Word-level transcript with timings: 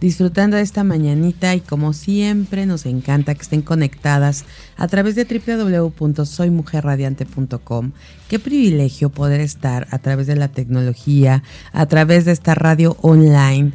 disfrutando 0.00 0.56
de 0.56 0.62
esta 0.62 0.84
mañanita 0.84 1.54
y 1.54 1.60
como 1.60 1.92
siempre 1.92 2.64
nos 2.66 2.86
encanta 2.86 3.34
que 3.34 3.42
estén 3.42 3.60
conectadas 3.62 4.44
a 4.76 4.86
través 4.88 5.14
de 5.14 5.24
www.soymujerradiante.com. 5.24 7.92
Qué 8.28 8.38
privilegio 8.38 9.10
poder 9.10 9.40
estar 9.40 9.88
a 9.90 9.98
través 9.98 10.26
de 10.26 10.36
la 10.36 10.48
tecnología, 10.48 11.42
a 11.72 11.86
través 11.86 12.24
de 12.24 12.32
esta 12.32 12.54
radio 12.54 12.96
online, 13.00 13.72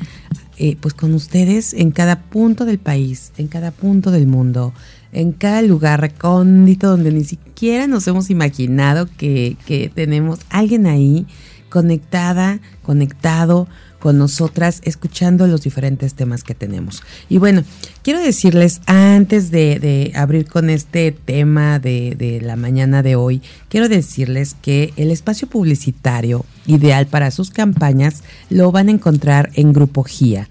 eh, 0.58 0.78
pues 0.80 0.94
con 0.94 1.14
ustedes 1.14 1.74
en 1.74 1.92
cada 1.92 2.22
punto 2.22 2.66
del 2.66 2.80
país, 2.80 3.34
en 3.38 3.48
cada 3.48 3.72
punto 3.72 4.12
del 4.12 4.28
mundo 4.28 4.74
en 5.14 5.34
cada 5.34 5.62
lugar 5.62 6.00
recóndito 6.00 6.88
donde 6.88 7.12
ni 7.12 7.26
siquiera 7.26 7.86
nos 7.86 8.08
hemos 8.08 8.30
imaginado 8.30 9.10
que 9.18 9.92
tenemos 9.94 10.40
alguien 10.50 10.88
ahí 10.88 11.28
conectada, 11.72 12.60
conectado 12.84 13.68
con 14.02 14.18
nosotras, 14.18 14.82
escuchando 14.84 15.48
los 15.48 15.62
diferentes 15.62 16.16
temas 16.16 16.44
que 16.44 16.56
tenemos. 16.56 17.04
Y 17.30 17.38
bueno, 17.38 17.64
quiero 18.04 18.20
decirles, 18.20 18.82
antes 18.88 19.52
de, 19.52 20.12
abrir 20.16 20.48
con 20.48 20.70
este 20.70 21.12
tema 21.12 21.80
de, 21.80 22.40
la 22.42 22.56
mañana 22.58 23.04
de 23.04 23.16
hoy, 23.16 23.42
quiero 23.70 23.88
decirles 23.88 24.56
que 24.62 24.92
el 24.98 25.12
espacio 25.12 25.48
publicitario 25.48 26.46
ideal 26.66 27.08
para 27.08 27.32
sus 27.32 27.52
campañas 27.52 28.24
lo 28.50 28.72
van 28.72 28.90
a 28.90 28.92
encontrar 28.92 29.52
en 29.54 29.72
Grupo 29.72 30.04
GIA. 30.04 30.50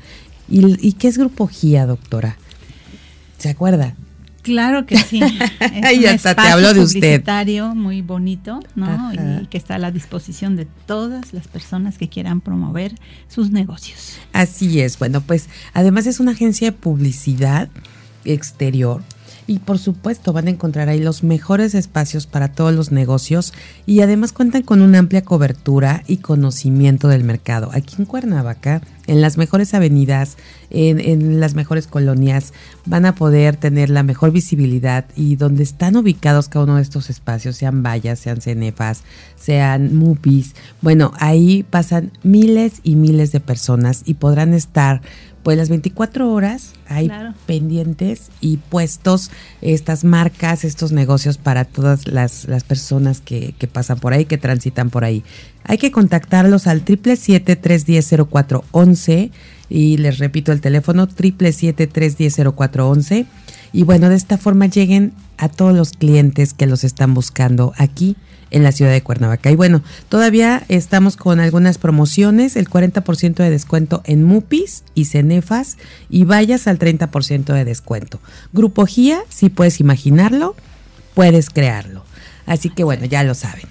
¿Y, 0.48 0.86
y 0.86 0.92
qué 0.92 1.08
es 1.08 1.18
Grupo 1.18 1.48
GIA, 1.48 1.86
doctora? 1.86 2.38
¿Se 3.38 3.50
acuerda? 3.50 3.96
Claro 4.50 4.84
que 4.84 4.98
sí. 4.98 5.20
Es 5.60 5.92
y 5.92 6.06
hasta 6.06 6.34
te 6.34 6.48
hablo 6.48 6.74
de 6.74 6.80
usted. 6.80 7.22
muy 7.74 8.02
bonito, 8.02 8.58
¿no? 8.74 9.12
Y 9.12 9.46
que 9.46 9.56
está 9.56 9.76
a 9.76 9.78
la 9.78 9.92
disposición 9.92 10.56
de 10.56 10.66
todas 10.86 11.32
las 11.32 11.46
personas 11.46 11.98
que 11.98 12.08
quieran 12.08 12.40
promover 12.40 12.96
sus 13.28 13.52
negocios. 13.52 14.16
Así 14.32 14.80
es. 14.80 14.98
Bueno, 14.98 15.20
pues 15.20 15.48
además 15.72 16.06
es 16.06 16.18
una 16.18 16.32
agencia 16.32 16.72
de 16.72 16.72
publicidad 16.72 17.68
exterior 18.24 19.04
y 19.50 19.58
por 19.58 19.80
supuesto 19.80 20.32
van 20.32 20.46
a 20.46 20.50
encontrar 20.50 20.88
ahí 20.88 21.00
los 21.00 21.24
mejores 21.24 21.74
espacios 21.74 22.28
para 22.28 22.52
todos 22.52 22.72
los 22.72 22.92
negocios 22.92 23.52
y 23.84 24.00
además 24.00 24.32
cuentan 24.32 24.62
con 24.62 24.80
una 24.80 25.00
amplia 25.00 25.24
cobertura 25.24 26.04
y 26.06 26.18
conocimiento 26.18 27.08
del 27.08 27.24
mercado. 27.24 27.68
Aquí 27.72 27.96
en 27.98 28.04
Cuernavaca, 28.04 28.80
en 29.08 29.20
las 29.20 29.38
mejores 29.38 29.74
avenidas, 29.74 30.36
en, 30.70 31.40
las 31.40 31.56
mejores 31.56 31.88
colonias, 31.88 32.52
van 32.86 33.06
a 33.06 33.16
poder 33.16 33.56
tener 33.56 33.90
la 33.90 34.04
mejor 34.04 34.30
visibilidad 34.30 35.06
y 35.16 35.34
donde 35.34 35.64
están 35.64 35.96
ubicados 35.96 36.48
cada 36.48 36.66
uno 36.66 36.76
de 36.76 36.82
estos 36.82 37.10
espacios, 37.10 37.56
sean 37.56 37.82
vallas, 37.82 38.20
sean 38.20 38.40
cenefas, 38.40 39.02
sean 39.34 39.96
mupis, 39.96 40.54
bueno, 40.80 41.12
ahí 41.18 41.64
pasan 41.68 42.12
miles 42.22 42.74
y 42.84 42.94
miles 42.94 43.32
de 43.32 43.40
personas 43.40 44.02
y 44.06 44.14
podrán 44.14 44.54
estar 44.54 45.02
pues 45.42 45.56
las 45.56 45.68
24 45.68 46.32
horas 46.32 46.74
hay 46.86 47.10
pendientes 47.46 48.30
y 48.40 48.58
puestos 48.58 49.32
estas 49.62 50.04
marcas, 50.04 50.64
estos 50.64 50.92
negocios 50.92 51.38
para 51.38 51.64
todas 51.64 52.06
las, 52.06 52.46
personas 52.66 53.20
que, 53.20 53.54
que, 53.58 53.66
pasan 53.66 53.98
por 53.98 54.12
ahí, 54.12 54.26
que 54.26 54.38
transitan 54.38 54.90
por 54.90 55.04
ahí. 55.04 55.24
Hay 55.64 55.78
que 55.78 55.90
contactarlos 55.90 56.66
al 56.66 56.84
777-310-0411 56.84 59.30
y 59.68 59.96
les 59.96 60.18
repito 60.18 60.52
el 60.52 60.60
teléfono 60.60 61.08
777-310-0411 61.08 63.26
y 63.72 63.84
bueno, 63.84 64.08
de 64.08 64.16
esta 64.16 64.36
forma 64.36 64.66
lleguen 64.66 65.12
a 65.36 65.48
todos 65.48 65.72
los 65.74 65.92
clientes 65.92 66.54
que 66.54 66.66
los 66.66 66.82
están 66.84 67.14
buscando 67.14 67.72
aquí 67.76 68.16
en 68.50 68.62
la 68.62 68.72
ciudad 68.72 68.92
de 68.92 69.02
Cuernavaca. 69.02 69.50
Y 69.50 69.56
bueno, 69.56 69.82
todavía 70.08 70.64
estamos 70.68 71.16
con 71.16 71.40
algunas 71.40 71.78
promociones, 71.78 72.56
el 72.56 72.68
40% 72.68 73.34
de 73.34 73.50
descuento 73.50 74.02
en 74.04 74.24
Mupis 74.24 74.84
y 74.94 75.06
Cenefas 75.06 75.78
y 76.08 76.24
vayas 76.24 76.66
al 76.66 76.78
30% 76.78 77.52
de 77.52 77.64
descuento. 77.64 78.20
Grupo 78.52 78.86
GIA, 78.86 79.20
si 79.28 79.48
puedes 79.48 79.80
imaginarlo, 79.80 80.56
puedes 81.14 81.50
crearlo. 81.50 82.04
Así 82.46 82.70
que 82.70 82.84
bueno, 82.84 83.04
ya 83.04 83.22
lo 83.22 83.34
saben. 83.34 83.66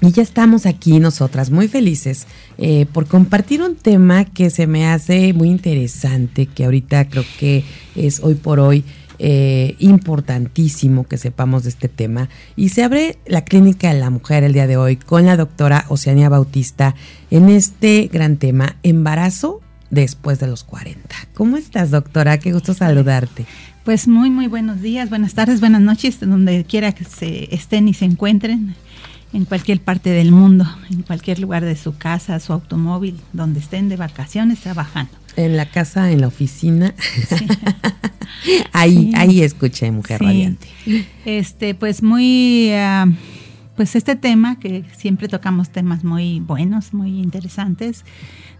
Y 0.00 0.10
ya 0.10 0.24
estamos 0.24 0.66
aquí 0.66 0.98
nosotras 0.98 1.50
muy 1.50 1.68
felices 1.68 2.26
eh, 2.58 2.86
por 2.92 3.06
compartir 3.06 3.62
un 3.62 3.76
tema 3.76 4.24
que 4.24 4.50
se 4.50 4.66
me 4.66 4.88
hace 4.88 5.32
muy 5.32 5.48
interesante, 5.48 6.46
que 6.46 6.64
ahorita 6.64 7.08
creo 7.08 7.24
que 7.38 7.64
es 7.94 8.18
hoy 8.18 8.34
por 8.34 8.58
hoy 8.58 8.84
eh, 9.24 9.76
importantísimo 9.78 11.04
que 11.04 11.16
sepamos 11.16 11.62
de 11.62 11.68
este 11.68 11.88
tema. 11.88 12.28
Y 12.56 12.70
se 12.70 12.82
abre 12.82 13.18
la 13.24 13.44
Clínica 13.44 13.94
de 13.94 14.00
la 14.00 14.10
Mujer 14.10 14.42
el 14.42 14.52
día 14.52 14.66
de 14.66 14.76
hoy 14.76 14.96
con 14.96 15.26
la 15.26 15.36
doctora 15.36 15.84
Oceania 15.88 16.28
Bautista 16.28 16.96
en 17.30 17.48
este 17.48 18.10
gran 18.12 18.36
tema, 18.36 18.74
embarazo 18.82 19.60
después 19.90 20.40
de 20.40 20.48
los 20.48 20.64
40. 20.64 21.14
¿Cómo 21.34 21.56
estás, 21.56 21.92
doctora? 21.92 22.38
Qué 22.38 22.52
gusto 22.52 22.74
saludarte. 22.74 23.46
Pues 23.84 24.08
muy, 24.08 24.28
muy 24.28 24.48
buenos 24.48 24.80
días, 24.80 25.08
buenas 25.08 25.34
tardes, 25.34 25.60
buenas 25.60 25.82
noches, 25.82 26.18
donde 26.18 26.64
quiera 26.64 26.90
que 26.90 27.04
se 27.04 27.54
estén 27.54 27.86
y 27.86 27.94
se 27.94 28.06
encuentren, 28.06 28.74
en 29.32 29.44
cualquier 29.44 29.80
parte 29.80 30.10
del 30.10 30.30
mundo, 30.30 30.66
en 30.90 31.02
cualquier 31.02 31.38
lugar 31.38 31.64
de 31.64 31.76
su 31.76 31.96
casa, 31.96 32.38
su 32.40 32.52
automóvil, 32.52 33.18
donde 33.32 33.60
estén 33.60 33.88
de 33.88 33.96
vacaciones 33.96 34.60
trabajando. 34.60 35.12
En 35.36 35.56
la 35.56 35.66
casa, 35.66 36.10
en 36.10 36.20
la 36.20 36.26
oficina. 36.26 36.94
ahí, 38.72 39.12
ahí 39.16 39.42
escuché 39.42 39.90
Mujer 39.90 40.20
Radiante. 40.20 40.68
Este, 41.24 41.74
pues 41.74 42.02
muy, 42.02 42.70
ah, 42.72 43.06
pues 43.74 43.96
este 43.96 44.16
tema, 44.16 44.58
que 44.58 44.84
siempre 44.94 45.28
tocamos 45.28 45.70
temas 45.70 46.04
muy 46.04 46.40
buenos, 46.40 46.92
muy 46.92 47.20
interesantes, 47.20 48.04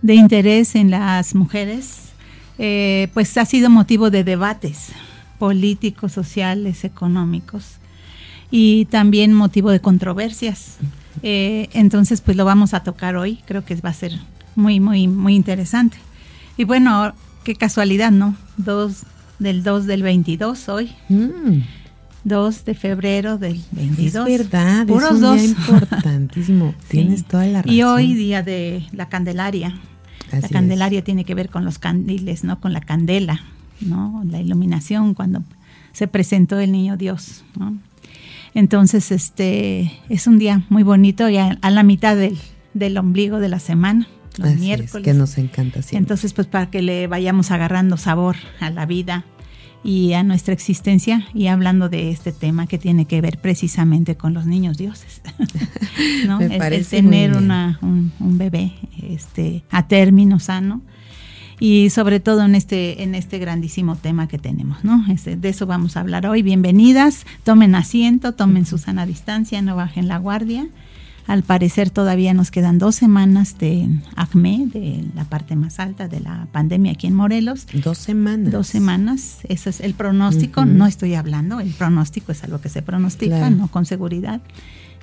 de 0.01 0.15
interés 0.15 0.75
en 0.75 0.91
las 0.91 1.35
mujeres, 1.35 2.13
eh, 2.59 3.09
pues 3.13 3.37
ha 3.37 3.45
sido 3.45 3.69
motivo 3.69 4.11
de 4.11 4.25
debates 4.25 4.93
políticos, 5.39 6.13
sociales, 6.13 6.85
económicos 6.85 7.82
y 8.53 8.85
también 8.85 9.33
motivo 9.33 9.71
de 9.71 9.81
controversias. 9.81 10.77
Eh, 11.23 11.71
entonces, 11.73 12.21
pues 12.21 12.37
lo 12.37 12.45
vamos 12.45 12.75
a 12.75 12.81
tocar 12.85 13.17
hoy. 13.17 13.39
Creo 13.47 13.65
que 13.65 13.75
va 13.77 13.89
a 13.89 13.95
ser 13.95 14.13
muy, 14.55 14.79
muy, 14.79 15.09
muy 15.09 15.35
interesante. 15.35 15.97
Y 16.59 16.65
bueno, 16.65 17.15
qué 17.45 17.57
casualidad, 17.57 18.13
¿no? 18.13 18.37
Dos 18.59 19.05
del 19.39 19.63
2 19.63 19.87
del 19.87 20.03
22 20.03 20.69
hoy. 20.69 20.93
2 21.09 22.61
mm. 22.61 22.65
de 22.67 22.75
febrero 22.75 23.39
del 23.39 23.59
22. 23.73 24.29
Es 24.29 24.39
verdad, 24.39 24.83
es 24.89 25.11
un 25.11 25.21
dos. 25.23 25.35
día 25.37 25.45
importantísimo. 25.45 26.75
Tienes 26.89 27.25
toda 27.25 27.47
la 27.47 27.63
razón. 27.63 27.75
Y 27.75 27.83
hoy 27.85 28.13
día 28.13 28.43
de 28.43 28.85
la 28.93 29.09
Candelaria. 29.09 29.75
la 30.31 30.47
Candelaria 30.47 31.03
tiene 31.03 31.25
que 31.25 31.35
ver 31.35 31.49
con 31.49 31.65
los 31.65 31.79
candiles, 31.79 32.45
¿no? 32.45 32.61
Con 32.61 32.75
la 32.75 32.81
candela, 32.81 33.41
¿no? 33.81 34.23
La 34.29 34.41
iluminación 34.43 35.15
cuando 35.15 35.43
se 35.95 36.07
presentó 36.07 36.61
el 36.61 36.71
niño 36.71 36.99
Dios, 36.99 37.45
¿no? 37.59 37.79
Entonces, 38.55 39.11
este 39.13 39.93
es 40.09 40.27
un 40.27 40.39
día 40.39 40.65
muy 40.69 40.83
bonito 40.83 41.29
y 41.29 41.39
a, 41.39 41.59
la 41.63 41.83
mitad 41.83 42.17
del, 42.17 42.39
del 42.75 42.99
ombligo 42.99 43.39
de 43.39 43.49
la 43.49 43.59
semana 43.59 44.09
los 44.39 44.55
miércoles. 44.57 45.05
que 45.05 45.15
nos 45.15 45.39
encanta 45.39 45.83
siempre. 45.83 45.99
Entonces, 45.99 46.33
pues 46.33 46.47
para 46.47 46.71
que 46.71 46.83
le 46.83 47.07
vayamos 47.07 47.51
agarrando 47.51 47.97
sabor 47.97 48.37
a 48.61 48.71
la 48.71 48.87
vida 48.87 49.25
y 49.85 50.13
a 50.13 50.23
nuestra 50.23 50.55
existencia 50.55 51.27
y 51.35 51.49
hablando 51.49 51.89
de 51.89 52.11
este 52.11 52.33
tema 52.33 52.67
que 52.67 52.79
tiene 52.79 53.07
que 53.07 53.21
ver 53.21 53.39
precisamente 53.39 54.17
con 54.17 54.33
los 54.33 54.47
niños 54.47 54.79
dioses. 54.79 55.23
¿no? 56.27 56.39
Me 56.39 56.59
parece 56.59 56.97
tener 56.97 57.37
una, 57.37 57.79
un, 57.83 58.13
bebé 58.39 58.73
este, 59.03 59.65
a 59.71 59.89
término 59.89 60.39
sano 60.39 60.83
y 61.63 61.91
sobre 61.91 62.19
todo 62.19 62.43
en 62.43 62.57
este, 62.57 63.05
en 63.05 63.15
este 63.15 63.39
grandísimo 63.39 63.95
tema 63.95 64.27
que 64.27 64.37
tenemos, 64.37 64.83
¿no? 64.83 65.05
Este, 65.09 65.37
de 65.37 65.49
eso 65.49 65.65
vamos 65.65 65.97
a 65.97 66.01
hablar 66.01 66.27
hoy. 66.27 66.43
Bienvenidas, 66.43 67.25
tomen 67.45 67.77
asiento, 67.77 68.33
tomen 68.33 68.67
su 68.67 68.79
sana 68.79 69.07
distancia, 69.07 69.63
no 69.63 69.77
bajen 69.77 70.09
la 70.09 70.19
guardia 70.19 70.67
al 71.29 71.45
parecer 71.45 71.91
todavía 71.91 72.35
nos 72.35 72.51
quedan 72.51 72.81
dos 72.81 72.97
semanas 72.97 73.57
de 73.59 73.89
ACME, 74.17 74.67
de 74.73 75.05
la 75.15 75.25
parte 75.25 75.55
más 75.55 75.79
alta 75.79 76.09
de 76.09 76.19
la 76.19 76.49
pandemia 76.51 76.93
aquí 76.93 77.07
en 77.07 77.15
Morelos. 77.15 77.69
Dos 77.73 77.99
semanas. 77.99 78.51
Dos 78.53 78.67
semanas, 78.67 79.39
ese 79.49 79.71
es 79.71 79.81
el 79.81 79.95
pronóstico, 79.95 80.65
no 80.65 80.85
estoy 80.89 81.15
hablando, 81.15 81.61
el 81.61 81.71
pronóstico 81.71 82.33
es 82.33 82.43
algo 82.43 82.61
que 82.61 82.71
se 82.71 82.83
pronostica, 82.83 83.51
no 83.51 83.69
con 83.69 83.87
seguridad, 83.87 84.41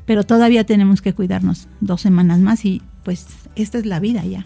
pero 0.06 0.25
todavía 0.25 0.65
tenemos 0.65 1.01
que 1.01 1.13
cuidarnos 1.13 1.69
dos 1.79 2.01
semanas 2.01 2.39
más 2.39 2.65
y 2.65 2.81
pues 3.03 3.25
esta 3.56 3.77
es 3.77 3.85
la 3.85 4.01
vida 4.01 4.25
ya. 4.25 4.45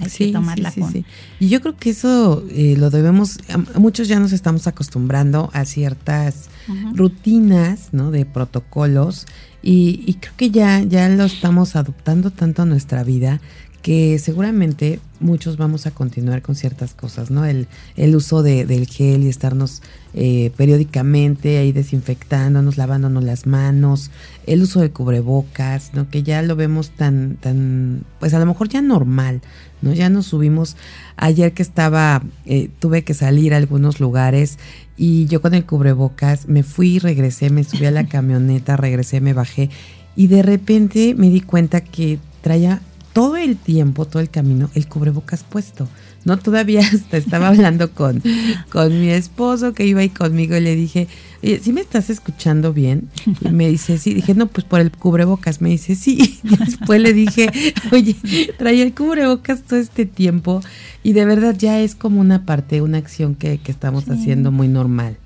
Hay 0.00 0.10
que 0.10 0.32
tomarla 0.32 0.70
sí, 0.70 0.80
con. 0.80 1.04
Y 1.40 1.48
yo 1.48 1.60
creo 1.60 1.76
que 1.76 1.90
eso 1.90 2.44
eh, 2.50 2.76
lo 2.78 2.90
debemos, 2.90 3.38
muchos 3.76 4.08
ya 4.08 4.18
nos 4.20 4.32
estamos 4.32 4.66
acostumbrando 4.66 5.50
a 5.52 5.64
ciertas 5.64 6.48
rutinas, 6.94 7.90
¿no? 7.92 8.10
De 8.10 8.24
protocolos 8.24 9.26
y, 9.68 10.14
creo 10.20 10.32
que 10.36 10.50
ya, 10.50 10.80
ya 10.82 11.08
lo 11.08 11.24
estamos 11.24 11.74
adoptando 11.74 12.30
tanto 12.30 12.62
a 12.62 12.64
nuestra 12.64 13.02
vida 13.02 13.40
que 13.86 14.18
seguramente 14.18 14.98
muchos 15.20 15.58
vamos 15.58 15.86
a 15.86 15.92
continuar 15.92 16.42
con 16.42 16.56
ciertas 16.56 16.92
cosas, 16.92 17.30
¿no? 17.30 17.44
El, 17.44 17.68
el 17.94 18.16
uso 18.16 18.42
de, 18.42 18.66
del 18.66 18.88
gel 18.88 19.22
y 19.22 19.28
estarnos 19.28 19.80
eh, 20.12 20.50
periódicamente 20.56 21.58
ahí 21.58 21.70
desinfectándonos, 21.70 22.78
lavándonos 22.78 23.22
las 23.22 23.46
manos, 23.46 24.10
el 24.48 24.62
uso 24.62 24.80
de 24.80 24.90
cubrebocas, 24.90 25.94
¿no? 25.94 26.10
Que 26.10 26.24
ya 26.24 26.42
lo 26.42 26.56
vemos 26.56 26.90
tan, 26.90 27.36
tan, 27.36 28.02
pues 28.18 28.34
a 28.34 28.40
lo 28.40 28.46
mejor 28.46 28.68
ya 28.68 28.82
normal, 28.82 29.40
¿no? 29.82 29.92
Ya 29.92 30.10
nos 30.10 30.26
subimos, 30.26 30.76
ayer 31.16 31.52
que 31.52 31.62
estaba, 31.62 32.24
eh, 32.44 32.70
tuve 32.80 33.04
que 33.04 33.14
salir 33.14 33.54
a 33.54 33.58
algunos 33.58 34.00
lugares 34.00 34.58
y 34.96 35.26
yo 35.26 35.40
con 35.40 35.54
el 35.54 35.64
cubrebocas 35.64 36.48
me 36.48 36.64
fui, 36.64 36.98
regresé, 36.98 37.50
me 37.50 37.62
subí 37.62 37.86
a 37.86 37.92
la 37.92 38.06
camioneta, 38.08 38.76
regresé, 38.76 39.20
me 39.20 39.32
bajé 39.32 39.70
y 40.16 40.26
de 40.26 40.42
repente 40.42 41.14
me 41.16 41.30
di 41.30 41.40
cuenta 41.40 41.82
que 41.82 42.18
traía 42.40 42.82
todo 43.16 43.38
el 43.38 43.56
tiempo, 43.56 44.04
todo 44.04 44.20
el 44.20 44.28
camino, 44.28 44.68
el 44.74 44.88
cubrebocas 44.88 45.42
puesto. 45.42 45.88
No, 46.26 46.36
todavía 46.36 46.80
hasta 46.94 47.16
estaba 47.16 47.48
hablando 47.48 47.90
con, 47.90 48.22
con 48.68 49.00
mi 49.00 49.08
esposo 49.08 49.72
que 49.72 49.86
iba 49.86 50.00
ahí 50.00 50.10
conmigo 50.10 50.54
y 50.54 50.60
le 50.60 50.76
dije, 50.76 51.08
oye, 51.42 51.58
¿sí 51.58 51.72
me 51.72 51.80
estás 51.80 52.10
escuchando 52.10 52.74
bien? 52.74 53.08
Y 53.40 53.48
me 53.48 53.70
dice, 53.70 53.96
sí. 53.96 54.12
Dije, 54.12 54.34
no, 54.34 54.48
pues 54.48 54.66
por 54.66 54.80
el 54.80 54.90
cubrebocas. 54.90 55.62
Me 55.62 55.70
dice, 55.70 55.94
sí. 55.94 56.40
Y 56.44 56.56
después 56.58 57.00
le 57.00 57.14
dije, 57.14 57.50
oye, 57.90 58.14
traía 58.58 58.82
el 58.82 58.92
cubrebocas 58.92 59.62
todo 59.62 59.78
este 59.78 60.04
tiempo 60.04 60.60
y 61.02 61.14
de 61.14 61.24
verdad 61.24 61.56
ya 61.56 61.80
es 61.80 61.94
como 61.94 62.20
una 62.20 62.44
parte, 62.44 62.82
una 62.82 62.98
acción 62.98 63.34
que, 63.34 63.56
que 63.56 63.72
estamos 63.72 64.10
haciendo 64.10 64.52
muy 64.52 64.68
normal. 64.68 65.16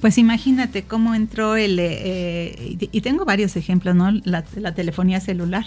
Pues 0.00 0.18
imagínate 0.18 0.84
cómo 0.84 1.14
entró 1.14 1.56
el, 1.56 1.78
eh, 1.78 1.88
eh, 1.90 2.88
y 2.92 3.00
tengo 3.00 3.24
varios 3.24 3.56
ejemplos, 3.56 3.94
¿no? 3.94 4.10
La, 4.24 4.42
telefonía 4.74 5.20
celular. 5.20 5.64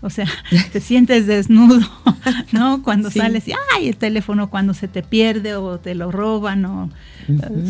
O 0.00 0.10
sea, 0.10 0.26
te 0.72 0.80
sientes 0.80 1.26
desnudo, 1.26 1.80
¿no? 2.52 2.82
Cuando 2.82 3.10
sales 3.10 3.48
y, 3.48 3.52
ay, 3.76 3.88
el 3.88 3.96
teléfono 3.96 4.50
cuando 4.50 4.74
se 4.74 4.88
te 4.88 5.02
pierde 5.02 5.56
o 5.56 5.78
te 5.78 5.94
lo 5.94 6.10
roban 6.10 6.64
o 6.64 6.90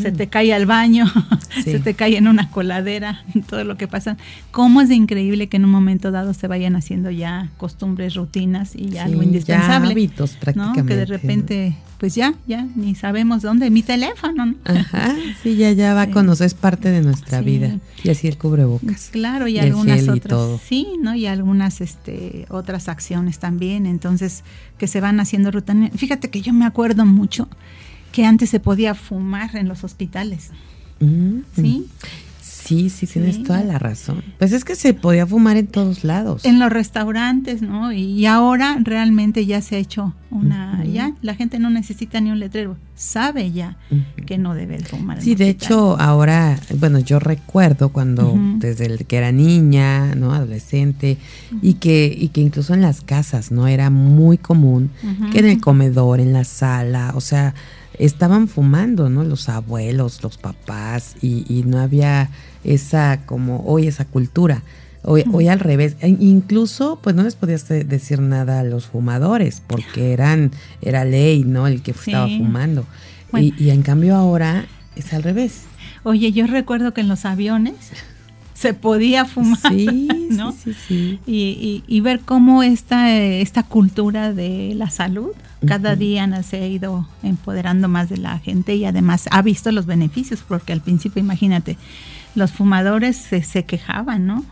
se 0.01 0.13
te 0.13 0.29
cae 0.29 0.53
al 0.53 0.67
baño, 0.67 1.07
se 1.65 1.79
te 1.81 1.95
cae 1.95 2.17
en 2.17 2.29
una 2.29 2.51
coladera, 2.51 3.25
todo 3.49 3.65
lo 3.65 3.77
que 3.77 3.89
pasa. 3.89 4.17
¿Cómo 4.51 4.81
es 4.81 4.89
de 4.89 4.95
increíble 4.95 5.49
que 5.49 5.57
en 5.57 5.65
un 5.65 5.71
momento 5.71 6.11
dado 6.11 6.35
se 6.35 6.47
vayan 6.49 6.77
haciendo 6.77 7.11
ya 7.11 7.49
costumbres, 7.57 8.15
rutinas 8.15 8.75
y 8.75 8.99
algo 8.99 9.23
indispensable? 9.23 9.93
hábitos 9.93 10.33
prácticamente. 10.33 10.83
¿no? 10.83 10.87
Que 10.87 10.97
de 10.97 11.07
repente 11.07 11.77
pues 12.05 12.15
ya, 12.15 12.35
ya, 12.47 12.67
ni 12.77 12.95
sabemos 12.95 13.41
dónde, 13.41 13.71
mi 13.71 13.83
teléfono. 13.83 14.45
¿no? 14.45 14.55
Ajá, 14.65 15.15
sí, 15.43 15.57
ya, 15.57 15.73
ya 15.73 15.95
va 15.95 16.09
con 16.09 16.27
nosotros, 16.27 16.53
es 16.53 16.55
parte 16.55 16.91
de 16.91 17.01
nuestra 17.01 17.41
vida. 17.41 17.79
Y 18.03 18.11
así 18.11 18.29
el 18.29 18.37
cubrebocas. 18.37 19.09
Claro, 19.11 19.49
y, 19.49 19.59
algunas 19.59 20.07
otras. 20.07 20.61
Sí, 20.69 20.87
¿no? 21.01 21.15
Y 21.15 21.27
algunas 21.27 21.81
este, 21.81 22.45
otras 22.51 22.91
acciones 22.91 23.39
también, 23.39 23.87
entonces, 23.87 24.45
que 24.77 24.87
se 24.87 25.01
van 25.01 25.19
haciendo 25.19 25.51
ruta. 25.51 25.75
Fíjate 25.97 26.29
que 26.29 26.43
yo 26.43 26.53
me 26.53 26.67
acuerdo 26.67 27.07
mucho 27.07 27.49
que 28.15 28.25
antes 28.25 28.49
se 28.49 28.61
podía 28.61 28.95
fumar 28.95 29.57
en 29.57 29.67
los 29.67 29.83
hospitales. 29.83 30.51
Mm, 31.01 31.39
¿Sí? 31.57 31.89
Sí, 32.41 32.89
sí, 32.89 33.09
tienes 33.09 33.43
toda 33.43 33.65
la 33.65 33.81
razón. 33.81 34.23
Pues 34.39 34.53
es 34.53 34.65
que 34.65 34.77
se 34.77 34.95
podía 34.95 35.27
fumar 35.27 35.57
en 35.57 35.67
todos 35.67 36.05
lados. 36.05 36.45
En 36.45 36.61
los 36.61 36.71
restaurantes, 36.71 37.61
¿no? 37.61 37.93
Y, 37.93 38.25
ahora 38.27 38.79
realmente 38.81 39.45
ya 39.47 39.61
se 39.61 39.75
ha 39.75 39.79
hecho 39.79 40.15
una, 40.31 40.85
ya 40.85 41.13
la 41.23 41.35
gente 41.35 41.59
no 41.59 41.71
necesita 41.71 42.21
ni 42.21 42.31
un 42.31 42.39
letrero, 42.39 42.77
sabe 42.95 43.51
ya 43.51 43.77
que 44.27 44.39
no 44.39 44.55
debe 44.55 44.79
fumar. 44.79 45.21
Sí, 45.21 45.35
de 45.35 45.49
hecho 45.49 46.01
ahora, 46.01 46.59
bueno, 46.79 47.01
yo 47.01 47.19
recuerdo 47.19 47.89
cuando 47.89 48.39
desde 48.59 48.87
el 48.87 49.07
que 49.07 49.17
era 49.17 49.33
niña, 49.33 50.15
¿no? 50.15 50.33
Adolescente 50.33 51.19
y 51.61 51.75
que 51.75 52.17
y 52.17 52.29
que 52.29 52.41
incluso 52.41 52.75
en 52.75 52.81
las 52.81 53.01
casas, 53.01 53.51
¿no? 53.51 53.67
Era 53.67 53.91
muy 53.91 54.39
común 54.39 54.91
que 55.33 55.41
en 55.41 55.47
el 55.47 55.61
comedor, 55.61 56.21
en 56.21 56.33
la 56.33 56.45
sala, 56.45 57.13
o 57.15 57.21
sea, 57.21 57.55
estaban 57.99 58.49
fumando, 58.49 59.09
¿no? 59.09 59.25
Los 59.25 59.49
abuelos, 59.49 60.23
los 60.23 60.39
papás, 60.39 61.17
y, 61.21 61.65
no 61.67 61.81
había 61.81 62.31
esa, 62.65 63.21
como 63.27 63.65
hoy, 63.67 63.87
esa 63.87 64.05
cultura. 64.05 64.63
Hoy, 65.03 65.25
hoy 65.33 65.49
al 65.49 65.61
revés, 65.61 65.97
e 66.01 66.09
incluso 66.09 66.99
pues 67.03 67.15
no 67.15 67.25
les 67.25 67.37
podías 67.37 67.69
decir 67.69 68.21
nada 68.21 68.61
a 68.61 68.65
los 68.65 68.87
fumadores 68.87 69.61
porque 69.67 70.15
eran 70.15 70.51
era 70.81 71.05
ley, 71.05 71.45
¿no? 71.45 71.67
El 71.67 71.83
que 71.83 71.91
estaba 71.91 72.27
fumando. 72.27 72.87
Y, 73.35 73.53
y 73.63 73.71
en 73.71 73.83
cambio 73.83 74.17
ahora 74.17 74.67
es 74.97 75.13
al 75.13 75.23
revés. 75.23 75.65
Oye, 76.05 76.33
yo 76.33 76.47
recuerdo 76.47 76.95
que 76.95 77.03
en 77.03 77.09
los 77.09 77.27
aviones 77.27 77.75
se 78.55 78.73
podía 78.73 79.25
fumar, 79.25 79.59
sí, 79.69 80.09
¿no? 80.31 80.53
Sí, 80.53 80.73
sí, 80.73 81.21
y, 81.27 81.83
y, 81.87 82.01
ver 82.01 82.21
cómo 82.21 82.63
esta, 82.63 83.13
esta 83.13 83.63
cultura 83.63 84.33
de 84.33 84.73
la 84.75 84.91
salud 84.91 85.33
cada 85.67 85.97
día 85.97 86.43
se 86.43 86.59
ha 86.59 86.67
ido 86.67 87.09
empoderando 87.23 87.89
más 87.89 88.09
de 88.09 88.19
la 88.19 88.39
gente 88.39 88.75
y 88.75 88.85
además 88.85 89.29
ha 89.31 89.43
visto 89.43 89.73
los 89.73 89.87
beneficios, 89.87 90.45
porque 90.47 90.73
al 90.73 90.81
principio, 90.81 91.21
imagínate, 91.21 91.77
los 92.35 92.53
fumadores 92.53 93.17
se, 93.17 93.43
se 93.43 93.65
quejaban, 93.65 94.27
¿no? 94.27 94.45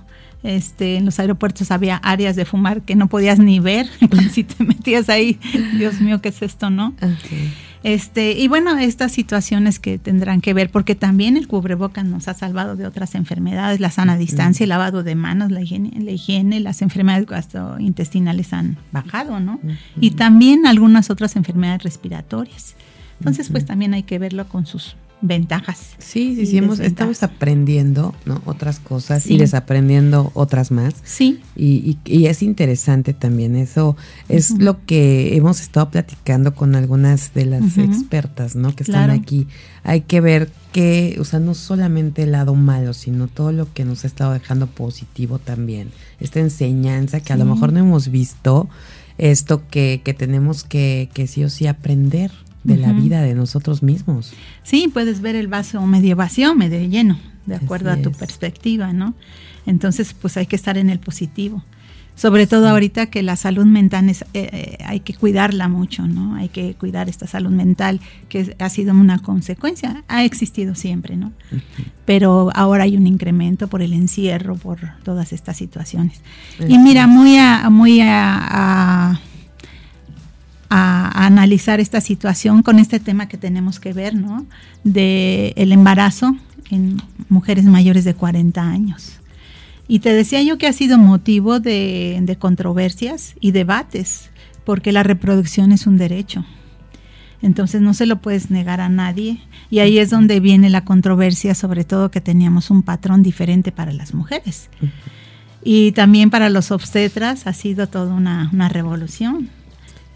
Este, 0.43 0.97
en 0.97 1.05
los 1.05 1.21
aeropuertos 1.21 1.71
había 1.71 1.97
áreas 1.97 2.35
de 2.35 2.45
fumar 2.45 2.83
que 2.83 2.97
no 2.97 3.07
podías 3.09 3.39
ni 3.39 3.61
ver 3.61 3.87
si 4.33 4.43
te 4.43 4.65
metías 4.65 5.09
ahí. 5.09 5.39
Dios 5.77 6.01
mío, 6.01 6.21
¿qué 6.21 6.31
es 6.31 6.43
esto, 6.43 6.71
no? 6.71 6.95
Este, 7.84 8.32
y 8.32 8.49
bueno, 8.49 8.79
estas 8.79 9.12
situaciones 9.12 9.79
que 9.79 9.99
tendrán 9.99 10.40
que 10.40 10.55
ver, 10.55 10.70
porque 10.70 10.94
también 10.94 11.37
el 11.37 11.49
cubrebocas 11.49 12.05
nos 12.05 12.29
ha 12.29 12.34
salvado 12.34 12.76
de 12.76 12.87
otras 12.87 13.14
enfermedades, 13.14 13.81
la 13.81 13.90
sana 13.90 14.17
distancia, 14.17 14.64
el 14.64 14.70
lavado 14.70 15.02
de 15.02 15.14
manos, 15.14 15.50
la 15.50 15.62
higiene, 15.62 15.90
la 16.00 16.12
higiene 16.12 16.61
las 16.61 16.82
enfermedades 16.82 17.26
gastrointestinales 17.26 18.52
han 18.52 18.76
bajado, 18.93 19.40
¿no? 19.40 19.61
Y 20.00 20.12
también 20.12 20.67
algunas 20.67 21.11
otras 21.11 21.37
enfermedades 21.37 21.82
respiratorias. 21.82 22.76
Entonces, 23.19 23.50
pues 23.50 23.64
también 23.64 23.94
hay 23.94 24.02
que 24.02 24.19
verlo 24.19 24.49
con 24.49 24.67
sus 24.67 24.96
ventajas. 25.23 25.95
Sí, 25.99 26.35
sí, 26.35 26.47
sí, 26.47 26.59
hemos, 26.59 26.81
estamos 26.81 27.23
aprendiendo 27.23 28.15
¿no? 28.27 28.43
otras 28.45 28.81
cosas 28.81 29.27
y 29.27 29.39
desaprendiendo 29.39 30.33
otras 30.35 30.71
más. 30.71 30.95
Sí. 31.05 31.41
Y, 31.57 31.97
y, 32.05 32.27
es 32.27 32.43
interesante 32.43 33.15
también, 33.15 33.57
eso 33.57 33.97
es 34.29 34.59
lo 34.59 34.85
que 34.85 35.37
hemos 35.37 35.61
estado 35.61 35.91
platicando 35.91 36.55
con 36.55 36.75
algunas 36.75 37.33
de 37.35 37.47
las 37.47 37.79
expertas 37.79 38.57
¿no? 38.57 38.75
que 38.75 38.83
están 38.83 39.11
aquí. 39.11 39.47
Hay 39.85 40.03
que 40.03 40.21
ver 40.21 40.51
que, 40.73 41.17
o 41.21 41.25
sea, 41.25 41.39
no 41.39 41.55
solamente 41.55 42.25
el 42.25 42.33
lado 42.33 42.55
malo, 42.55 42.93
sino 42.93 43.29
todo 43.29 43.53
lo 43.53 43.73
que 43.73 43.85
nos 43.85 44.05
ha 44.05 44.09
estado 44.09 44.33
dejando 44.33 44.67
positivo 44.67 45.39
también. 45.39 45.91
Esta 46.19 46.41
enseñanza 46.41 47.21
que 47.21 47.33
a 47.33 47.37
lo 47.37 47.45
mejor 47.45 47.73
no 47.73 47.81
hemos 47.81 48.09
visto, 48.09 48.69
esto 49.19 49.63
que, 49.71 50.01
que 50.03 50.15
tenemos 50.15 50.65
que, 50.65 51.11
que 51.15 51.27
sí 51.27 51.45
o 51.45 51.51
sí 51.51 51.67
aprender 51.67 52.33
de 52.64 52.76
la 52.76 52.93
vida 52.93 53.23
de 53.23 53.35
nosotros 53.35 53.82
mismos. 53.82 54.32
Sí, 54.62 54.88
puedes 54.93 55.20
ver 55.20 55.37
el 55.37 55.49
vaso 55.49 55.85
medio 55.87 56.17
vacío, 56.17 56.55
medio 56.55 56.81
lleno, 56.88 57.19
de 57.47 57.56
acuerdo 57.56 57.91
a 57.91 57.97
tu 57.97 58.12
perspectiva, 58.12 58.93
¿no? 58.93 59.14
Entonces, 59.67 60.15
pues 60.15 60.37
hay 60.37 60.46
que 60.46 60.56
estar 60.56 60.79
en 60.79 60.91
el 60.91 60.98
positivo. 60.98 61.63
Sobre 62.15 62.46
todo 62.46 62.69
ahorita 62.69 63.06
que 63.06 63.22
la 63.22 63.37
salud 63.37 63.65
mental 63.65 64.10
es, 64.10 64.22
eh, 64.34 64.48
eh, 64.53 64.79
hay 64.84 65.01
que 65.01 65.15
cuidarla 65.15 65.69
mucho, 65.69 66.06
¿no? 66.06 66.34
Hay 66.34 66.51
que 66.51 66.75
cuidar 66.75 67.08
esta 67.08 67.27
salud 67.27 67.51
mental 67.51 68.01
que 68.29 68.55
ha 68.58 68.69
sido 68.69 68.93
una 68.93 69.19
consecuencia, 69.19 70.05
ha 70.08 70.22
existido 70.22 70.75
siempre, 70.75 71.17
¿no? 71.17 71.32
Pero 72.05 72.51
ahora 72.55 72.84
hay 72.84 72.96
un 72.96 73.06
incremento 73.06 73.67
por 73.67 73.81
el 73.81 73.94
encierro, 73.94 74.56
por 74.56 74.81
todas 75.05 75.32
estas 75.32 75.56
situaciones. 75.56 76.20
Y 76.69 76.79
mira, 76.79 77.06
muy 77.06 77.39
a, 77.39 77.70
muy 77.70 78.03
a 78.03 78.39
a, 78.43 79.20
analizar 80.74 81.81
esta 81.81 82.00
situación 82.00 82.62
con 82.62 82.79
este 82.79 82.98
tema 82.98 83.29
que 83.29 83.36
tenemos 83.36 83.79
que 83.79 83.93
ver, 83.93 84.14
¿no? 84.14 84.46
De 84.84 85.52
el 85.56 85.70
embarazo 85.72 86.34
en 86.70 86.96
mujeres 87.29 87.64
mayores 87.64 88.05
de 88.05 88.14
40 88.14 88.62
años. 88.62 89.20
Y 89.86 89.98
te 89.98 90.14
decía 90.14 90.43
yo 90.43 90.56
que 90.56 90.67
ha 90.67 90.72
sido 90.72 90.96
motivo 90.96 91.60
de, 91.60 92.19
de 92.22 92.36
controversias 92.36 93.34
y 93.41 93.50
debates, 93.50 94.31
porque 94.64 94.93
la 94.93 95.02
reproducción 95.02 95.72
es 95.72 95.86
un 95.86 95.98
derecho. 95.98 96.46
Entonces 97.43 97.82
no 97.82 97.93
se 97.93 98.06
lo 98.06 98.22
puedes 98.22 98.50
negar 98.50 98.81
a 98.81 98.88
nadie. 98.88 99.41
Y 99.69 99.81
ahí 99.81 99.98
es 99.98 100.08
donde 100.08 100.41
viene 100.41 100.70
la 100.70 100.84
controversia, 100.84 101.55
sobre 101.55 101.84
todo 101.84 102.10
que 102.10 102.20
teníamos 102.22 102.70
un 102.70 102.82
patrón 102.82 103.22
diferente 103.22 103.72
para 103.72 103.93
las 103.93 104.14
mujeres. 104.14 104.70
Y 105.62 105.93
también 105.93 106.31
para 106.31 106.48
los 106.48 106.70
obstetras 106.70 107.46
ha 107.46 107.52
sido 107.52 107.88
toda 107.88 108.14
una, 108.14 108.48
una 108.52 108.69
revolución 108.70 109.50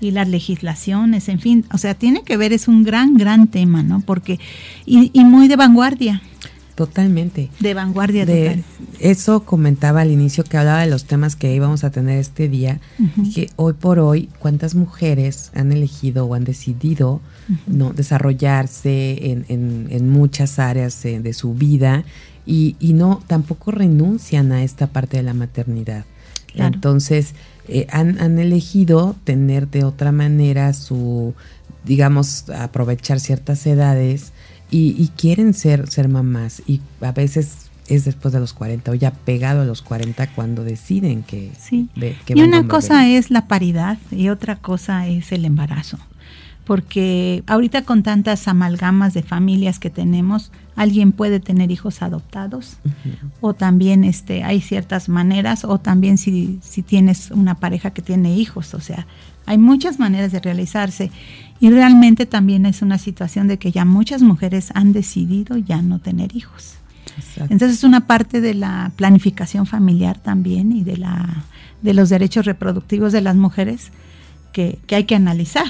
y 0.01 0.11
las 0.11 0.29
legislaciones, 0.29 1.29
en 1.29 1.41
fin, 1.41 1.65
o 1.73 1.79
sea, 1.79 1.95
tiene 1.95 2.23
que 2.23 2.37
ver, 2.37 2.53
es 2.53 2.69
un 2.69 2.85
gran, 2.85 3.15
gran 3.15 3.49
tema, 3.49 3.83
¿no? 3.83 4.01
Porque, 4.01 4.39
y, 4.85 5.11
y 5.13 5.25
muy 5.25 5.49
de 5.49 5.57
vanguardia. 5.57 6.23
Totalmente. 6.77 7.49
De 7.59 7.73
vanguardia 7.73 8.27
de, 8.27 8.63
Eso 9.01 9.45
comentaba 9.45 10.03
al 10.03 10.11
inicio 10.11 10.45
que 10.45 10.59
hablaba 10.59 10.83
de 10.83 10.91
los 10.91 11.07
temas 11.07 11.35
que 11.35 11.55
íbamos 11.55 11.85
a 11.85 11.91
tener 11.91 12.19
este 12.19 12.51
día, 12.51 12.81
que 13.35 13.49
hoy 13.57 13.73
por 13.73 13.99
hoy, 13.99 14.29
¿cuántas 14.39 14.75
mujeres 14.75 15.51
han 15.55 15.73
elegido 15.73 16.27
o 16.27 16.35
han 16.35 16.45
decidido 16.45 17.23
no 17.67 17.95
desarrollarse 17.95 19.31
en, 19.31 19.47
en, 19.49 19.87
en 19.89 20.11
muchas 20.11 20.59
áreas 20.59 21.03
de, 21.03 21.21
de 21.21 21.33
su 21.33 21.55
vida 21.55 22.05
y, 22.45 22.77
y, 22.79 22.93
no 22.93 23.23
tampoco 23.27 23.71
renuncian 23.71 24.53
a 24.53 24.63
esta 24.63 24.87
parte 24.87 25.17
de 25.17 25.23
la 25.23 25.33
maternidad? 25.33 26.05
Entonces, 26.55 27.35
eh, 27.69 27.87
han, 27.91 28.21
han 28.21 28.39
elegido 28.39 29.17
tener 29.25 29.69
de 29.69 29.85
otra 29.85 30.13
manera 30.13 30.73
su, 30.73 31.35
digamos, 31.85 32.51
aprovechar 32.51 33.21
ciertas 33.21 33.67
edades 33.67 34.33
y, 34.71 35.09
quieren 35.17 35.55
ser, 35.55 35.89
ser 35.89 36.09
mamás 36.09 36.63
y 36.67 36.81
a 37.01 37.13
veces 37.13 37.71
es 37.89 38.05
después 38.05 38.35
de 38.35 38.41
los 38.41 38.53
40 38.53 38.91
o 38.91 38.95
ya 38.95 39.13
pegado 39.13 39.63
a 39.63 39.65
los 39.65 39.81
40 39.81 40.27
cuando 40.35 40.65
deciden 40.65 41.23
que... 41.23 41.53
Sí. 41.59 41.89
y 42.27 42.43
una 42.43 42.67
cosa 42.67 43.07
es 43.09 43.31
la 43.31 43.47
paridad 43.47 43.99
y 44.11 44.29
otra 44.29 44.57
cosa 44.57 45.07
es 45.07 45.31
el 45.31 45.45
embarazo. 45.45 45.99
Porque 46.65 47.45
ahorita 47.47 47.83
con 47.83 48.03
tantas 48.03 48.49
amalgamas 48.49 49.15
de 49.15 49.23
familias 49.23 49.79
que 49.79 49.89
tenemos, 49.89 50.51
alguien 50.77 51.13
puede 51.13 51.41
tener 51.41 51.71
hijos 51.71 52.03
adoptados 52.03 52.77
o 53.41 53.55
también 53.55 54.05
este, 54.05 54.45
hay 54.45 54.61
ciertas 54.61 55.09
maneras 55.09 55.65
o 55.65 55.79
también 55.79 56.19
si, 56.19 56.59
si 56.63 56.83
tienes 56.83 57.31
una 57.31 57.55
pareja 57.55 57.91
que 57.91 58.03
tiene 58.03 58.37
hijos, 58.37 58.75
o 58.75 58.81
sea, 58.81 59.07
hay 59.47 59.59
muchas 59.59 59.99
maneras 59.99 60.33
de 60.33 60.41
realizarse 60.41 61.11
y 61.61 61.71
realmente 61.71 62.27
también 62.27 62.67
es 62.67 62.83
una 62.83 62.99
situación 62.99 63.49
de 63.49 63.59
que 63.59 63.73
ya 63.73 63.85
muchas 63.85 64.23
mujeres 64.23 64.71
han 64.75 64.93
decidido 64.93 65.57
ya 65.57 65.81
no 65.83 65.99
tener 65.99 66.37
hijos. 66.37 66.75
Entonces 67.37 67.79
es 67.79 67.85
una 67.85 68.07
parte 68.07 68.41
de 68.41 68.53
la 68.53 68.93
planificación 68.97 69.67
familiar 69.67 70.19
también 70.19 70.73
y 70.73 70.83
de, 70.83 70.99
la, 70.99 71.45
de 71.81 71.95
los 71.95 72.11
derechos 72.11 72.45
reproductivos 72.45 73.13
de 73.13 73.23
las 73.23 73.37
mujeres 73.37 73.91
que, 74.53 74.79
hay 74.91 75.05
que 75.05 75.15
analizar. 75.15 75.69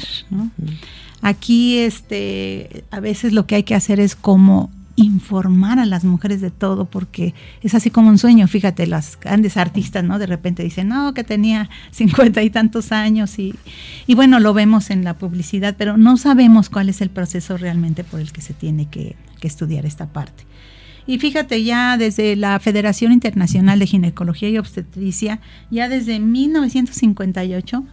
Aquí 1.23 1.79
este, 1.79 2.85
a 2.91 3.01
veces 3.01 3.33
lo 3.33 3.47
que 3.47 3.57
hay 3.57 3.63
que 3.63 3.75
hacer 3.75 4.01
es 4.01 4.17
como 4.17 4.71
informar 4.97 5.79
a 5.79 5.87
las 5.87 6.05
mujeres 6.05 6.41
de 6.41 6.51
todo, 6.51 6.87
porque 6.87 7.35
es 7.63 7.75
así 7.75 7.91
como 7.91 8.09
un 8.09 8.19
sueño. 8.19 8.49
Fíjate, 8.49 8.87
las 8.87 9.19
grandes 9.21 9.57
artistas, 9.57 10.03
¿no? 10.03 10.19
De 10.19 10.27
repente 10.27 10.63
dicen, 10.63 10.89
no, 10.89 11.15
que 11.15 11.23
tenía 11.23 11.69
cincuenta 11.91 12.43
y 12.43 12.51
tantos 12.51 12.93
años 12.93 13.39
y, 13.39 13.55
y, 14.07 14.15
bueno, 14.15 14.41
lo 14.41 14.55
vemos 14.55 14.91
en 14.91 15.05
la 15.05 15.15
publicidad, 15.19 15.77
pero 15.79 15.97
no 15.97 16.17
sabemos 16.17 16.71
cuál 16.71 16.89
es 16.89 17.01
el 17.01 17.11
proceso 17.11 17.57
realmente 17.57 18.05
por 18.05 18.21
el 18.21 18.33
que 18.33 18.41
se 18.41 18.55
tiene 18.55 18.89
que, 18.89 19.17
que 19.39 19.47
estudiar 19.47 19.87
esta 19.87 20.07
parte. 20.07 20.45
Y 21.07 21.19
fíjate, 21.19 21.63
ya 21.63 21.97
desde 21.97 22.35
la 22.35 22.59
Federación 22.59 23.13
Internacional 23.13 23.79
de 23.79 23.87
Ginecología 23.87 24.49
y 24.49 24.59
Obstetricia, 24.59 25.41
ya 25.71 25.89
desde 25.89 26.19
1958, 26.19 27.85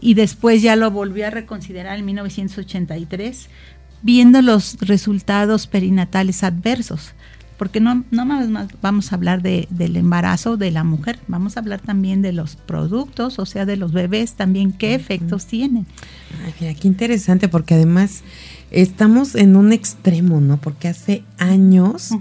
y 0.00 0.14
después 0.14 0.62
ya 0.62 0.76
lo 0.76 0.90
volvió 0.90 1.26
a 1.26 1.30
reconsiderar 1.30 1.98
en 1.98 2.04
1983, 2.06 3.48
viendo 4.02 4.42
los 4.42 4.78
resultados 4.80 5.66
perinatales 5.66 6.42
adversos. 6.42 7.12
Porque 7.58 7.78
no, 7.78 8.04
no 8.10 8.24
más 8.24 8.48
vamos 8.80 9.12
a 9.12 9.16
hablar 9.16 9.42
de, 9.42 9.68
del 9.68 9.96
embarazo 9.96 10.56
de 10.56 10.70
la 10.70 10.82
mujer, 10.82 11.18
vamos 11.28 11.56
a 11.56 11.60
hablar 11.60 11.80
también 11.80 12.22
de 12.22 12.32
los 12.32 12.56
productos, 12.56 13.38
o 13.38 13.44
sea, 13.44 13.66
de 13.66 13.76
los 13.76 13.92
bebés 13.92 14.32
también, 14.32 14.72
qué 14.72 14.94
efectos 14.94 15.44
tienen. 15.44 15.86
Ay, 16.42 16.74
qué 16.74 16.88
interesante, 16.88 17.48
porque 17.48 17.74
además 17.74 18.22
estamos 18.70 19.34
en 19.34 19.56
un 19.56 19.74
extremo, 19.74 20.40
¿no? 20.40 20.56
Porque 20.56 20.88
hace 20.88 21.22
años 21.36 22.12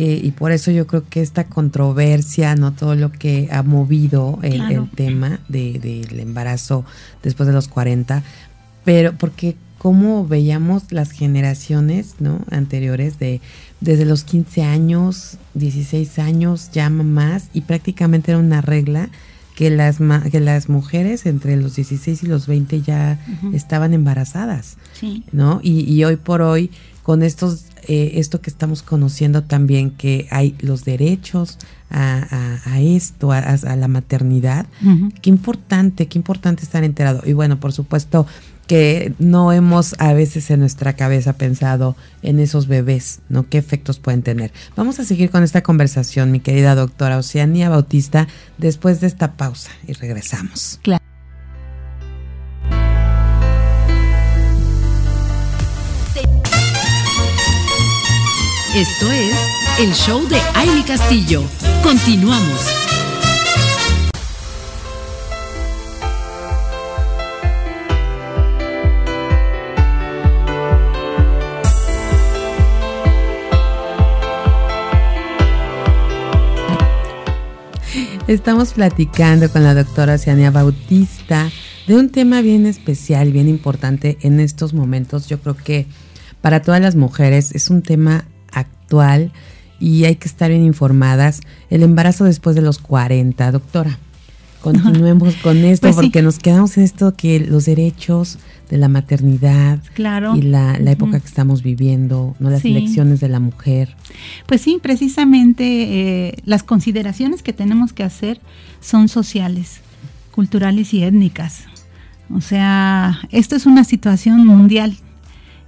eh, 0.00 0.20
y 0.22 0.30
por 0.30 0.52
eso 0.52 0.70
yo 0.70 0.86
creo 0.86 1.08
que 1.08 1.20
esta 1.22 1.48
controversia, 1.48 2.54
no 2.54 2.72
todo 2.72 2.94
lo 2.94 3.10
que 3.10 3.48
ha 3.50 3.64
movido 3.64 4.38
el, 4.42 4.88
tema 4.90 5.40
del 5.48 6.20
embarazo 6.20 6.84
después 7.20 7.48
de 7.48 7.52
los 7.52 7.66
40, 7.66 8.22
pero 8.84 9.14
porque 9.18 9.56
como 9.78 10.26
veíamos 10.26 10.90
las 10.90 11.12
generaciones 11.12 12.16
¿no? 12.18 12.40
anteriores 12.50 13.18
de 13.18 13.40
desde 13.80 14.04
los 14.04 14.24
15 14.24 14.64
años, 14.64 15.38
16 15.54 16.18
años, 16.18 16.70
ya 16.72 16.90
más, 16.90 17.48
y 17.54 17.60
prácticamente 17.62 18.32
era 18.32 18.40
una 18.40 18.60
regla 18.60 19.08
que 19.54 19.70
las, 19.70 19.98
que 20.30 20.40
las 20.40 20.68
mujeres 20.68 21.26
entre 21.26 21.56
los 21.56 21.76
16 21.76 22.22
y 22.22 22.26
los 22.26 22.46
20 22.46 22.80
ya 22.82 23.20
estaban 23.52 23.92
embarazadas, 23.92 24.78
¿no? 25.32 25.60
Y, 25.62 25.80
y, 25.92 26.04
hoy 26.04 26.16
por 26.16 26.42
hoy, 26.42 26.70
con 27.02 27.22
estos 27.22 27.64
eh, 27.88 28.20
esto 28.20 28.42
que 28.42 28.50
estamos 28.50 28.82
conociendo 28.82 29.44
también, 29.44 29.90
que 29.90 30.26
hay 30.30 30.54
los 30.60 30.84
derechos 30.84 31.58
a, 31.90 32.80
esto, 32.80 33.32
a, 33.32 33.56
la 33.76 33.88
maternidad. 33.88 34.66
Qué 35.22 35.30
importante, 35.30 36.06
qué 36.06 36.18
importante 36.18 36.64
estar 36.64 36.84
enterado. 36.84 37.22
Y 37.24 37.32
bueno, 37.32 37.58
por 37.60 37.72
supuesto 37.72 38.26
que 38.68 39.14
no 39.18 39.52
hemos 39.52 39.96
a 39.98 40.12
veces 40.12 40.50
en 40.50 40.60
nuestra 40.60 40.92
cabeza 40.92 41.32
pensado 41.32 41.96
en 42.22 42.38
esos 42.38 42.68
bebés, 42.68 43.20
¿no? 43.28 43.48
¿Qué 43.48 43.58
efectos 43.58 43.98
pueden 43.98 44.22
tener? 44.22 44.52
Vamos 44.76 45.00
a 45.00 45.04
seguir 45.04 45.30
con 45.30 45.42
esta 45.42 45.62
conversación, 45.62 46.30
mi 46.30 46.38
querida 46.38 46.76
doctora 46.76 47.16
Oceania 47.16 47.70
Bautista, 47.70 48.28
después 48.58 49.00
de 49.00 49.08
esta 49.08 49.32
pausa 49.32 49.70
y 49.86 49.94
regresamos. 49.94 50.78
Claro. 50.82 51.02
Esto 58.74 59.10
es 59.10 59.34
el 59.80 59.92
show 59.94 60.28
de 60.28 60.38
Aile 60.54 60.84
Castillo. 60.84 61.42
Continuamos. 61.82 62.87
Estamos 78.28 78.74
platicando 78.74 79.50
con 79.50 79.64
la 79.64 79.72
doctora 79.72 80.12
Oceania 80.12 80.50
Bautista 80.50 81.50
de 81.86 81.96
un 81.96 82.10
tema 82.10 82.42
bien 82.42 82.66
especial, 82.66 83.32
bien 83.32 83.48
importante 83.48 84.18
en 84.20 84.38
estos 84.38 84.74
momentos. 84.74 85.28
Yo 85.28 85.40
creo 85.40 85.56
que 85.56 85.86
para 86.42 86.60
todas 86.60 86.82
las 86.82 86.94
mujeres 86.94 87.54
es 87.54 87.70
un 87.70 87.80
tema 87.80 88.26
actual 88.52 89.32
y 89.80 90.04
hay 90.04 90.16
que 90.16 90.28
estar 90.28 90.50
bien 90.50 90.62
informadas. 90.62 91.40
El 91.70 91.82
embarazo 91.82 92.24
después 92.24 92.54
de 92.54 92.60
los 92.60 92.78
40, 92.80 93.50
doctora. 93.50 93.98
Continuemos 94.62 95.34
con 95.36 95.58
esto 95.58 95.86
pues 95.86 95.96
porque 95.96 96.22
nos 96.22 96.38
quedamos 96.38 96.76
en 96.76 96.84
esto 96.84 97.14
que 97.14 97.40
los 97.40 97.64
derechos 97.64 98.38
de 98.68 98.76
la 98.76 98.88
maternidad 98.88 99.80
claro. 99.94 100.36
y 100.36 100.42
la, 100.42 100.74
época 100.76 101.20
que 101.20 101.26
estamos 101.26 101.62
viviendo, 101.62 102.36
no 102.38 102.50
las 102.50 102.64
elecciones 102.64 103.20
de 103.20 103.28
la 103.28 103.40
mujer. 103.40 103.96
Pues 104.46 104.60
sí, 104.60 104.78
precisamente 104.82 105.64
eh, 106.28 106.34
las 106.44 106.62
consideraciones 106.62 107.42
que 107.42 107.52
tenemos 107.52 107.92
que 107.92 108.02
hacer 108.02 108.40
son 108.80 109.08
sociales, 109.08 109.80
culturales 110.32 110.92
y 110.92 111.02
étnicas. 111.02 111.64
O 112.30 112.40
sea, 112.40 113.20
esto 113.30 113.56
es 113.56 113.64
una 113.64 113.84
situación 113.84 114.46
mundial 114.46 114.96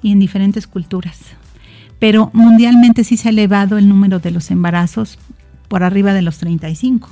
y 0.03 0.13
en 0.13 0.19
diferentes 0.19 0.67
culturas 0.67 1.17
pero 2.01 2.31
mundialmente 2.33 3.05
sí 3.05 3.17
se 3.17 3.29
ha 3.29 3.31
elevado 3.31 3.79
el 3.79 3.89
número 3.89 4.19
de 4.19 4.33
los 4.33 4.51
embarazos 4.51 5.19
por 5.69 5.85
arriba 5.85 6.13
de 6.13 6.23
los 6.23 6.39
35, 6.39 7.09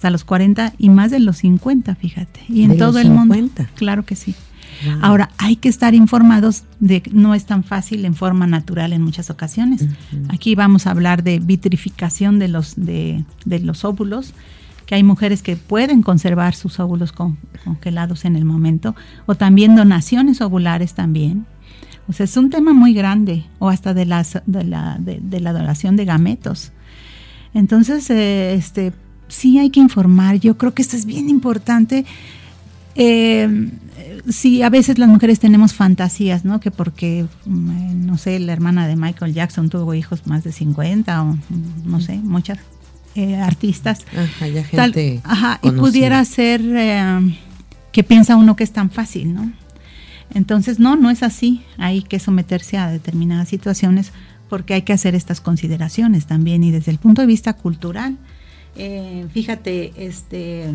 hasta 0.00 0.08
los 0.08 0.24
40 0.24 0.72
y 0.78 0.88
más 0.88 1.10
de 1.10 1.20
los 1.20 1.36
50, 1.36 1.94
fíjate. 1.94 2.40
Y 2.48 2.62
en 2.62 2.78
todo 2.78 2.98
el 3.00 3.10
mundo. 3.10 3.36
Claro 3.74 4.06
que 4.06 4.16
sí. 4.16 4.34
Ahora, 5.02 5.28
hay 5.36 5.56
que 5.56 5.68
estar 5.68 5.94
informados 5.94 6.64
de 6.78 7.02
que 7.02 7.10
no 7.10 7.34
es 7.34 7.44
tan 7.44 7.64
fácil 7.64 8.06
en 8.06 8.14
forma 8.14 8.46
natural 8.46 8.94
en 8.94 9.02
muchas 9.02 9.28
ocasiones. 9.28 9.84
Aquí 10.30 10.54
vamos 10.54 10.86
a 10.86 10.92
hablar 10.92 11.22
de 11.22 11.38
vitrificación 11.38 12.38
de 12.38 12.48
los, 12.48 12.76
de, 12.76 13.26
los 13.44 13.84
óvulos, 13.84 14.32
que 14.86 14.94
hay 14.94 15.02
mujeres 15.02 15.42
que 15.42 15.56
pueden 15.56 16.00
conservar 16.00 16.54
sus 16.54 16.80
óvulos 16.80 17.12
congelados 17.12 18.24
en 18.24 18.36
el 18.36 18.46
momento, 18.46 18.96
o 19.26 19.34
también 19.34 19.76
donaciones 19.76 20.40
ovulares 20.40 20.94
también, 20.94 21.44
o 22.08 22.14
sea, 22.14 22.24
es 22.24 22.38
un 22.38 22.48
tema 22.48 22.72
muy 22.72 22.94
grande, 22.94 23.44
o 23.58 23.68
hasta 23.68 23.92
de, 23.92 24.06
las, 24.06 24.40
de, 24.46 24.64
la, 24.64 24.96
de, 24.98 25.40
la 25.40 25.52
donación 25.52 25.96
de 25.96 26.06
gametos. 26.06 26.72
Entonces, 27.52 28.08
eh, 28.08 28.54
este, 28.54 28.94
sí 29.30 29.58
hay 29.58 29.70
que 29.70 29.80
informar. 29.80 30.38
Yo 30.38 30.58
creo 30.58 30.74
que 30.74 30.82
esto 30.82 30.96
es 30.96 31.06
bien 31.06 31.30
importante. 31.30 32.04
Eh, 32.94 33.70
sí, 34.28 34.62
a 34.62 34.68
veces 34.68 34.98
las 34.98 35.08
mujeres 35.08 35.40
tenemos 35.40 35.72
fantasías, 35.72 36.44
¿no? 36.44 36.60
Que 36.60 36.70
porque, 36.70 37.26
mm, 37.46 38.04
no 38.04 38.18
sé, 38.18 38.38
la 38.38 38.52
hermana 38.52 38.86
de 38.86 38.96
Michael 38.96 39.32
Jackson 39.32 39.70
tuvo 39.70 39.94
hijos 39.94 40.26
más 40.26 40.44
de 40.44 40.52
50 40.52 41.22
o, 41.22 41.38
no 41.84 42.00
sé, 42.00 42.18
muchas 42.18 42.58
eh, 43.14 43.36
artistas. 43.36 44.00
Ajá, 44.16 44.48
ya 44.48 44.64
gente 44.64 45.20
ajá, 45.24 45.60
y 45.62 45.70
pudiera 45.70 46.24
ser 46.24 46.60
que 47.92 48.04
piensa 48.04 48.36
uno 48.36 48.56
que 48.56 48.64
es 48.64 48.72
tan 48.72 48.90
fácil, 48.90 49.34
¿no? 49.34 49.52
Entonces, 50.32 50.78
no, 50.78 50.96
no 50.96 51.10
es 51.10 51.22
así. 51.22 51.62
Hay 51.76 52.02
que 52.02 52.18
someterse 52.18 52.78
a 52.78 52.90
determinadas 52.90 53.48
situaciones 53.48 54.12
porque 54.48 54.74
hay 54.74 54.82
que 54.82 54.92
hacer 54.92 55.14
estas 55.14 55.40
consideraciones 55.40 56.26
también 56.26 56.62
y 56.64 56.70
desde 56.70 56.90
el 56.90 56.98
punto 56.98 57.22
de 57.22 57.26
vista 57.26 57.52
cultural. 57.54 58.16
Eh, 58.76 59.26
fíjate, 59.32 59.92
este, 59.96 60.66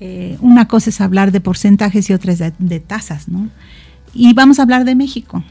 eh, 0.00 0.36
una 0.40 0.68
cosa 0.68 0.90
es 0.90 1.00
hablar 1.00 1.32
de 1.32 1.40
porcentajes 1.40 2.10
y 2.10 2.12
otra 2.12 2.32
es 2.32 2.42
de, 2.58 2.80
tasas, 2.80 3.28
¿no? 3.28 3.48
Y 4.14 4.32
vamos 4.34 4.58
a 4.58 4.62
hablar 4.62 4.84
de 4.84 4.94
México. 4.94 5.42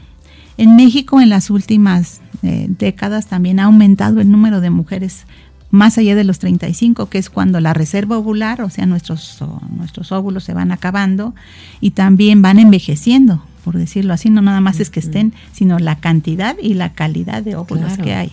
En 0.56 0.76
México 0.76 1.20
en 1.20 1.28
las 1.28 1.50
últimas 1.50 2.20
eh, 2.42 2.66
décadas 2.68 3.26
también 3.26 3.60
ha 3.60 3.64
aumentado 3.64 4.20
el 4.20 4.30
número 4.30 4.60
de 4.60 4.70
mujeres 4.70 5.26
más 5.70 5.98
allá 5.98 6.14
de 6.14 6.24
los 6.24 6.38
35, 6.38 7.08
que 7.08 7.18
es 7.18 7.28
cuando 7.28 7.60
la 7.60 7.74
reserva 7.74 8.16
ovular, 8.16 8.62
o 8.62 8.70
sea, 8.70 8.86
nuestros, 8.86 9.42
nuestros 9.76 10.12
óvulos 10.12 10.44
se 10.44 10.54
van 10.54 10.72
acabando 10.72 11.34
y 11.80 11.90
también 11.90 12.40
van 12.40 12.58
envejeciendo, 12.58 13.44
por 13.64 13.76
decirlo 13.76 14.14
así, 14.14 14.30
no 14.30 14.42
nada 14.42 14.60
más 14.60 14.80
es 14.80 14.90
que 14.90 15.00
estén, 15.00 15.34
sino 15.52 15.78
la 15.78 15.96
cantidad 15.96 16.56
y 16.62 16.74
la 16.74 16.92
calidad 16.92 17.42
de 17.42 17.56
óvulos 17.56 17.98
que 17.98 18.14
hay. 18.14 18.32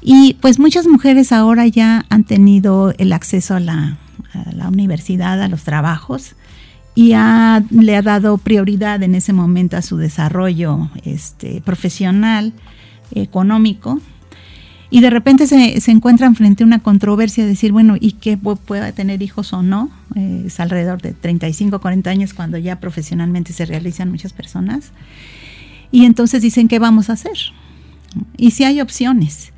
Y 0.00 0.34
pues 0.40 0.58
muchas 0.58 0.86
mujeres 0.86 1.32
ahora 1.32 1.66
ya 1.66 2.04
han 2.08 2.24
tenido 2.24 2.94
el 2.98 3.12
acceso 3.12 3.54
a 3.54 3.60
la, 3.60 3.98
universidad, 4.68 5.42
a 5.42 5.48
los 5.48 5.64
trabajos, 5.64 6.34
y 6.94 7.08
le 7.08 7.96
ha 7.96 8.02
dado 8.02 8.38
prioridad 8.38 9.02
en 9.02 9.14
ese 9.14 9.32
momento 9.32 9.76
a 9.76 9.82
su 9.82 9.96
desarrollo 9.96 10.90
este, 11.04 11.60
profesional, 11.60 12.52
económico, 13.12 14.00
y 14.90 15.00
de 15.00 15.10
repente 15.10 15.46
se, 15.46 15.80
se, 15.80 15.90
encuentran 15.90 16.34
frente 16.34 16.62
a 16.62 16.66
una 16.66 16.78
controversia 16.78 17.44
de 17.44 17.50
decir, 17.50 17.72
bueno, 17.72 17.96
¿y 18.00 18.12
qué 18.12 18.38
pueda 18.38 18.90
tener 18.92 19.20
hijos 19.20 19.52
o 19.52 19.62
no? 19.62 19.90
Eh, 20.14 20.44
es 20.46 20.60
alrededor 20.60 21.02
de 21.02 21.12
35, 21.12 21.80
40 21.80 22.08
años 22.08 22.32
cuando 22.32 22.56
ya 22.56 22.80
profesionalmente 22.80 23.52
se 23.52 23.66
realizan 23.66 24.10
muchas 24.10 24.32
personas. 24.32 24.92
Y 25.90 26.06
entonces 26.06 26.40
dicen, 26.40 26.68
¿qué 26.68 26.78
vamos 26.78 27.10
a 27.10 27.14
hacer? 27.14 27.36
Y 28.38 28.52
si 28.52 28.64
hay 28.64 28.80
opciones. 28.80 29.52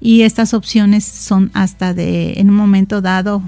Y 0.00 0.22
estas 0.22 0.54
opciones 0.54 1.04
son 1.04 1.50
hasta 1.52 1.92
de, 1.94 2.34
en 2.40 2.48
un 2.50 2.56
momento 2.56 3.00
dado, 3.00 3.42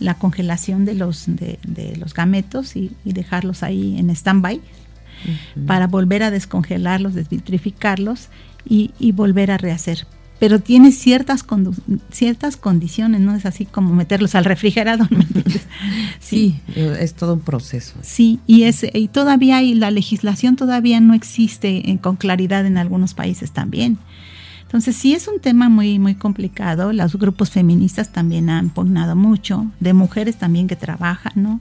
la 0.00 0.14
congelación 0.14 0.84
de 0.84 0.94
los, 0.94 1.24
de, 1.26 1.58
los 1.98 2.14
gametos 2.14 2.76
y, 2.76 2.92
dejarlos 3.04 3.62
ahí 3.62 3.98
en 3.98 4.10
stand-by 4.10 4.60
para 5.66 5.88
volver 5.88 6.22
a 6.22 6.30
descongelarlos, 6.30 7.14
desvitrificarlos 7.14 8.28
y, 8.64 8.92
y 9.00 9.10
volver 9.10 9.50
a 9.50 9.58
rehacer 9.58 10.06
pero 10.38 10.60
tiene 10.60 10.92
ciertas 10.92 11.44
ciertas 12.12 12.56
condiciones, 12.56 13.20
no 13.20 13.34
es 13.34 13.44
así 13.44 13.64
como 13.64 13.94
meterlos 13.94 14.34
al 14.34 14.44
refrigerador. 14.44 15.08
sí, 16.20 16.60
es 16.76 17.14
todo 17.14 17.34
un 17.34 17.40
proceso. 17.40 17.94
Sí, 18.02 18.38
y 18.46 18.62
es 18.62 18.86
y 18.92 19.08
todavía 19.08 19.56
hay 19.58 19.74
la 19.74 19.90
legislación 19.90 20.56
todavía 20.56 21.00
no 21.00 21.14
existe 21.14 21.98
con 22.00 22.16
claridad 22.16 22.66
en 22.66 22.78
algunos 22.78 23.14
países 23.14 23.50
también. 23.50 23.98
Entonces 24.68 24.96
sí 24.96 25.14
es 25.14 25.28
un 25.28 25.40
tema 25.40 25.70
muy 25.70 25.98
muy 25.98 26.14
complicado. 26.14 26.92
Los 26.92 27.16
grupos 27.16 27.50
feministas 27.50 28.12
también 28.12 28.50
han 28.50 28.68
pugnado 28.68 29.16
mucho, 29.16 29.66
de 29.80 29.94
mujeres 29.94 30.36
también 30.36 30.68
que 30.68 30.76
trabajan, 30.76 31.32
¿no? 31.36 31.60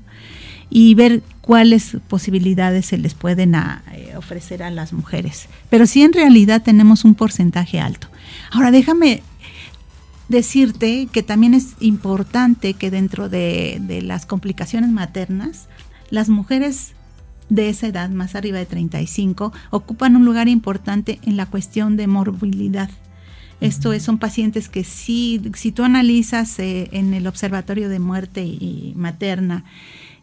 Y 0.70 0.94
ver 0.96 1.24
cuáles 1.40 1.96
posibilidades 2.10 2.88
se 2.88 2.98
les 2.98 3.14
pueden 3.14 3.56
eh, 3.56 4.14
ofrecer 4.18 4.62
a 4.62 4.70
las 4.70 4.92
mujeres. 4.92 5.48
Pero 5.70 5.86
sí 5.86 6.02
en 6.02 6.12
realidad 6.12 6.62
tenemos 6.62 7.06
un 7.06 7.16
porcentaje 7.16 7.80
alto. 7.80 8.10
Ahora 8.52 8.72
déjame 8.72 9.24
decirte 10.28 11.08
que 11.12 11.24
también 11.24 11.54
es 11.54 11.76
importante 11.80 12.74
que 12.74 12.92
dentro 12.92 13.30
de, 13.30 14.02
las 14.04 14.26
complicaciones 14.26 14.92
maternas, 14.92 15.68
las 16.10 16.30
mujeres 16.30 16.94
de 17.50 17.70
esa 17.70 17.88
edad, 17.88 18.10
más 18.10 18.36
arriba 18.36 18.58
de 18.58 18.66
35, 18.66 19.54
ocupan 19.70 20.16
un 20.16 20.26
lugar 20.26 20.48
importante 20.48 21.20
en 21.24 21.38
la 21.38 21.46
cuestión 21.46 21.98
de 21.98 22.08
morbilidad. 22.08 22.90
Esto 23.60 23.92
es, 23.94 24.04
son 24.04 24.20
pacientes 24.20 24.70
que 24.70 24.84
sí, 24.84 25.42
si 25.56 25.72
tú 25.72 25.84
analizas 25.84 26.60
eh, 26.60 26.90
en 26.92 27.14
el 27.14 27.26
Observatorio 27.26 27.90
de 27.90 28.00
Muerte 28.00 28.44
y 28.44 28.94
Materna 28.96 29.64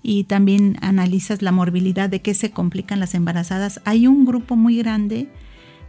y 0.02 0.25
también 0.25 0.76
analizas 0.83 1.43
la 1.43 1.50
morbilidad 1.50 2.09
de 2.09 2.23
qué 2.23 2.35
se 2.35 2.52
complican 2.52 3.00
las 3.00 3.14
embarazadas, 3.14 3.81
hay 3.85 4.07
un 4.07 4.25
grupo 4.25 4.54
muy 4.54 4.76
grande 4.76 5.28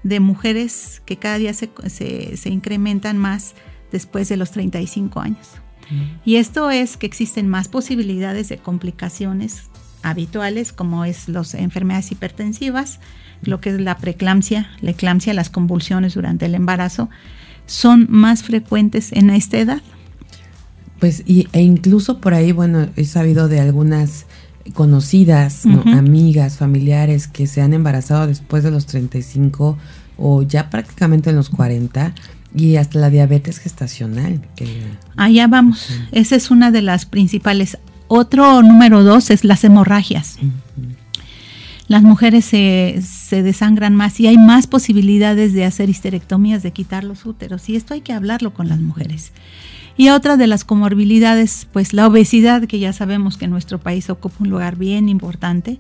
de 0.02 0.20
mujeres 0.20 1.02
que 1.06 1.18
cada 1.18 1.38
día 1.38 1.54
se, 1.54 1.70
se, 1.90 2.50
incrementan 2.50 3.18
más 3.18 3.54
después 3.92 4.28
de 4.30 4.38
los 4.38 4.52
35 4.52 5.20
años. 5.20 5.50
Y 6.24 6.38
esto 6.38 6.72
es 6.72 6.98
que 6.98 7.06
existen 7.06 7.48
más 7.48 7.68
posibilidades 7.68 8.50
de 8.50 8.58
complicaciones 8.58 9.70
habituales 10.06 10.72
como 10.72 11.04
es 11.04 11.28
las 11.28 11.56
enfermedades 11.56 12.12
hipertensivas, 12.12 13.00
lo 13.42 13.60
que 13.60 13.72
es 13.72 13.82
la 13.82 13.98
preeclampsia, 13.98 14.70
la 14.82 14.92
eclampsia, 14.92 15.34
las 15.34 15.50
convulsiones 15.50 16.14
durante 16.14 16.46
el 16.46 16.56
embarazo, 16.56 17.10
son 17.66 18.08
más 18.10 18.44
frecuentes 18.44 19.12
en 19.12 19.32
esta 19.32 19.58
edad. 19.58 19.82
Pues 21.00 21.24
y, 21.26 21.48
e 21.52 21.62
incluso 21.62 22.22
por 22.22 22.34
ahí, 22.34 22.52
bueno, 22.52 22.88
he 22.96 23.06
sabido 23.06 23.48
de 23.48 23.60
algunas 23.60 24.28
conocidas, 24.74 25.66
amigas, 25.66 26.58
familiares 26.58 27.28
que 27.28 27.48
se 27.48 27.62
han 27.62 27.74
embarazado 27.74 28.28
después 28.28 28.64
de 28.64 28.72
los 28.72 28.86
35 28.86 29.78
o 30.18 30.42
ya 30.44 30.70
prácticamente 30.70 31.30
en 31.32 31.36
los 31.36 31.50
40 31.50 32.14
y 32.56 32.78
hasta 32.78 33.00
la 33.00 33.10
diabetes 33.10 33.60
gestacional. 33.60 34.42
Allá 35.18 35.48
vamos, 35.48 35.90
esa 36.12 36.36
es 36.36 36.52
una 36.52 36.72
de 36.72 36.82
las 36.82 37.06
principales. 37.06 37.78
Otro 38.08 38.62
número 38.62 39.04
dos 39.04 39.30
es 39.30 39.44
las 39.44 39.64
hemorragias. 39.64 40.38
Las 41.88 42.02
mujeres 42.02 42.46
se, 42.46 43.00
se, 43.04 43.44
desangran 43.44 43.96
más 43.96 44.20
y 44.20 44.28
hay 44.28 44.38
más 44.38 44.66
posibilidades 44.66 45.54
de 45.54 45.66
hacer 45.66 45.90
histerectomías, 45.90 46.64
de 46.64 46.72
quitar 46.72 47.04
los 47.04 47.26
úteros. 47.26 47.70
Y 47.70 47.76
esto 47.76 47.94
hay 47.94 48.02
que 48.02 48.14
hablarlo 48.14 48.54
con 48.54 48.68
las 48.68 48.80
mujeres. 48.80 49.32
Y 49.96 50.10
otra 50.10 50.36
de 50.36 50.48
las 50.48 50.66
comorbilidades, 50.66 51.68
pues 51.72 51.94
la 51.94 52.08
obesidad, 52.08 52.64
que 52.64 52.80
ya 52.80 52.92
sabemos 52.92 53.38
que 53.38 53.46
en 53.46 53.52
nuestro 53.52 53.80
país 53.80 54.10
ocupa 54.10 54.38
un 54.40 54.50
lugar 54.50 54.76
bien 54.76 55.10
importante, 55.10 55.80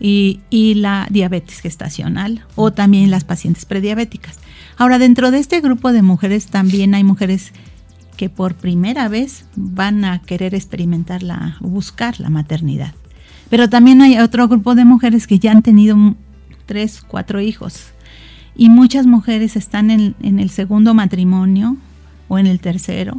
y, 0.00 0.74
la 0.76 1.06
diabetes 1.10 1.60
gestacional 1.60 2.44
o 2.54 2.72
también 2.72 3.10
las 3.10 3.24
pacientes 3.24 3.64
prediabéticas. 3.64 4.38
Ahora, 4.76 4.98
dentro 4.98 5.30
de 5.30 5.38
este 5.38 5.60
grupo 5.60 5.92
de 5.92 6.02
mujeres 6.02 6.46
también 6.46 6.94
hay 6.94 7.04
mujeres 7.04 7.52
que 8.18 8.28
por 8.28 8.54
primera 8.54 9.08
vez 9.08 9.46
van 9.56 10.04
a 10.04 10.18
querer 10.18 10.54
experimentar 10.54 11.22
la, 11.22 11.56
buscar 11.60 12.20
la 12.20 12.28
maternidad. 12.28 12.92
Pero 13.48 13.70
también 13.70 14.02
hay 14.02 14.18
otro 14.18 14.46
grupo 14.46 14.74
de 14.74 14.84
mujeres 14.84 15.26
que 15.26 15.38
ya 15.38 15.52
han 15.52 15.62
tenido 15.62 15.96
tres, 16.66 17.00
cuatro 17.00 17.40
hijos. 17.40 17.92
Y 18.54 18.68
muchas 18.68 19.06
mujeres 19.06 19.56
están 19.56 19.90
en, 19.90 20.14
en 20.20 20.38
el 20.38 20.50
segundo 20.50 20.92
matrimonio 20.92 21.78
o 22.28 22.38
en 22.38 22.46
el 22.46 22.60
tercero 22.60 23.18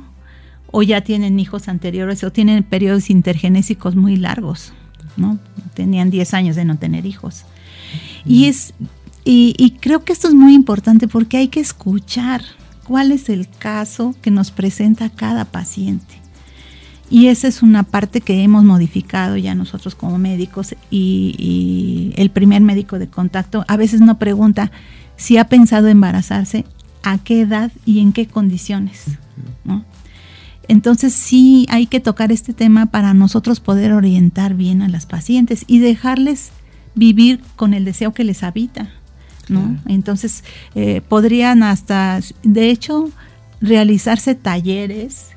o 0.71 0.83
ya 0.83 1.01
tienen 1.01 1.39
hijos 1.39 1.67
anteriores 1.67 2.23
o 2.23 2.31
tienen 2.31 2.63
periodos 2.63 3.09
intergenésicos 3.09 3.95
muy 3.95 4.17
largos, 4.17 4.73
¿no? 5.17 5.39
Tenían 5.73 6.11
10 6.11 6.33
años 6.35 6.55
de 6.55 6.65
no 6.65 6.77
tener 6.77 7.07
hijos. 7.07 7.45
Y 8.23 8.45
es 8.45 8.75
y, 9.31 9.77
creo 9.79 10.03
que 10.03 10.13
esto 10.13 10.27
es 10.27 10.33
muy 10.33 10.55
importante 10.55 11.07
porque 11.07 11.37
hay 11.37 11.49
que 11.49 11.59
escuchar 11.59 12.41
cuál 12.89 13.11
es 13.11 13.29
el 13.29 13.47
caso 13.47 14.15
que 14.19 14.31
nos 14.31 14.49
presenta 14.49 15.11
cada 15.11 15.45
paciente. 15.45 16.15
Y 17.11 17.27
esa 17.27 17.47
es 17.47 17.61
una 17.61 17.83
parte 17.83 18.19
que 18.19 18.41
hemos 18.41 18.63
modificado 18.63 19.37
ya 19.37 19.53
nosotros 19.53 19.93
como 19.93 20.17
médicos 20.17 20.75
y, 20.89 22.13
el 22.15 22.31
primer 22.31 22.63
médico 22.63 22.97
de 22.97 23.07
contacto 23.07 23.63
a 23.67 23.77
veces 23.77 24.01
no 24.01 24.17
pregunta 24.17 24.71
si 25.17 25.37
ha 25.37 25.47
pensado 25.47 25.87
embarazarse, 25.87 26.65
a 27.03 27.19
qué 27.19 27.41
edad 27.41 27.71
y 27.85 27.99
en 27.99 28.11
qué 28.11 28.25
condiciones. 28.25 29.05
Entonces 30.67 31.13
sí 31.13 31.67
hay 31.69 31.85
que 31.85 31.99
tocar 31.99 32.31
este 32.31 32.53
tema 32.53 32.87
para 32.87 33.13
nosotros 33.13 33.59
poder 33.59 33.93
orientar 33.93 34.55
bien 34.55 34.81
a 34.81 34.89
las 34.89 35.05
pacientes 35.05 35.63
y 35.67 35.77
dejarles 35.77 36.49
vivir 36.95 37.39
con 37.55 37.75
el 37.75 37.85
deseo 37.85 38.13
que 38.13 38.23
les 38.23 38.41
habita. 38.41 38.89
¿No? 39.49 39.77
Entonces 39.87 40.43
eh, 40.75 41.01
podrían 41.07 41.63
hasta, 41.63 42.19
de 42.43 42.69
hecho, 42.69 43.09
realizarse 43.61 44.35
talleres 44.35 45.27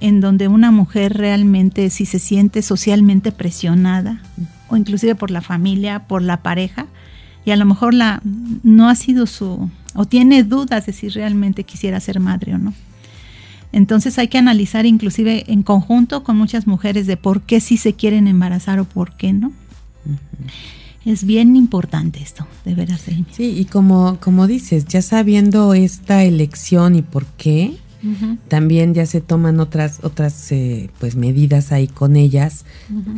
en 0.00 0.20
donde 0.20 0.48
una 0.48 0.70
mujer 0.70 1.14
realmente 1.14 1.90
si 1.90 2.06
se 2.06 2.18
siente 2.18 2.62
socialmente 2.62 3.32
presionada 3.32 4.20
o 4.68 4.76
inclusive 4.76 5.14
por 5.14 5.30
la 5.30 5.40
familia, 5.40 6.06
por 6.06 6.22
la 6.22 6.42
pareja 6.42 6.86
y 7.44 7.50
a 7.50 7.56
lo 7.56 7.64
mejor 7.64 7.94
la 7.94 8.20
no 8.24 8.88
ha 8.88 8.94
sido 8.94 9.26
su 9.26 9.70
o 9.94 10.04
tiene 10.06 10.42
dudas 10.42 10.86
de 10.86 10.92
si 10.92 11.08
realmente 11.08 11.64
quisiera 11.64 12.00
ser 12.00 12.20
madre 12.20 12.54
o 12.54 12.58
no. 12.58 12.74
Entonces 13.72 14.18
hay 14.18 14.28
que 14.28 14.38
analizar 14.38 14.86
inclusive 14.86 15.44
en 15.52 15.62
conjunto 15.62 16.22
con 16.22 16.36
muchas 16.36 16.66
mujeres 16.66 17.06
de 17.06 17.16
por 17.16 17.42
qué 17.42 17.60
sí 17.60 17.76
se 17.76 17.94
quieren 17.94 18.28
embarazar 18.28 18.78
o 18.78 18.84
por 18.84 19.16
qué 19.16 19.32
no. 19.32 19.52
Es 21.04 21.24
bien 21.24 21.54
importante 21.56 22.22
esto, 22.22 22.46
de 22.64 22.74
veras. 22.74 23.02
Sí, 23.30 23.54
y 23.58 23.64
como, 23.66 24.18
como 24.20 24.46
dices, 24.46 24.86
ya 24.86 25.02
sabiendo 25.02 25.74
esta 25.74 26.24
elección 26.24 26.94
y 26.94 27.02
por 27.02 27.26
qué, 27.26 27.74
también 28.48 28.92
ya 28.92 29.06
se 29.06 29.22
toman 29.22 29.60
otras 29.60 30.00
otras 30.02 30.52
eh, 30.52 30.90
pues 30.98 31.16
medidas 31.16 31.72
ahí 31.72 31.88
con 31.88 32.16
ellas. 32.16 32.64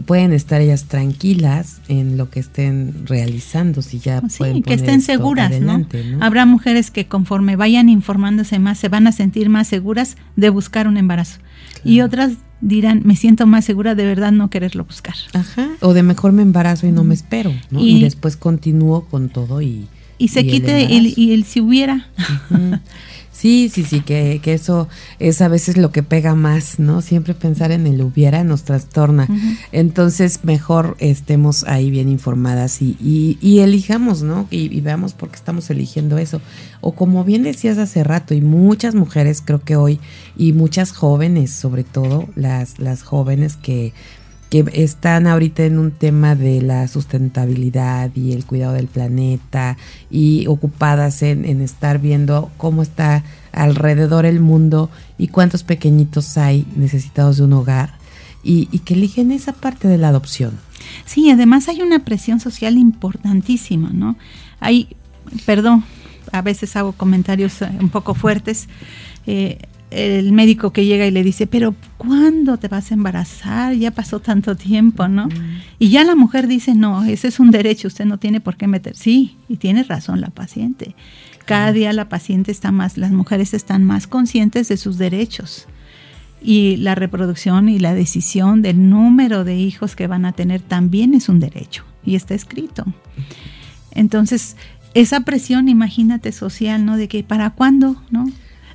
Pueden 0.07 0.33
estar 0.33 0.61
ellas 0.61 0.85
tranquilas 0.85 1.81
en 1.89 2.17
lo 2.17 2.31
que 2.31 2.41
estén 2.41 3.05
realizando, 3.07 3.83
si 3.83 3.99
ya 3.99 4.23
sí, 4.29 4.63
que 4.63 4.75
estén 4.75 5.01
seguras, 5.01 5.61
¿no? 5.61 5.87
Habrá 6.21 6.47
mujeres 6.47 6.91
que 6.91 7.07
conforme 7.07 7.57
vayan 7.57 7.89
informándose 7.89 8.59
más 8.59 8.79
se 8.79 8.89
van 8.89 9.07
a 9.07 9.13
sentir 9.13 9.49
más 9.49 9.67
seguras 9.67 10.17
de 10.37 10.51
buscar 10.51 10.87
un 10.87 10.97
embarazo. 10.97 11.41
Y 11.85 12.01
otras 12.01 12.33
dirán, 12.61 13.03
me 13.05 13.17
siento 13.17 13.47
más 13.47 13.65
segura 13.65 13.95
de 13.95 14.05
verdad 14.05 14.33
no 14.33 14.51
quererlo 14.51 14.85
buscar. 14.85 15.15
Ajá. 15.33 15.69
O 15.81 15.95
de 15.95 16.03
mejor 16.03 16.33
me 16.33 16.43
embarazo 16.43 16.87
y 16.87 16.93
no 16.93 17.05
me 17.05 17.15
espero, 17.15 17.53
Y, 17.73 18.03
después 18.03 18.37
continúo 18.37 19.05
con 19.07 19.29
todo 19.29 19.63
y... 19.63 19.87
Y 20.19 20.29
se 20.29 20.47
quite 20.47 20.97
el, 20.97 21.13
y 21.15 21.33
el 21.33 21.45
si 21.45 21.61
hubiera. 21.61 22.09
Sí, 23.37 23.69
sí, 23.69 23.85
sí, 23.85 24.01
que, 24.01 24.41
que, 24.43 24.55
eso 24.55 24.89
es 25.19 25.43
a 25.43 25.49
veces 25.49 25.77
lo 25.77 25.93
que 25.93 26.03
pega 26.03 26.35
más, 26.35 26.79
¿no? 26.79 27.03
Siempre 27.03 27.35
pensar 27.35 27.71
en 27.71 27.87
el 27.87 28.01
hubiera 28.01 28.43
nos 28.45 28.63
trastorna. 28.63 29.29
Entonces, 29.73 30.41
mejor 30.43 30.97
estemos 31.01 31.63
ahí 31.65 31.91
bien 31.91 32.09
informadas 32.09 32.81
y, 32.81 32.97
y, 32.99 33.59
elijamos, 33.59 34.23
¿no? 34.23 34.49
Y, 34.51 34.75
y, 34.75 34.81
veamos 34.81 35.13
por 35.13 35.29
qué 35.29 35.37
estamos 35.37 35.69
eligiendo 35.69 36.17
eso. 36.17 36.41
O 36.81 36.93
como 36.93 37.25
bien 37.25 37.43
decías 37.43 37.77
hace 37.77 38.03
rato, 38.05 38.33
y 38.33 38.41
muchas 38.41 38.95
mujeres 38.95 39.43
creo 39.45 39.63
que 39.63 39.77
hoy, 39.77 40.01
y 40.39 40.55
muchas 40.55 40.93
jóvenes, 40.93 41.51
sobre 41.51 41.85
todo 41.85 42.27
las, 42.37 42.79
las 42.79 43.03
jóvenes 43.03 43.57
que 43.57 43.93
que 44.51 44.65
están 44.73 45.27
ahorita 45.27 45.65
en 45.65 45.79
un 45.79 45.91
tema 45.91 46.35
de 46.35 46.63
la 46.63 46.87
sustentabilidad 46.89 48.11
y 48.15 48.33
el 48.33 48.45
cuidado 48.45 48.75
del 48.75 48.87
planeta 48.87 49.77
y 50.11 50.47
ocupadas 50.47 51.23
en, 51.23 51.61
estar 51.61 51.99
viendo 51.99 52.51
cómo 52.57 52.83
está 52.83 53.25
alrededor 53.53 54.25
el 54.25 54.41
mundo 54.41 54.91
y 55.19 55.29
cuántos 55.29 55.65
pequeñitos 55.65 56.37
hay 56.39 56.67
necesitados 56.77 57.39
de 57.39 57.45
un 57.45 57.55
hogar 57.55 57.95
y, 58.45 58.67
que 58.81 58.95
eligen 58.95 59.33
esa 59.33 59.53
parte 59.53 59.89
de 59.89 59.99
la 59.99 60.09
adopción. 60.09 60.53
Sí, 61.05 61.31
además 61.31 61.69
hay 61.69 61.83
una 61.83 62.05
presión 62.05 62.39
social 62.39 62.79
importantísima, 62.79 63.91
¿no? 63.93 64.17
Hay, 64.61 64.95
perdón, 65.45 65.85
a 66.31 66.43
veces 66.43 66.77
hago 66.77 66.93
comentarios 66.93 67.61
eh, 67.63 67.71
un 67.81 67.89
poco 67.89 68.15
fuertes. 68.15 68.69
Eh, 69.27 69.59
el 69.91 70.33
médico 70.33 70.73
que 70.73 70.85
llega 70.85 71.07
y 71.07 71.11
le 71.11 71.23
dice, 71.23 71.47
pero 71.47 71.75
¿cuándo 71.97 72.57
te 72.57 72.69
vas 72.69 72.91
a 72.91 72.95
embarazar? 72.95 73.75
Ya 73.75 73.91
pasó 73.93 74.21
tanto 74.21 74.57
tiempo, 74.57 75.09
¿no? 75.09 75.29
Y 75.79 75.91
ya 75.91 76.05
la 76.05 76.17
mujer 76.17 76.49
dice, 76.49 76.75
no, 76.75 77.05
ese 77.05 77.29
es 77.29 77.39
un 77.39 77.51
derecho, 77.51 77.89
usted 77.89 78.05
no 78.05 78.19
tiene 78.19 78.41
por 78.41 78.57
qué 78.57 78.67
meter. 78.67 78.97
Sí, 78.97 79.37
y 79.49 79.57
tiene 79.57 79.85
razón 79.85 80.21
la 80.21 80.31
paciente. 80.31 80.95
Cada 81.45 81.73
día 81.73 81.93
la 81.93 82.09
paciente 82.09 82.51
está 82.51 82.73
más, 82.73 82.99
las 82.99 83.13
mujeres 83.13 83.55
están 83.55 83.85
más 83.85 84.07
conscientes 84.07 84.69
de 84.69 84.77
sus 84.77 84.99
derechos. 84.99 85.69
Y 86.43 86.77
la 86.77 86.95
reproducción 86.95 87.69
y 87.69 87.79
la 87.79 87.95
decisión 87.95 88.63
del 88.63 88.91
número 88.91 89.45
de 89.45 89.57
hijos 89.57 89.97
que 89.97 90.07
van 90.07 90.27
a 90.27 90.33
tener 90.33 90.61
también 90.61 91.15
es 91.15 91.29
un 91.29 91.41
derecho 91.41 91.85
y 92.05 92.17
está 92.17 92.35
escrito. 92.35 92.85
Entonces, 93.93 94.57
esa 94.95 95.21
presión, 95.21 95.69
imagínate, 95.69 96.33
social, 96.33 96.85
¿no? 96.85 96.97
De 96.97 97.09
que 97.09 97.23
para 97.23 97.51
cuándo, 97.51 98.03
¿no? 98.11 98.27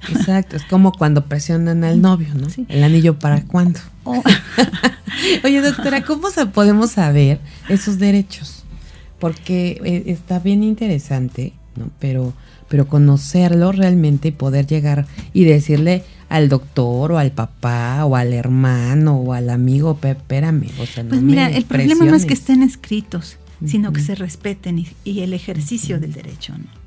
Exacto, 0.10 0.56
es 0.56 0.64
como 0.64 0.92
cuando 0.92 1.26
presionan 1.26 1.84
al 1.84 2.02
novio, 2.02 2.30
¿no? 2.34 2.48
El 2.68 2.84
anillo 2.84 3.20
para 3.20 3.44
cuándo. 3.44 3.80
Oh. 4.04 4.22
Oye, 5.44 5.62
doctora, 5.62 6.04
¿cómo 6.04 6.28
podemos 6.54 6.92
saber 6.92 7.40
esos 7.70 8.00
derechos? 8.00 8.64
Porque 9.20 9.80
eh, 9.84 10.04
está 10.08 10.40
bien 10.40 10.64
interesante, 10.64 11.54
¿no? 11.76 11.90
Pero, 12.00 12.34
pero 12.68 12.88
conocerlo 12.88 13.72
realmente 13.72 14.30
y 14.30 14.32
poder 14.32 14.66
llegar 14.66 15.06
y 15.34 15.44
decirle 15.44 16.04
al 16.30 16.50
doctor 16.50 17.12
o 17.12 17.18
al 17.18 17.32
papá 17.32 18.06
o 18.06 18.16
al 18.16 18.34
hermano 18.34 19.18
o 19.18 19.34
al 19.34 19.50
amigo, 19.50 20.00
espérame, 20.02 20.70
o 20.80 20.86
sea, 20.86 21.04
no 21.04 21.10
Pues 21.10 21.22
mira, 21.22 21.50
el 21.50 21.66
problema 21.66 22.06
no 22.06 22.16
es 22.16 22.26
que 22.26 22.34
estén 22.34 22.64
escritos, 22.64 23.38
sino 23.66 23.92
que 23.92 24.02
se 24.02 24.16
respeten 24.16 24.80
y, 24.80 25.20
el 25.20 25.34
ejercicio 25.34 26.00
del 26.00 26.14
derecho, 26.14 26.58
¿no? 26.58 26.81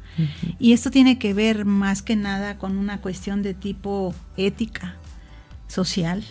Y 0.58 0.72
esto 0.72 0.90
tiene 0.90 1.18
que 1.18 1.34
ver 1.34 1.64
más 1.64 2.02
que 2.02 2.16
nada 2.16 2.56
con 2.58 2.78
una 2.78 3.00
cuestión 3.00 3.42
de 3.42 3.54
tipo 3.54 4.14
ética, 4.36 4.96
social. 5.68 6.24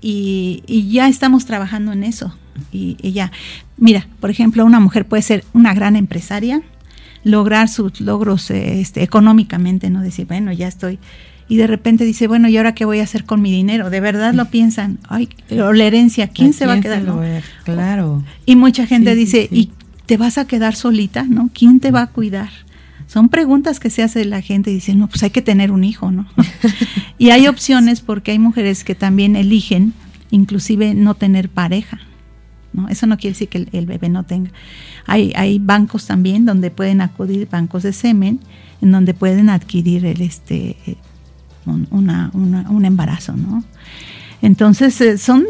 Y, 0.00 0.88
ya 0.90 1.08
estamos 1.08 1.46
trabajando 1.46 1.92
en 1.92 2.04
eso. 2.04 2.34
Y, 2.72 2.96
ya, 3.12 3.32
mira, 3.76 4.06
por 4.20 4.30
ejemplo, 4.30 4.64
una 4.64 4.80
mujer 4.80 5.06
puede 5.06 5.22
ser 5.22 5.44
una 5.52 5.74
gran 5.74 5.96
empresaria, 5.96 6.62
lograr 7.24 7.68
sus 7.68 8.00
logros 8.00 8.50
este, 8.50 9.02
económicamente, 9.02 9.90
no 9.90 10.00
decir, 10.00 10.26
bueno, 10.26 10.52
ya 10.52 10.68
estoy. 10.68 10.98
Y 11.48 11.56
de 11.56 11.66
repente 11.66 12.04
dice, 12.04 12.28
bueno, 12.28 12.48
¿y 12.48 12.56
ahora 12.56 12.74
qué 12.74 12.84
voy 12.84 13.00
a 13.00 13.02
hacer 13.02 13.24
con 13.24 13.42
mi 13.42 13.50
dinero? 13.50 13.90
De 13.90 14.00
verdad 14.00 14.34
lo 14.34 14.44
piensan, 14.50 14.98
ay, 15.08 15.28
la 15.48 15.84
herencia, 15.84 16.28
¿quién 16.28 16.52
se 16.52 16.66
va 16.66 16.74
a 16.74 16.80
quedar? 16.80 17.04
Claro. 17.64 18.22
Y 18.46 18.56
mucha 18.56 18.86
gente 18.86 19.14
dice, 19.14 19.48
¿y 19.50 19.70
te 20.06 20.16
vas 20.16 20.38
a 20.38 20.46
quedar 20.46 20.76
solita? 20.76 21.24
¿No? 21.24 21.50
¿Quién 21.52 21.80
te 21.80 21.90
va 21.90 22.02
a 22.02 22.06
cuidar? 22.06 22.50
Son 23.10 23.28
preguntas 23.28 23.80
que 23.80 23.90
se 23.90 24.04
hace 24.04 24.24
la 24.24 24.40
gente 24.40 24.70
y 24.70 24.74
dicen, 24.74 25.00
no, 25.00 25.08
pues 25.08 25.24
hay 25.24 25.30
que 25.30 25.42
tener 25.42 25.72
un 25.72 25.82
hijo, 25.82 26.12
¿no? 26.12 26.28
y 27.18 27.30
hay 27.30 27.48
opciones 27.48 28.02
porque 28.02 28.30
hay 28.30 28.38
mujeres 28.38 28.84
que 28.84 28.94
también 28.94 29.34
eligen 29.34 29.94
inclusive 30.30 30.94
no 30.94 31.14
tener 31.14 31.48
pareja. 31.48 31.98
¿no? 32.72 32.88
Eso 32.88 33.08
no 33.08 33.16
quiere 33.16 33.32
decir 33.32 33.48
que 33.48 33.66
el, 33.72 33.86
bebé 33.86 34.10
no 34.10 34.22
tenga. 34.22 34.52
Hay, 35.06 35.32
hay 35.34 35.58
bancos 35.58 36.06
también 36.06 36.44
donde 36.44 36.70
pueden 36.70 37.00
acudir, 37.00 37.48
bancos 37.50 37.82
de 37.82 37.92
semen, 37.92 38.38
en 38.80 38.92
donde 38.92 39.12
pueden 39.12 39.50
adquirir 39.50 40.06
el, 40.06 40.20
este, 40.20 40.76
un 41.66 42.84
embarazo, 42.84 43.32
¿no? 43.32 43.64
Entonces 44.42 44.98
eh, 45.00 45.18
son 45.18 45.44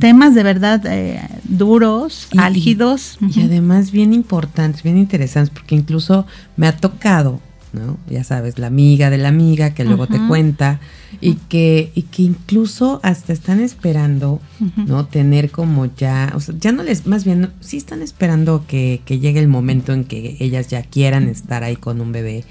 temas 0.00 0.34
de 0.34 0.42
verdad 0.42 0.82
eh, 0.86 1.20
duros, 1.44 2.28
álgidos. 2.36 3.18
Y, 3.34 3.42
además 3.42 3.92
bien 3.92 4.12
importantes, 4.12 4.82
bien 4.82 4.98
interesantes, 4.98 5.50
porque 5.50 5.76
incluso 5.76 6.26
me 6.56 6.66
ha 6.66 6.76
tocado, 6.76 7.40
¿no? 7.72 7.96
Ya 8.10 8.24
sabes, 8.24 8.58
la 8.58 8.66
amiga 8.66 9.10
de 9.10 9.18
la 9.18 9.28
amiga 9.28 9.70
que 9.70 9.84
luego 9.84 10.08
te 10.08 10.18
cuenta 10.26 10.80
y 11.20 11.34
que, 11.34 11.92
y 11.94 12.02
que 12.02 12.22
incluso 12.22 12.98
hasta 13.04 13.32
están 13.32 13.60
esperando, 13.60 14.40
¿no? 14.86 15.06
Tener 15.06 15.50
como 15.50 15.86
ya, 15.86 16.32
o 16.34 16.40
sea, 16.40 16.56
ya 16.58 16.72
no 16.72 16.82
les, 16.82 17.06
más 17.06 17.24
bien, 17.24 17.50
sí 17.60 17.76
están 17.76 18.02
esperando 18.02 18.64
que, 18.66 19.00
que 19.04 19.20
llegue 19.20 19.38
el 19.38 19.48
momento 19.48 19.92
en 19.92 20.04
que 20.04 20.36
ellas 20.40 20.68
ya 20.68 20.82
quieran 20.82 21.28
estar 21.28 21.62
ahí 21.62 21.76
con 21.76 22.00
un 22.00 22.10
bebé. 22.10 22.44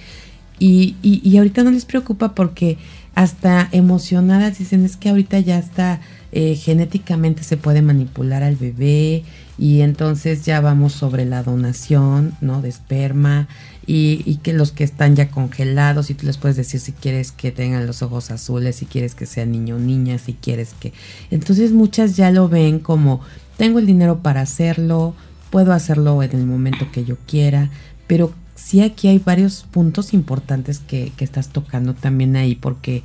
Y, 0.57 0.95
y, 1.01 1.19
y 1.29 1.37
ahorita 1.37 1.63
no 1.63 1.71
les 1.71 1.83
preocupa 1.83 2.33
porque 2.33 2.77
hasta 3.15 3.69
emocionadas 3.71 4.59
dicen 4.59 4.83
es 4.83 4.97
que 4.97 5.09
ahorita 5.09 5.39
ya 5.39 5.57
está 5.57 6.01
eh, 6.33 6.55
genéticamente 6.55 7.43
se 7.43 7.55
puede 7.55 7.81
manipular 7.81 8.43
al 8.43 8.57
bebé 8.57 9.23
y 9.57 9.79
entonces 9.81 10.43
ya 10.45 10.59
vamos 10.59 10.91
sobre 10.91 11.23
la 11.23 11.41
donación 11.41 12.35
no 12.41 12.61
de 12.61 12.67
esperma 12.67 13.47
y, 13.87 14.21
y, 14.25 14.37
que 14.37 14.51
los 14.51 14.71
que 14.73 14.83
están 14.83 15.15
ya 15.15 15.29
congelados 15.29 16.09
y 16.09 16.15
tú 16.15 16.25
les 16.25 16.37
puedes 16.37 16.57
decir 16.57 16.81
si 16.81 16.91
quieres 16.91 17.31
que 17.31 17.51
tengan 17.51 17.87
los 17.87 18.01
ojos 18.01 18.31
azules 18.31 18.75
si 18.75 18.85
quieres 18.85 19.15
que 19.15 19.25
sea 19.25 19.45
niño 19.45 19.77
o 19.77 19.79
niña 19.79 20.17
si 20.17 20.33
quieres 20.33 20.73
que 20.77 20.91
entonces 21.31 21.71
muchas 21.71 22.17
ya 22.17 22.31
lo 22.31 22.49
ven 22.49 22.79
como 22.79 23.21
tengo 23.55 23.79
el 23.79 23.85
dinero 23.85 24.19
para 24.19 24.41
hacerlo 24.41 25.15
puedo 25.51 25.71
hacerlo 25.71 26.21
en 26.21 26.31
el 26.31 26.45
momento 26.45 26.91
que 26.91 27.05
yo 27.05 27.15
quiera 27.25 27.69
pero 28.07 28.33
sí 28.65 28.81
aquí 28.81 29.07
hay 29.09 29.19
varios 29.19 29.63
puntos 29.69 30.15
importantes 30.15 30.79
que, 30.79 31.11
estás 31.19 31.49
tocando 31.49 31.93
también 31.93 32.35
ahí, 32.35 32.55
porque 32.55 33.03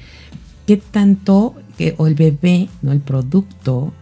qué 0.67 0.79
tanto, 0.79 1.55
o 1.99 2.07
el 2.07 2.15
bebé, 2.15 2.71
¿no? 2.81 2.93
El 2.93 3.01
producto, 3.01 3.93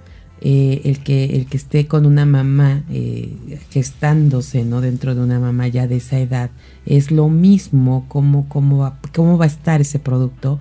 eh, 0.40 0.82
el, 0.84 1.00
que, 1.00 1.24
el 1.36 1.46
que 1.46 1.56
esté 1.56 1.88
con 1.88 2.06
una 2.06 2.26
mamá 2.26 2.84
eh, 2.90 3.58
gestándose, 3.70 4.64
¿no? 4.64 4.80
Dentro 4.80 5.16
de 5.16 5.20
una 5.20 5.40
mamá 5.40 5.66
ya 5.66 5.88
de 5.88 5.96
esa 5.96 6.20
edad, 6.20 6.50
es 6.86 7.10
lo 7.10 7.28
mismo, 7.28 8.04
cómo, 8.06 8.48
cómo, 8.48 8.78
va, 8.78 9.00
cómo 9.12 9.36
va 9.36 9.46
a 9.46 9.48
estar 9.48 9.80
ese 9.80 9.98
producto 9.98 10.60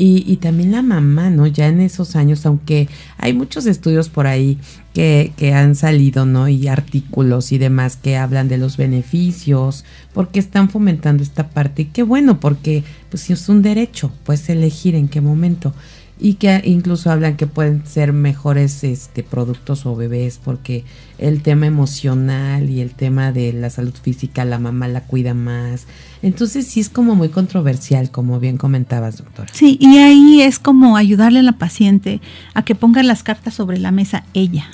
y, 0.00 0.24
y, 0.26 0.36
también 0.36 0.72
la 0.72 0.80
mamá, 0.80 1.28
¿no? 1.28 1.46
Ya 1.46 1.68
en 1.68 1.80
esos 1.80 2.16
años, 2.16 2.46
aunque 2.46 2.88
hay 3.18 3.34
muchos 3.34 3.66
estudios 3.66 4.08
por 4.08 4.26
ahí 4.26 4.56
que, 4.94 5.32
que, 5.36 5.52
han 5.52 5.74
salido, 5.74 6.24
¿no? 6.24 6.48
Y 6.48 6.68
artículos 6.68 7.52
y 7.52 7.58
demás 7.58 7.96
que 7.96 8.16
hablan 8.16 8.48
de 8.48 8.56
los 8.56 8.78
beneficios, 8.78 9.84
porque 10.14 10.40
están 10.40 10.70
fomentando 10.70 11.22
esta 11.22 11.50
parte. 11.50 11.82
Y 11.82 11.84
qué 11.86 12.02
bueno, 12.02 12.40
porque 12.40 12.82
pues 13.10 13.28
es 13.28 13.50
un 13.50 13.60
derecho, 13.60 14.10
puedes 14.24 14.48
elegir 14.48 14.94
en 14.94 15.08
qué 15.08 15.20
momento 15.20 15.74
y 16.20 16.34
que 16.34 16.60
incluso 16.64 17.10
hablan 17.10 17.36
que 17.36 17.46
pueden 17.46 17.86
ser 17.86 18.12
mejores 18.12 18.84
este 18.84 19.22
productos 19.22 19.86
o 19.86 19.96
bebés 19.96 20.38
porque 20.42 20.84
el 21.18 21.42
tema 21.42 21.66
emocional 21.66 22.68
y 22.68 22.80
el 22.80 22.94
tema 22.94 23.32
de 23.32 23.52
la 23.52 23.70
salud 23.70 23.94
física 23.94 24.44
la 24.44 24.58
mamá 24.58 24.86
la 24.86 25.04
cuida 25.04 25.32
más 25.32 25.86
entonces 26.22 26.66
sí 26.66 26.80
es 26.80 26.90
como 26.90 27.14
muy 27.14 27.30
controversial 27.30 28.10
como 28.10 28.38
bien 28.38 28.58
comentabas 28.58 29.16
doctora 29.16 29.48
sí 29.52 29.78
y 29.80 29.98
ahí 29.98 30.42
es 30.42 30.58
como 30.58 30.96
ayudarle 30.96 31.38
a 31.38 31.42
la 31.42 31.52
paciente 31.52 32.20
a 32.52 32.64
que 32.64 32.74
ponga 32.74 33.02
las 33.02 33.22
cartas 33.22 33.54
sobre 33.54 33.78
la 33.78 33.90
mesa 33.90 34.24
ella 34.34 34.66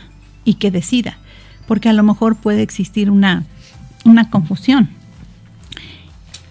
y 0.45 0.55
que 0.55 0.73
decida 0.73 1.17
porque 1.69 1.89
a 1.89 1.93
lo 1.93 2.03
mejor 2.03 2.37
puede 2.37 2.63
existir 2.63 3.11
una 3.11 3.45
una 4.05 4.31
confusión 4.31 4.91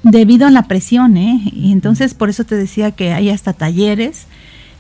debido 0.05 0.45
a 0.45 0.51
la 0.51 0.67
presión, 0.67 1.17
¿eh? 1.17 1.41
Y 1.51 1.71
entonces 1.71 2.13
por 2.13 2.29
eso 2.29 2.43
te 2.43 2.55
decía 2.55 2.91
que 2.91 3.11
hay 3.11 3.31
hasta 3.31 3.53
talleres 3.53 4.27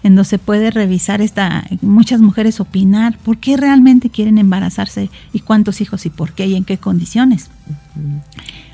en 0.05 0.13
donde 0.13 0.29
se 0.29 0.37
puede 0.37 0.69
revisar 0.69 1.19
esta, 1.19 1.65
muchas 1.81 2.21
mujeres 2.21 2.59
opinar 2.59 3.17
por 3.17 3.39
qué 3.39 3.57
realmente 3.57 4.11
quieren 4.11 4.37
embarazarse 4.37 5.09
y 5.33 5.39
cuántos 5.39 5.81
hijos 5.81 6.05
y 6.05 6.11
por 6.11 6.33
qué 6.33 6.45
y 6.45 6.53
en 6.55 6.63
qué 6.63 6.77
condiciones. 6.77 7.49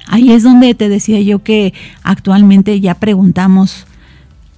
Ahí 0.08 0.34
es 0.34 0.44
donde 0.44 0.76
te 0.76 0.90
decía 0.90 1.22
yo 1.22 1.42
que 1.42 1.74
actualmente 2.04 2.82
ya 2.82 2.96
preguntamos, 2.96 3.86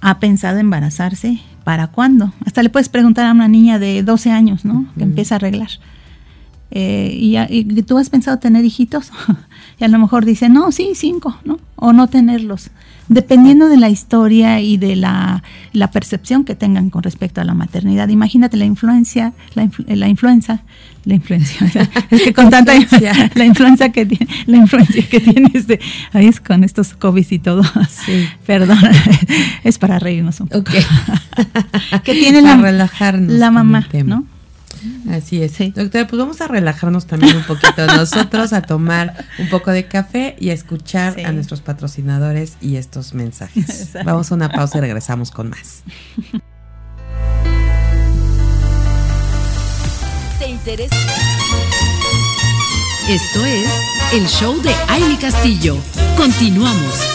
¿ha 0.00 0.18
pensado 0.18 0.58
embarazarse? 0.58 1.38
¿Para 1.62 1.86
cuándo? 1.86 2.32
Hasta 2.44 2.60
le 2.64 2.70
puedes 2.70 2.88
preguntar 2.88 3.26
a 3.26 3.30
una 3.30 3.46
niña 3.46 3.78
de 3.78 4.02
12 4.02 4.32
años, 4.32 4.64
¿no? 4.64 4.86
Que 4.98 5.04
empieza 5.04 5.36
a 5.36 5.36
arreglar. 5.36 5.70
eh, 6.72 7.16
y, 7.16 7.38
y, 7.38 7.82
tú 7.84 7.98
has 7.98 8.10
pensado 8.10 8.40
tener 8.40 8.64
hijitos 8.64 9.12
y 9.78 9.84
a 9.84 9.88
lo 9.88 10.00
mejor 10.00 10.24
dicen, 10.24 10.52
no, 10.52 10.72
sí, 10.72 10.94
cinco, 10.96 11.36
¿no? 11.44 11.60
O 11.76 11.92
no 11.92 12.08
tenerlos 12.08 12.72
dependiendo 13.08 13.68
de 13.68 13.76
la 13.76 13.88
historia 13.88 14.60
y 14.60 14.76
de 14.76 14.96
la, 14.96 15.42
la, 15.72 15.90
percepción 15.90 16.44
que 16.44 16.54
tengan 16.54 16.90
con 16.90 17.02
respecto 17.02 17.40
a 17.40 17.44
la 17.44 17.54
maternidad. 17.54 18.08
Imagínate 18.08 18.56
la 18.56 18.64
influencia, 18.64 19.32
la, 19.54 19.68
la 19.86 20.08
influenza, 20.08 20.62
la 21.04 21.14
influencia, 21.14 21.66
es 22.10 22.22
que 22.22 22.32
con 22.32 22.50
tanta 22.50 22.72
la 23.34 23.44
influencia 23.44 23.90
que 23.90 24.06
tiene, 24.06 24.26
la 24.46 24.56
influencia 24.56 25.06
que 25.08 25.20
tiene 25.20 25.50
este, 25.54 25.80
ahí 26.12 26.26
es 26.26 26.40
con 26.40 26.64
estos 26.64 26.94
COVID 26.94 27.26
y 27.30 27.38
todo. 27.38 27.62
Sí. 28.04 28.26
Perdón, 28.46 28.78
es 29.64 29.78
para 29.78 29.98
reírnos 29.98 30.40
un 30.40 30.48
poco. 30.48 30.72
que 32.04 32.14
tiene 32.14 32.42
para 32.42 32.56
la, 32.56 32.62
relajarnos 32.62 33.32
la 33.32 33.50
mamá, 33.50 33.86
¿no? 34.04 34.24
Así 35.10 35.42
es. 35.42 35.58
Doctora, 35.58 36.06
pues 36.06 36.18
vamos 36.18 36.40
a 36.40 36.48
relajarnos 36.48 37.06
también 37.06 37.36
un 37.36 37.44
poquito 37.44 37.86
nosotros, 37.96 38.52
a 38.52 38.62
tomar 38.62 39.24
un 39.38 39.48
poco 39.48 39.70
de 39.70 39.86
café 39.86 40.36
y 40.38 40.50
a 40.50 40.52
escuchar 40.52 41.18
a 41.24 41.32
nuestros 41.32 41.60
patrocinadores 41.60 42.56
y 42.60 42.76
estos 42.76 43.14
mensajes. 43.14 43.90
Vamos 44.04 44.32
a 44.32 44.34
una 44.34 44.48
pausa 44.48 44.78
y 44.78 44.80
regresamos 44.80 45.30
con 45.30 45.50
más. 45.50 45.82
¿Te 50.38 50.48
interesa? 50.48 50.96
Esto 53.08 53.44
es 53.44 53.68
el 54.12 54.26
show 54.26 54.60
de 54.62 54.74
Aile 54.88 55.18
Castillo. 55.18 55.76
Continuamos. 56.16 57.13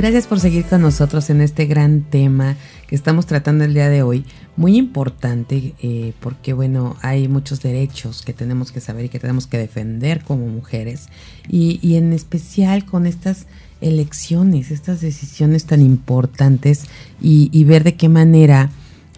Gracias 0.00 0.26
por 0.26 0.40
seguir 0.40 0.64
con 0.64 0.80
nosotros 0.80 1.28
en 1.28 1.42
este 1.42 1.66
gran 1.66 2.00
tema 2.00 2.56
que 2.86 2.94
estamos 2.94 3.26
tratando 3.26 3.64
el 3.64 3.74
día 3.74 3.90
de 3.90 4.02
hoy. 4.02 4.24
Muy 4.56 4.78
importante 4.78 5.74
eh, 5.82 6.14
porque, 6.20 6.54
bueno, 6.54 6.96
hay 7.02 7.28
muchos 7.28 7.60
derechos 7.60 8.22
que 8.22 8.32
tenemos 8.32 8.72
que 8.72 8.80
saber 8.80 9.04
y 9.04 9.08
que 9.10 9.18
tenemos 9.18 9.46
que 9.46 9.58
defender 9.58 10.24
como 10.24 10.46
mujeres. 10.46 11.10
Y, 11.50 11.96
en 11.96 12.14
especial 12.14 12.86
con 12.86 13.04
estas 13.04 13.44
elecciones, 13.82 14.70
estas 14.70 15.02
decisiones 15.02 15.66
tan 15.66 15.82
importantes 15.82 16.84
y, 17.20 17.62
ver 17.64 17.84
de 17.84 17.96
qué 17.96 18.08
manera, 18.08 18.70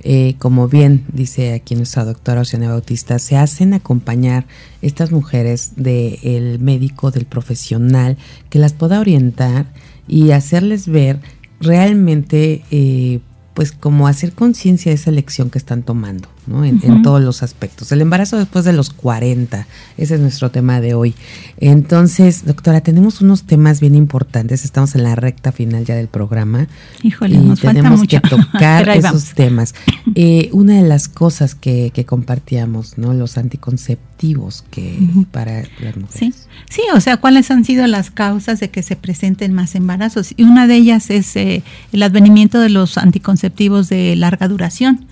eh, 0.03 0.35
como 0.41 0.67
bien 0.67 1.05
dice 1.13 1.53
aquí 1.53 1.77
nuestra 1.77 2.05
doctora 2.05 2.41
Oceana 2.41 2.71
Bautista, 2.71 3.21
se 3.21 3.37
hacen 3.37 3.73
acompañar 3.73 4.47
estas 4.81 5.13
mujeres 5.13 5.75
del 5.77 6.59
médico, 6.59 7.13
del 7.13 7.27
profesional, 7.27 8.19
que 8.51 8.59
las 8.59 8.73
pueda 8.73 8.99
orientar 8.99 9.67
y 10.09 10.31
hacerles 10.33 10.89
ver 10.89 11.21
realmente, 11.61 12.63
eh, 12.71 13.21
pues 13.55 13.73
como 13.73 14.09
hacer 14.09 14.33
conciencia 14.33 14.91
de 14.91 14.97
esa 14.97 15.11
elección 15.11 15.51
que 15.51 15.59
están 15.59 15.83
tomando. 15.83 16.29
En, 16.51 17.03
todos 17.03 17.23
los 17.23 17.45
aspectos. 17.45 17.93
El 17.93 18.01
embarazo 18.01 18.37
después 18.37 18.65
de 18.65 18.73
los 18.73 18.91
40, 18.91 19.69
ese 19.97 20.15
es 20.17 20.21
nuestro 20.21 20.51
tema 20.51 20.81
de 20.81 20.95
hoy. 20.95 21.15
Entonces, 21.59 22.45
doctora, 22.45 22.81
tenemos 22.81 23.21
unos 23.21 23.45
temas 23.45 23.81
bien 23.81 23.95
importantes, 23.95 24.65
estamos 24.65 24.97
en 24.97 25.05
la 25.05 25.15
recta 25.15 25.53
final 25.53 25.85
ya 25.85 25.95
del 25.95 26.09
programa. 26.09 26.67
Híjole, 27.05 27.37
y 27.37 27.39
nos 27.39 27.61
tenemos 27.61 28.01
falta 28.01 28.21
que 28.21 28.29
tocar 28.29 28.89
esos 28.97 29.35
temas. 29.35 29.75
Eh, 30.17 30.49
una 30.53 30.75
de 30.75 30.83
las 30.83 31.09
cosas 31.09 31.55
que, 31.55 31.93
compartíamos, 32.07 32.99
¿no? 32.99 33.15
Los 33.15 33.39
anticonceptivos 33.39 34.65
que 34.71 34.99
para 35.31 35.63
las 35.81 35.97
mujeres. 35.97 36.13
Sí. 36.19 36.35
sí, 36.69 36.83
o 36.93 37.01
sea, 37.01 37.19
¿cuáles 37.19 37.53
han 37.53 37.65
sido 37.65 37.87
las 37.87 38.11
causas 38.11 38.59
de 38.59 38.71
que 38.71 38.83
se 38.83 38.97
presenten 38.97 39.53
más 39.53 39.77
embarazos? 39.77 40.35
Y 40.37 40.43
una 40.43 40.67
de 40.67 40.75
ellas 40.75 41.09
es 41.11 41.37
eh, 41.37 41.63
el 41.93 42.03
advenimiento 42.03 42.59
de 42.59 42.69
los 42.69 42.99
anticonceptivos 42.99 43.89
de 43.89 44.17
larga 44.17 44.49
duración 44.49 45.07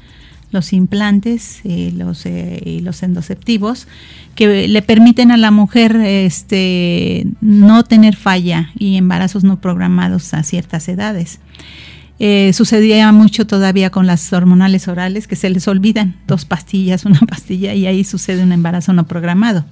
los 0.50 0.72
implantes 0.72 1.60
eh, 1.64 1.92
los, 1.94 2.26
eh, 2.26 2.60
y 2.64 2.80
los 2.80 3.02
endoceptivos 3.02 3.86
que 4.34 4.68
le 4.68 4.82
permiten 4.82 5.30
a 5.30 5.36
la 5.36 5.50
mujer 5.50 5.96
este, 5.96 7.26
no 7.40 7.84
tener 7.84 8.16
falla 8.16 8.70
y 8.78 8.96
embarazos 8.96 9.44
no 9.44 9.60
programados 9.60 10.34
a 10.34 10.42
ciertas 10.42 10.88
edades. 10.88 11.40
Eh, 12.22 12.52
sucedía 12.52 13.10
mucho 13.12 13.46
todavía 13.46 13.88
con 13.88 14.06
las 14.06 14.30
hormonales 14.34 14.88
orales 14.88 15.26
que 15.26 15.36
se 15.36 15.48
les 15.48 15.66
olvidan 15.66 16.16
dos 16.26 16.44
pastillas, 16.44 17.06
una 17.06 17.20
pastilla 17.20 17.72
y 17.72 17.86
ahí 17.86 18.04
sucede 18.04 18.42
un 18.42 18.52
embarazo 18.52 18.92
no 18.92 19.06
programado. 19.06 19.64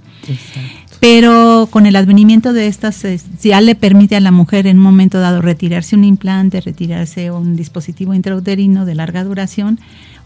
Pero 0.99 1.69
con 1.71 1.85
el 1.85 1.95
advenimiento 1.95 2.55
de 2.55 2.67
estas, 2.67 3.05
ya 3.43 3.61
le 3.61 3.75
permite 3.75 4.17
a 4.17 4.21
la 4.21 4.31
mujer 4.31 4.67
en 4.67 4.79
un 4.79 4.83
momento 4.83 5.21
dado 5.21 5.43
retirarse 5.43 5.95
un 5.95 6.05
implante, 6.05 6.61
retirarse 6.63 7.31
un 7.31 7.55
dispositivo 7.55 8.15
intrauterino 8.15 8.87
de 8.87 8.95
larga 8.95 9.25
duración 9.25 9.79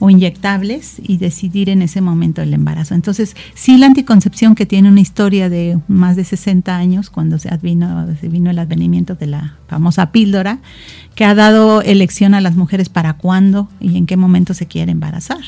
o 0.04 0.10
inyectables 0.10 0.96
y 1.00 1.18
decidir 1.18 1.68
en 1.68 1.80
ese 1.80 2.00
momento 2.00 2.42
el 2.42 2.52
embarazo. 2.52 2.96
Entonces, 2.96 3.36
sí 3.54 3.78
la 3.78 3.86
anticoncepción 3.86 4.56
que 4.56 4.66
tiene 4.66 4.88
una 4.88 5.00
historia 5.00 5.48
de 5.48 5.78
más 5.86 6.16
de 6.16 6.24
60 6.24 6.76
años, 6.76 7.08
cuando 7.08 7.38
se, 7.38 7.48
advino, 7.50 8.08
se 8.20 8.26
vino 8.26 8.50
el 8.50 8.58
advenimiento 8.58 9.14
de 9.14 9.28
la 9.28 9.58
famosa 9.68 10.10
píldora, 10.10 10.58
que 11.14 11.24
ha 11.24 11.36
dado 11.36 11.82
elección 11.82 12.34
a 12.34 12.40
las 12.40 12.56
mujeres 12.56 12.88
para 12.88 13.12
cuándo 13.12 13.68
y 13.78 13.96
en 13.96 14.06
qué 14.06 14.16
momento 14.16 14.54
se 14.54 14.66
quiere 14.66 14.90
embarazar. 14.90 15.38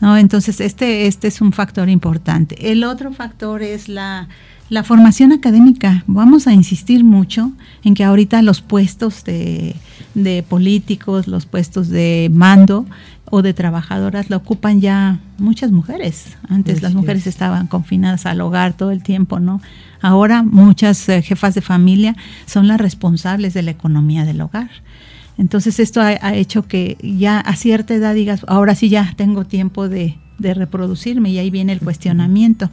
¿no? 0.00 0.16
Entonces, 0.16 0.60
este, 0.60 1.08
este 1.08 1.26
es 1.26 1.40
un 1.40 1.50
factor 1.50 1.88
importante. 1.88 2.70
El 2.70 2.84
otro 2.84 3.12
factor 3.12 3.64
es 3.64 3.88
la, 3.88 4.28
la 4.68 4.82
formación 4.82 5.32
académica. 5.32 6.04
Vamos 6.06 6.46
a 6.46 6.52
insistir 6.52 7.04
mucho 7.04 7.52
en 7.84 7.94
que 7.94 8.04
ahorita 8.04 8.42
los 8.42 8.60
puestos 8.60 9.24
de, 9.24 9.76
de 10.14 10.42
políticos, 10.42 11.28
los 11.28 11.46
puestos 11.46 11.88
de 11.88 12.30
mando, 12.32 12.86
o 13.30 13.42
de 13.42 13.54
trabajadoras 13.54 14.30
la 14.30 14.36
ocupan 14.36 14.80
ya 14.80 15.18
muchas 15.38 15.72
mujeres. 15.72 16.36
Antes 16.48 16.82
las 16.82 16.94
mujeres 16.94 17.26
estaban 17.26 17.66
confinadas 17.66 18.26
al 18.26 18.40
hogar 18.40 18.74
todo 18.74 18.90
el 18.90 19.02
tiempo, 19.02 19.40
¿no? 19.40 19.60
Ahora 20.00 20.42
muchas 20.42 21.08
eh, 21.08 21.22
jefas 21.22 21.54
de 21.54 21.60
familia 21.60 22.16
son 22.46 22.68
las 22.68 22.80
responsables 22.80 23.54
de 23.54 23.62
la 23.62 23.72
economía 23.72 24.24
del 24.24 24.40
hogar. 24.40 24.70
Entonces 25.38 25.80
esto 25.80 26.00
ha, 26.00 26.34
hecho 26.34 26.66
que 26.66 26.96
ya 27.02 27.40
a 27.40 27.56
cierta 27.56 27.94
edad 27.94 28.14
digas, 28.14 28.44
ahora 28.48 28.74
sí 28.74 28.88
ya 28.88 29.12
tengo 29.16 29.44
tiempo 29.44 29.88
de, 29.88 30.16
reproducirme 30.38 31.30
y 31.30 31.38
ahí 31.38 31.50
viene 31.50 31.72
el 31.72 31.80
cuestionamiento. 31.80 32.70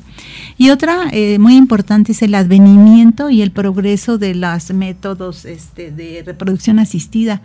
Y 0.58 0.69
otra 0.69 1.08
eh, 1.12 1.39
muy 1.39 1.56
importante 1.56 2.12
es 2.12 2.21
el 2.21 2.36
advenimiento 2.36 3.30
y 3.30 3.41
el 3.41 3.52
progreso 3.52 4.17
de 4.17 4.36
los 4.36 4.71
métodos 4.73 5.45
este, 5.45 5.91
de 5.91 6.23
reproducción 6.26 6.80
asistida 6.80 7.41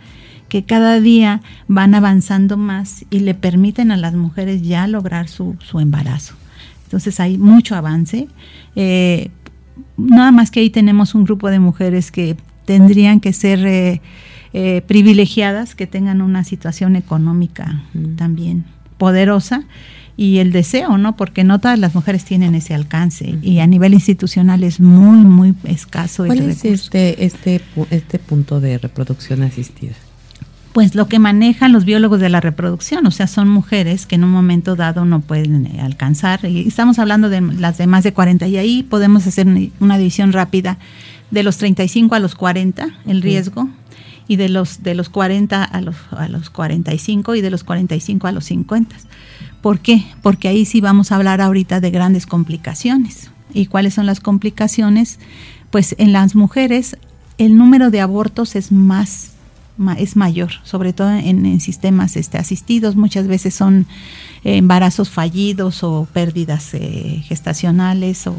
que 0.49 0.65
cada 0.65 0.99
día 0.99 1.41
van 1.67 1.95
avanzando 1.95 2.57
más 2.57 3.05
y 3.09 3.19
le 3.19 3.35
permiten 3.35 3.91
a 3.91 3.97
las 3.97 4.15
mujeres 4.15 4.63
ya 4.63 4.87
lograr 4.87 5.29
su, 5.29 5.55
embarazo. 5.79 6.35
Entonces 6.85 7.19
hay 7.19 7.37
mucho 7.37 7.75
avance. 7.75 8.27
Eh, 8.75 9.29
nada 9.95 10.31
más 10.31 10.51
que 10.51 10.59
ahí 10.59 10.69
tenemos 10.69 11.15
un 11.15 11.23
grupo 11.23 11.49
de 11.49 11.59
mujeres 11.59 12.11
que 12.11 12.35
tendrían 12.65 13.19
que 13.19 13.31
ser 13.31 13.65
eh, 13.65 14.01
eh, 14.53 14.81
privilegiadas, 14.87 15.75
que 15.75 15.87
tengan 15.87 16.21
una 16.21 16.43
situación 16.43 16.95
económica 16.95 17.83
también 18.17 18.65
poderosa 18.97 19.63
y 20.19 20.39
el 20.39 20.51
deseo, 20.51 20.97
¿no? 20.97 21.15
Porque 21.15 21.45
no 21.45 21.59
todas 21.59 21.79
las 21.79 21.95
mujeres 21.95 22.25
tienen 22.25 22.53
ese 22.53 22.73
alcance 22.73 23.37
y 23.41 23.59
a 23.59 23.67
nivel 23.67 23.93
institucional 23.93 24.65
es 24.65 24.81
muy, 24.81 25.19
muy 25.19 25.55
escaso. 25.63 26.25
¿Cuál 26.25 26.39
es 26.39 26.65
este, 26.65 27.23
este, 27.23 27.61
este 27.89 28.19
punto 28.19 28.59
de 28.59 28.77
reproducción 28.77 29.43
asistida? 29.43 29.93
pues 30.73 30.93
lo 30.93 31.07
que 31.07 31.17
manejan 31.17 31.71
los 31.71 31.83
biólogos 31.83 32.19
de 32.19 32.29
la 32.29 32.41
reproducción, 32.41 33.05
o 33.07 33.11
sea, 33.11 33.27
son 33.27 33.49
mujeres 33.49 34.05
que 34.05 34.15
en 34.15 34.23
un 34.23 34.29
momento 34.29 34.75
dado 34.75 35.03
no 35.03 35.19
pueden 35.19 35.65
eh, 35.65 35.81
alcanzar, 35.81 36.45
y 36.45 36.67
estamos 36.67 36.99
hablando 36.99 37.27
de 37.27 37.41
las 37.41 37.79
de 37.79 37.87
más 37.87 38.03
de 38.03 38.13
40, 38.13 38.47
y 38.47 38.57
ahí 38.57 38.83
podemos 38.83 39.25
hacer 39.25 39.47
una 39.79 39.97
división 39.97 40.31
rápida 40.31 40.77
de 41.31 41.41
los 41.41 41.57
35 41.57 42.13
a 42.13 42.19
los 42.19 42.35
40, 42.35 42.87
el 43.07 43.21
riesgo, 43.23 43.67
y 44.27 44.35
de 44.35 44.47
los, 44.47 44.83
de 44.83 44.93
los 44.93 45.09
40 45.09 45.63
a 45.63 45.81
los, 45.81 45.95
a 46.11 46.27
los 46.29 46.51
45 46.51 47.33
y 47.33 47.41
de 47.41 47.49
los 47.49 47.63
45 47.63 48.27
a 48.27 48.31
los 48.31 48.45
50. 48.45 48.95
¿Por 49.61 49.79
qué? 49.79 50.05
Porque 50.21 50.47
ahí 50.47 50.65
sí 50.65 50.81
vamos 50.81 51.11
a 51.11 51.15
hablar 51.15 51.41
ahorita 51.41 51.79
de 51.79 51.91
grandes 51.91 52.25
complicaciones. 52.25 53.31
¿Y 53.53 53.65
cuáles 53.65 53.93
son 53.95 54.05
las 54.05 54.19
complicaciones? 54.19 55.19
Pues 55.71 55.95
en 55.97 56.13
las 56.13 56.35
mujeres 56.35 56.97
el 57.37 57.57
número 57.57 57.89
de 57.89 58.01
abortos 58.01 58.55
es 58.55 58.71
más 58.71 59.31
es 59.97 60.17
mayor, 60.17 60.51
sobre 60.63 60.91
todo 60.91 61.09
en, 61.09 61.59
sistemas 61.61 62.17
este, 62.17 62.37
asistidos. 62.37 62.97
Muchas 62.97 63.27
veces 63.27 63.53
son 63.53 63.87
eh, 64.43 64.57
embarazos 64.57 65.09
fallidos 65.09 65.83
o 65.83 66.05
pérdidas 66.11 66.73
eh, 66.73 67.23
gestacionales 67.25 68.27
o, 68.27 68.35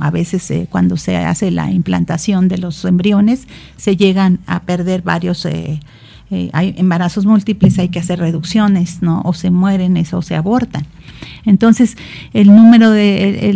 a 0.00 0.10
veces 0.10 0.50
eh, 0.50 0.66
cuando 0.70 0.98
se 0.98 1.16
hace 1.16 1.50
la 1.50 1.70
implantación 1.70 2.48
de 2.48 2.58
los 2.58 2.84
embriones 2.84 3.48
se 3.76 3.96
llegan 3.96 4.40
a 4.46 4.60
perder 4.60 5.00
varios 5.00 5.48
eh, 6.30 6.50
hay 6.52 6.74
embarazos 6.78 7.26
múltiples, 7.26 7.78
hay 7.78 7.90
que 7.90 7.98
hacer 7.98 8.18
reducciones, 8.18 9.02
¿no? 9.02 9.20
O 9.24 9.34
se 9.34 9.50
mueren 9.50 9.96
eso, 9.96 10.18
o 10.18 10.22
se 10.22 10.34
abortan. 10.34 10.86
Entonces, 11.44 11.96
el 12.32 12.48
número 12.48 12.90
de 12.90 13.52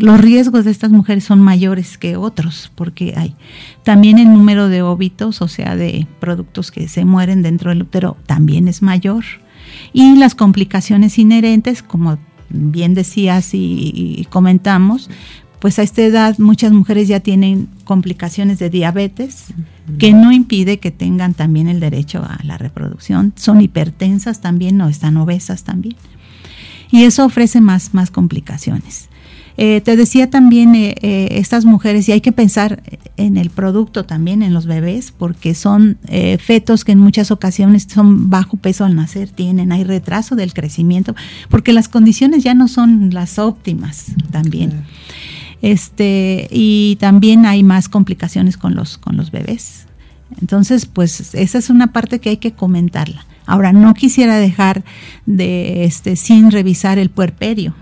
los 0.00 0.20
riesgos 0.20 0.64
de 0.64 0.70
estas 0.70 0.90
mujeres 0.90 1.24
son 1.24 1.40
mayores 1.40 1.96
que 1.96 2.16
otros, 2.16 2.70
porque 2.74 3.14
hay 3.16 3.34
también 3.82 4.18
el 4.18 4.32
número 4.32 4.68
de 4.68 4.82
óbitos, 4.82 5.40
o 5.40 5.48
sea, 5.48 5.74
de 5.76 6.06
productos 6.20 6.70
que 6.70 6.88
se 6.88 7.04
mueren 7.04 7.42
dentro 7.42 7.70
del 7.70 7.82
útero, 7.82 8.16
también 8.26 8.68
es 8.68 8.82
mayor. 8.82 9.24
Y 9.92 10.16
las 10.16 10.34
complicaciones 10.34 11.18
inherentes, 11.18 11.82
como 11.82 12.18
bien 12.50 12.92
decías 12.92 13.50
y 13.54 14.26
comentamos, 14.30 15.08
pues 15.62 15.78
a 15.78 15.84
esta 15.84 16.02
edad 16.02 16.38
muchas 16.38 16.72
mujeres 16.72 17.06
ya 17.06 17.20
tienen 17.20 17.68
complicaciones 17.84 18.58
de 18.58 18.68
diabetes, 18.68 19.54
que 19.96 20.12
no 20.12 20.32
impide 20.32 20.80
que 20.80 20.90
tengan 20.90 21.34
también 21.34 21.68
el 21.68 21.78
derecho 21.78 22.18
a 22.18 22.40
la 22.42 22.58
reproducción. 22.58 23.32
Son 23.36 23.60
hipertensas 23.60 24.40
también 24.40 24.80
o 24.80 24.88
están 24.88 25.16
obesas 25.18 25.62
también. 25.62 25.94
Y 26.90 27.04
eso 27.04 27.24
ofrece 27.24 27.60
más, 27.60 27.94
más 27.94 28.10
complicaciones. 28.10 29.08
Eh, 29.56 29.80
te 29.82 29.96
decía 29.96 30.30
también 30.30 30.74
eh, 30.74 30.96
eh, 31.00 31.28
estas 31.32 31.64
mujeres, 31.64 32.08
y 32.08 32.12
hay 32.12 32.20
que 32.20 32.32
pensar 32.32 32.82
en 33.16 33.36
el 33.36 33.50
producto 33.50 34.04
también, 34.04 34.42
en 34.42 34.54
los 34.54 34.66
bebés, 34.66 35.12
porque 35.12 35.54
son 35.54 35.96
fetos 36.40 36.84
que 36.84 36.90
en 36.90 36.98
muchas 36.98 37.30
ocasiones 37.30 37.86
son 37.88 38.30
bajo 38.30 38.56
peso 38.56 38.84
al 38.84 38.96
nacer, 38.96 39.28
tienen, 39.28 39.70
hay 39.70 39.84
retraso 39.84 40.34
del 40.34 40.54
crecimiento, 40.54 41.14
porque 41.50 41.72
las 41.72 41.88
condiciones 41.88 42.42
ya 42.42 42.54
no 42.54 42.66
son 42.66 43.10
las 43.12 43.38
óptimas 43.38 44.06
también. 44.32 44.84
Este, 45.62 46.48
y 46.50 46.96
también 47.00 47.46
hay 47.46 47.62
más 47.62 47.88
complicaciones 47.88 48.56
con 48.56 48.74
los, 48.74 48.98
con 48.98 49.16
los 49.16 49.30
bebés. 49.30 49.86
Entonces, 50.40 50.86
pues 50.86 51.34
esa 51.34 51.58
es 51.58 51.70
una 51.70 51.92
parte 51.92 52.18
que 52.18 52.30
hay 52.30 52.36
que 52.38 52.52
comentarla. 52.52 53.24
Ahora, 53.46 53.72
no 53.72 53.94
quisiera 53.94 54.36
dejar 54.36 54.84
de 55.26 55.84
este 55.84 56.16
sin 56.16 56.50
revisar 56.50 56.98
el 56.98 57.10
puerperio. 57.10 57.74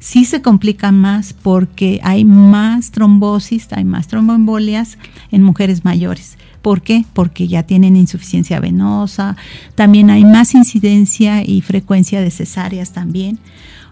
Sí 0.00 0.24
se 0.24 0.42
complica 0.42 0.92
más 0.92 1.32
porque 1.32 2.00
hay 2.02 2.24
más 2.24 2.92
trombosis, 2.92 3.66
hay 3.72 3.84
más 3.84 4.06
tromboembolias 4.06 4.96
en 5.30 5.42
mujeres 5.42 5.84
mayores. 5.84 6.38
¿Por 6.62 6.82
qué? 6.82 7.04
Porque 7.12 7.48
ya 7.48 7.64
tienen 7.64 7.96
insuficiencia 7.96 8.60
venosa, 8.60 9.36
también 9.74 10.10
hay 10.10 10.24
más 10.24 10.54
incidencia 10.54 11.42
y 11.42 11.62
frecuencia 11.62 12.20
de 12.20 12.30
cesáreas 12.30 12.92
también. 12.92 13.38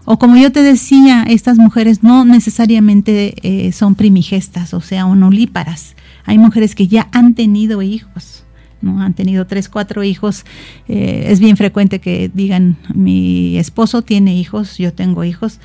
O 0.09 0.17
como 0.17 0.37
yo 0.37 0.53
te 0.53 0.63
decía, 0.63 1.25
estas 1.27 1.57
mujeres 1.57 2.01
no 2.01 2.23
necesariamente 2.23 3.35
eh, 3.41 3.73
son 3.73 3.93
primigestas, 3.93 4.73
o 4.73 4.79
sea, 4.79 5.05
onolíparas. 5.05 5.97
Hay 6.23 6.37
mujeres 6.37 6.75
que 6.75 6.87
ya 6.87 7.09
han 7.11 7.35
tenido 7.35 7.81
hijos, 7.81 8.45
¿no? 8.81 9.01
Han 9.01 9.15
tenido 9.15 9.47
tres, 9.47 9.67
cuatro 9.67 10.05
hijos. 10.05 10.45
Eh, 10.87 11.25
es 11.27 11.41
bien 11.41 11.57
frecuente 11.57 11.99
que 11.99 12.31
digan, 12.33 12.77
mi 12.95 13.57
esposo 13.57 14.01
tiene 14.01 14.37
hijos, 14.37 14.77
yo 14.77 14.93
tengo 14.93 15.25
hijos, 15.25 15.59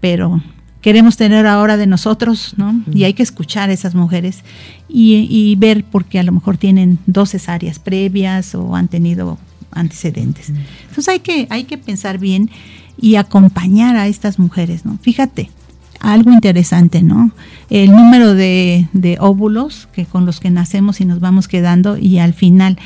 pero 0.00 0.42
queremos 0.82 1.16
tener 1.16 1.46
ahora 1.46 1.78
de 1.78 1.86
nosotros, 1.86 2.52
¿no? 2.58 2.82
Y 2.92 3.04
hay 3.04 3.14
que 3.14 3.22
escuchar 3.22 3.70
a 3.70 3.72
esas 3.72 3.94
mujeres 3.94 4.44
y, 4.86 5.26
y 5.30 5.56
ver 5.56 5.82
porque 5.90 6.18
a 6.18 6.24
lo 6.24 6.32
mejor 6.32 6.58
tienen 6.58 6.98
dos 7.06 7.30
cesáreas 7.30 7.78
previas 7.78 8.54
o 8.54 8.76
han 8.76 8.88
tenido 8.88 9.38
antecedentes. 9.70 10.50
Entonces 10.50 11.08
hay 11.08 11.20
que, 11.20 11.46
hay 11.48 11.64
que 11.64 11.78
pensar 11.78 12.18
bien 12.18 12.50
y 13.00 13.16
acompañar 13.16 13.96
a 13.96 14.06
estas 14.06 14.38
mujeres, 14.38 14.84
¿no? 14.84 14.98
Fíjate, 15.00 15.50
algo 16.00 16.32
interesante, 16.32 17.02
¿no? 17.02 17.32
El 17.70 17.92
número 17.92 18.34
de, 18.34 19.16
óvulos 19.20 19.88
que 19.92 20.04
con 20.06 20.26
los 20.26 20.40
que 20.40 20.50
nacemos 20.50 21.00
y 21.00 21.04
nos 21.04 21.20
vamos 21.20 21.48
quedando 21.48 21.96
y 21.98 22.18
al 22.18 22.34
final 22.34 22.78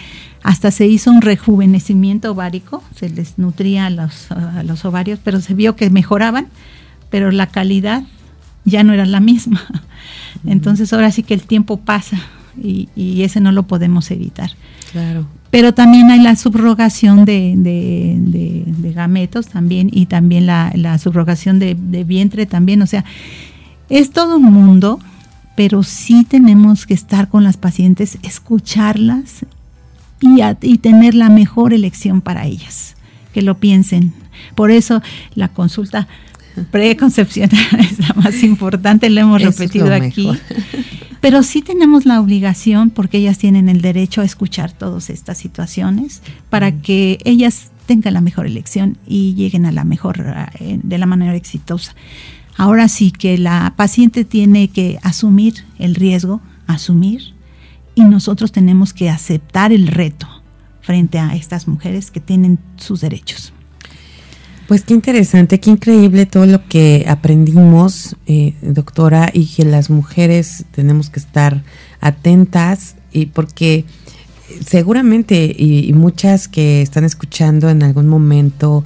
hasta 0.42 0.70
se 0.70 0.86
hizo 0.86 1.10
un 1.10 1.22
rejuvenecimiento 1.22 2.32
ovárico, 2.32 2.82
se 2.96 3.08
les 3.08 3.38
nutría 3.38 3.86
a 3.86 3.90
los, 3.90 4.32
a 4.32 4.62
los 4.64 4.84
ovarios, 4.84 5.20
pero 5.22 5.40
se 5.40 5.54
vio 5.54 5.76
que 5.76 5.88
mejoraban, 5.88 6.48
pero 7.10 7.30
la 7.30 7.46
calidad 7.46 8.02
ya 8.64 8.82
no 8.82 8.92
era 8.92 9.06
la 9.06 9.20
misma. 9.20 9.62
Entonces 10.46 10.92
ahora 10.92 11.12
sí 11.12 11.22
que 11.22 11.34
el 11.34 11.42
tiempo 11.42 11.76
pasa 11.78 12.18
y, 12.60 12.88
y 12.96 13.22
ese 13.22 13.40
no 13.40 13.52
lo 13.52 13.64
podemos 13.64 14.10
evitar. 14.10 14.50
Claro 14.92 15.26
pero 15.52 15.74
también 15.74 16.10
hay 16.10 16.20
la 16.20 16.34
subrogación 16.34 17.26
de, 17.26 17.54
de, 17.58 18.92
gametos 18.94 19.48
también 19.48 19.90
y 19.92 20.06
también 20.06 20.46
la, 20.46 20.98
subrogación 20.98 21.58
de, 21.58 21.74
vientre 22.04 22.46
también, 22.46 22.80
o 22.80 22.86
sea, 22.86 23.04
es 23.90 24.12
todo 24.12 24.38
un 24.38 24.50
mundo, 24.50 24.98
pero 25.54 25.82
sí 25.82 26.24
tenemos 26.24 26.86
que 26.86 26.94
estar 26.94 27.28
con 27.28 27.44
las 27.44 27.58
pacientes, 27.58 28.16
escucharlas 28.22 29.44
y 30.22 30.78
tener 30.78 31.14
la 31.14 31.28
mejor 31.28 31.74
elección 31.74 32.22
para 32.22 32.46
ellas, 32.46 32.96
que 33.34 33.42
lo 33.42 33.58
piensen. 33.58 34.14
Por 34.54 34.70
eso 34.70 35.02
la 35.34 35.48
consulta 35.48 36.08
preconcepcional 36.70 37.80
es 37.80 37.98
la 37.98 38.14
más 38.14 38.42
importante, 38.42 39.10
lo 39.10 39.20
hemos 39.20 39.42
repetido 39.42 39.92
aquí. 39.92 40.28
Pero 41.20 41.42
sí 41.44 41.62
tenemos 41.62 42.04
la 42.04 42.20
obligación, 42.20 42.90
porque 42.90 43.18
ellas 43.18 43.38
tienen 43.38 43.68
el 43.68 43.80
derecho 43.80 44.22
a 44.22 44.24
escuchar 44.24 44.72
todas 44.72 45.08
estas 45.08 45.38
situaciones, 45.38 46.20
para 46.50 46.72
que 46.72 47.18
ellas 47.24 47.70
tengan 47.86 48.14
la 48.14 48.20
mejor 48.20 48.46
elección 48.46 48.98
y 49.06 49.34
lleguen 49.34 49.66
a 49.66 49.72
la 49.72 49.84
mejor, 49.84 50.24
eh, 50.58 50.80
de 50.82 50.98
la 50.98 51.06
manera 51.06 51.36
exitosa. 51.36 51.94
Ahora 52.56 52.88
sí 52.88 53.12
que 53.12 53.38
la 53.38 53.74
paciente 53.76 54.24
tiene 54.24 54.68
que 54.68 54.98
asumir 55.02 55.64
el 55.78 55.94
riesgo, 55.94 56.40
asumir, 56.66 57.34
y 57.94 58.02
nosotros 58.02 58.52
tenemos 58.52 58.92
que 58.92 59.10
aceptar 59.10 59.72
el 59.72 59.86
reto 59.86 60.26
frente 60.80 61.18
a 61.18 61.34
estas 61.34 61.68
mujeres 61.68 62.10
que 62.10 62.20
tienen 62.20 62.58
sus 62.76 63.00
derechos. 63.00 63.52
Pues 64.72 64.84
qué 64.84 64.94
interesante, 64.94 65.60
qué 65.60 65.68
increíble 65.68 66.24
todo 66.24 66.46
lo 66.46 66.66
que 66.66 67.04
aprendimos, 67.06 68.16
eh, 68.26 68.54
doctora, 68.62 69.28
y 69.30 69.44
que 69.44 69.66
las 69.66 69.90
mujeres 69.90 70.64
tenemos 70.70 71.10
que 71.10 71.20
estar 71.20 71.62
atentas 72.00 72.96
y 73.12 73.26
porque 73.26 73.84
seguramente 74.64 75.54
y 75.58 75.92
muchas 75.92 76.48
que 76.48 76.80
están 76.80 77.04
escuchando 77.04 77.68
en 77.68 77.82
algún 77.82 78.08
momento 78.08 78.82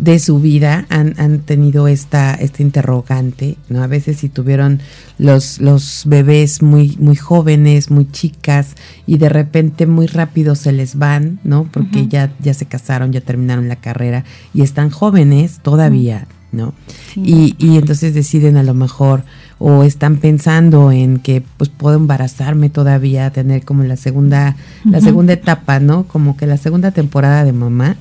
de 0.00 0.18
su 0.18 0.40
vida 0.40 0.86
han, 0.88 1.14
han 1.18 1.40
tenido 1.40 1.86
esta, 1.86 2.34
esta 2.34 2.62
interrogante, 2.62 3.58
¿no? 3.68 3.82
A 3.82 3.86
veces 3.86 4.16
si 4.16 4.30
tuvieron 4.30 4.80
los, 5.18 5.60
los 5.60 6.04
bebés 6.06 6.62
muy, 6.62 6.96
muy 6.98 7.16
jóvenes, 7.16 7.90
muy 7.90 8.10
chicas, 8.10 8.76
y 9.06 9.18
de 9.18 9.28
repente 9.28 9.86
muy 9.86 10.06
rápido 10.06 10.54
se 10.54 10.72
les 10.72 10.96
van, 10.96 11.38
¿no? 11.44 11.68
Porque 11.70 12.08
ya, 12.08 12.32
ya 12.40 12.54
se 12.54 12.64
casaron, 12.64 13.12
ya 13.12 13.20
terminaron 13.20 13.68
la 13.68 13.76
carrera, 13.76 14.24
y 14.54 14.62
están 14.62 14.88
jóvenes 14.88 15.60
todavía, 15.60 16.26
¿no? 16.50 16.72
Y, 17.14 17.54
y 17.58 17.76
entonces 17.76 18.14
deciden 18.14 18.56
a 18.56 18.62
lo 18.62 18.72
mejor 18.72 19.24
o 19.62 19.84
están 19.84 20.16
pensando 20.16 20.90
en 20.90 21.18
que 21.18 21.42
pues 21.58 21.68
puedo 21.68 21.94
embarazarme 21.94 22.70
todavía, 22.70 23.30
tener 23.30 23.62
como 23.62 23.84
la 23.84 23.96
segunda, 23.96 24.56
la 24.84 25.02
segunda 25.02 25.34
etapa, 25.34 25.78
¿no? 25.80 26.04
Como 26.04 26.34
que 26.38 26.46
la 26.46 26.56
segunda 26.56 26.92
temporada 26.92 27.44
de 27.44 27.52
mamá. 27.52 27.96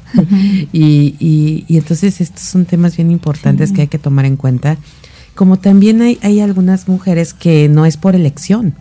y, 0.71 1.15
y, 1.19 1.65
y, 1.67 1.77
entonces 1.77 2.21
estos 2.21 2.43
son 2.43 2.63
temas 2.63 2.95
bien 2.95 3.11
importantes 3.11 3.73
que 3.73 3.81
hay 3.81 3.87
que 3.87 3.99
tomar 3.99 4.23
en 4.23 4.37
cuenta. 4.37 4.77
Como 5.35 5.59
también 5.59 6.01
hay, 6.01 6.17
hay 6.21 6.39
algunas 6.39 6.87
mujeres 6.87 7.33
que 7.33 7.67
no 7.67 7.85
es 7.85 7.97
por 7.97 8.15
elección, 8.15 8.73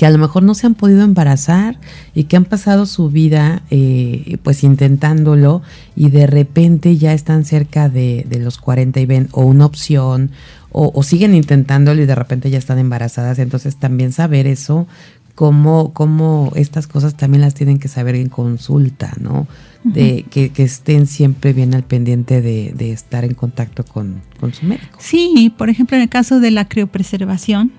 que 0.00 0.06
a 0.06 0.10
lo 0.10 0.16
mejor 0.16 0.42
no 0.42 0.54
se 0.54 0.66
han 0.66 0.76
podido 0.76 1.02
embarazar 1.02 1.78
y 2.14 2.24
que 2.24 2.38
han 2.38 2.46
pasado 2.46 2.86
su 2.86 3.10
vida 3.10 3.60
eh, 3.68 4.38
pues 4.42 4.64
intentándolo 4.64 5.60
y 5.94 6.08
de 6.08 6.26
repente 6.26 6.96
ya 6.96 7.12
están 7.12 7.44
cerca 7.44 7.90
de, 7.90 8.24
de 8.26 8.38
los 8.38 8.56
40 8.56 8.98
y 8.98 9.04
ven 9.04 9.28
o 9.32 9.44
una 9.44 9.66
opción 9.66 10.30
o, 10.72 11.02
siguen 11.02 11.34
intentándolo 11.34 12.00
y 12.00 12.06
de 12.06 12.14
repente 12.14 12.48
ya 12.48 12.56
están 12.56 12.78
embarazadas. 12.78 13.38
Entonces 13.38 13.76
también 13.76 14.12
saber 14.12 14.46
eso, 14.46 14.86
cómo, 15.34 15.92
cómo 15.92 16.50
estas 16.54 16.86
cosas 16.86 17.14
también 17.14 17.42
las 17.42 17.52
tienen 17.52 17.78
que 17.78 17.88
saber 17.88 18.14
en 18.14 18.30
consulta, 18.30 19.12
¿no? 19.20 19.46
De 19.84 20.24
que, 20.30 20.50
estén 20.56 21.06
siempre 21.06 21.52
bien 21.52 21.74
al 21.74 21.82
pendiente 21.82 22.40
de, 22.40 22.90
estar 22.90 23.26
en 23.26 23.34
contacto 23.34 23.84
con, 23.84 24.22
su 24.50 24.64
médico. 24.64 24.96
Sí, 24.98 25.52
por 25.58 25.68
ejemplo, 25.68 25.98
en 25.98 26.04
el 26.04 26.08
caso 26.08 26.40
de 26.40 26.52
la 26.52 26.66
criopreservación, 26.66 27.70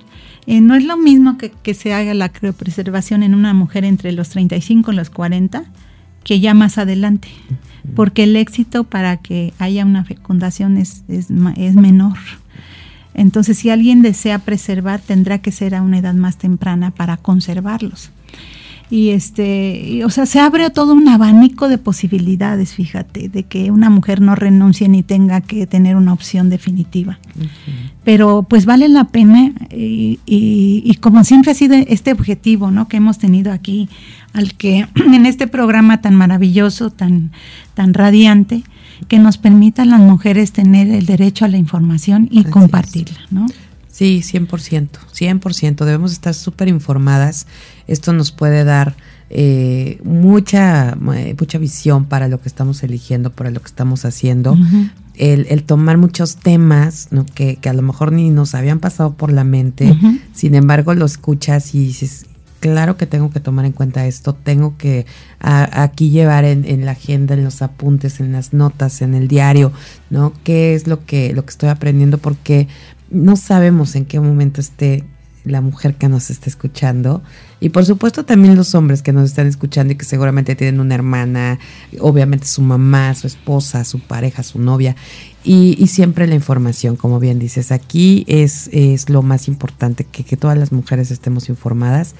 eh, 0.47 0.62
no 0.62 0.75
es 0.75 0.84
lo 0.84 0.97
mismo 0.97 1.38
que, 1.38 1.51
que, 1.51 1.73
se 1.73 1.93
haga 1.93 2.13
la 2.13 2.30
criopreservación 2.30 3.23
en 3.23 3.36
una 3.36 3.54
mujer 3.54 3.86
entre 3.86 4.12
los 4.12 4.30
35 4.30 4.91
y 4.91 4.95
los 4.95 5.10
40 5.10 5.65
que 6.23 6.39
ya 6.39 6.54
más 6.54 6.77
adelante, 6.77 7.30
porque 7.95 8.23
el 8.23 8.36
éxito 8.36 8.84
para 8.84 9.17
que 9.17 9.54
haya 9.60 9.86
una 9.86 10.04
fecundación 10.04 10.77
es, 10.77 11.04
es, 11.08 11.27
es 11.58 11.75
menor. 11.75 12.17
Entonces, 13.13 13.58
si 13.58 13.69
alguien 13.69 14.01
desea 14.01 14.39
preservar, 14.39 15.01
tendrá 15.01 15.39
que 15.39 15.51
ser 15.51 15.75
a 15.75 15.82
una 15.82 15.97
edad 15.97 16.13
más 16.13 16.38
temprana 16.38 16.91
para 16.91 17.17
conservarlos. 17.17 18.12
Y 18.91 19.12
este, 19.12 20.04
o 20.04 20.10
sea, 20.10 20.25
se 20.25 20.41
abre 20.41 20.69
todo 20.69 20.93
un 20.93 21.08
abanico 21.08 21.69
de 21.69 21.77
posibilidades, 21.77 22.73
fíjate, 22.73 23.29
de 23.29 23.44
que 23.44 23.71
una 23.71 23.89
mujer 23.89 24.19
no 24.19 24.35
renuncie 24.35 24.89
ni 24.89 25.02
tenga 25.02 25.39
que 25.39 25.65
tener 25.65 25.96
una 25.96 26.12
opción 26.12 26.50
definitiva. 26.50 27.17
pero 28.04 28.44
pues 28.44 28.65
vale 28.65 28.89
la 28.89 29.06
pena 29.06 29.54
y, 29.71 30.19
y, 30.25 30.94
como 30.96 31.23
siempre 31.23 31.52
ha 31.52 31.56
sido 31.56 31.75
este 31.75 32.12
objetivo 32.12 32.69
¿no? 32.69 32.89
que 32.89 32.98
hemos 32.98 33.17
tenido 33.17 33.54
aquí, 33.54 33.87
al 34.33 34.56
que 34.56 34.85
en 34.96 35.25
este 35.25 35.48
programa 35.48 36.02
tan 36.02 36.15
maravilloso, 36.15 36.89
tan, 36.89 37.31
tan 37.75 37.94
radiante, 37.94 38.63
que 39.08 39.19
nos 39.19 39.37
permita 39.37 39.83
a 39.83 39.85
las 39.85 40.02
mujeres 40.02 40.52
tener 40.52 40.89
el 40.89 41.06
derecho 41.06 41.46
a 41.46 41.48
la 41.48 41.58
información 41.58 42.27
y 42.29 42.44
compartirla, 42.44 43.19
¿no? 43.29 43.46
Sí, 43.92 44.21
100%, 44.23 44.87
100%. 45.13 45.85
Debemos 45.85 46.13
estar 46.13 46.33
súper 46.33 46.69
informadas. 46.69 47.46
Esto 47.92 48.13
nos 48.13 48.31
puede 48.31 48.63
dar 48.63 48.96
eh, 49.29 50.00
mucha, 50.04 50.98
eh, 51.15 51.35
mucha 51.37 51.58
visión 51.58 52.06
para 52.06 52.27
lo 52.27 52.42
que 52.42 52.48
estamos 52.48 52.83
eligiendo, 52.83 53.31
para 53.31 53.52
lo 53.52 53.60
que 53.60 53.67
estamos 53.67 54.06
haciendo. 54.06 54.58
el, 55.15 55.63
tomar 55.63 55.98
muchos 55.98 56.37
temas 56.37 57.10
que, 57.35 57.58
a 57.69 57.73
lo 57.73 57.81
mejor 57.81 58.12
ni 58.12 58.29
nos 58.29 58.56
habían 58.56 58.79
pasado 58.79 59.13
por 59.13 59.31
la 59.31 59.44
mente, 59.44 59.94
sin 60.33 60.56
embargo 60.56 60.94
lo 60.94 61.06
escuchas 61.06 61.75
y 61.75 61.79
dices, 61.79 62.25
claro 62.62 62.96
que 62.96 63.08
tengo 63.08 63.29
que 63.29 63.39
tomar 63.39 63.65
en 63.65 63.73
cuenta 63.73 64.06
esto, 64.06 64.33
tengo 64.33 64.77
que 64.77 65.06
aquí 65.39 66.12
llevar 66.12 66.46
en, 66.46 66.63
en, 66.65 66.85
la 66.85 66.92
agenda, 66.92 67.33
en 67.33 67.44
los 67.44 67.62
apuntes, 67.62 68.19
en 68.19 68.31
las 68.31 68.54
notas, 68.54 69.02
en 69.02 69.15
el 69.15 69.27
diario, 69.27 69.73
¿no? 70.10 70.33
¿Qué 70.44 70.75
es 70.75 70.87
lo 70.87 71.06
que, 71.06 71.33
lo 71.33 71.44
que 71.44 71.52
estoy 71.52 71.69
aprendiendo? 71.69 72.17
Porque 72.17 72.67
no 73.10 73.35
sabemos 73.35 73.96
en 73.96 74.06
qué 74.06 74.19
momento 74.19 74.62
esté 74.62 75.04
la 75.44 75.62
mujer 75.62 75.96
que 75.96 76.08
nos 76.08 76.29
está 76.29 76.50
escuchando. 76.50 77.21
Y 77.60 77.69
por 77.69 77.85
supuesto 77.85 78.25
también 78.25 78.56
los 78.56 78.75
hombres 78.75 79.02
que 79.02 79.13
nos 79.13 79.25
están 79.25 79.48
escuchando 79.48 79.94
y 79.94 79.96
que 79.96 80.06
seguramente 80.06 80.56
tienen 80.56 80.79
una 80.79 80.96
hermana, 80.96 81.60
obviamente 82.00 82.48
su 82.48 82.62
mamá, 82.62 83.13
su 83.15 83.27
esposa, 83.27 83.83
su 83.83 84.00
pareja, 84.00 84.44
su 84.44 84.60
novia. 84.60 84.96
Y, 85.44 85.87
siempre 85.87 86.27
la 86.27 86.35
información, 86.35 86.96
como 86.96 87.19
bien 87.19 87.39
dices, 87.39 87.71
aquí 87.71 88.25
es, 88.27 88.69
es 88.71 89.10
lo 89.10 89.23
más 89.23 89.48
importante, 89.48 90.04
que, 90.04 90.23
que 90.23 90.37
todas 90.37 90.58
las 90.58 90.71
mujeres 90.71 91.10
estemos 91.10 91.50
informadas. 91.50 92.13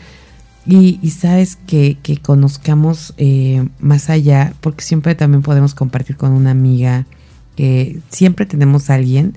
Y, 0.66 0.98
sabes 1.10 1.56
que, 1.56 1.98
que 2.04 2.18
conozcamos 2.18 3.14
eh, 3.18 3.68
más 3.80 4.10
allá, 4.10 4.54
porque 4.62 4.84
siempre 4.84 5.16
también 5.16 5.42
podemos 5.42 5.74
compartir 5.74 6.18
con 6.18 6.32
una 6.32 6.52
amiga, 6.52 7.06
que 7.62 8.00
siempre 8.10 8.48
tenemos 8.48 8.90
a 8.90 8.96
alguien 8.96 9.36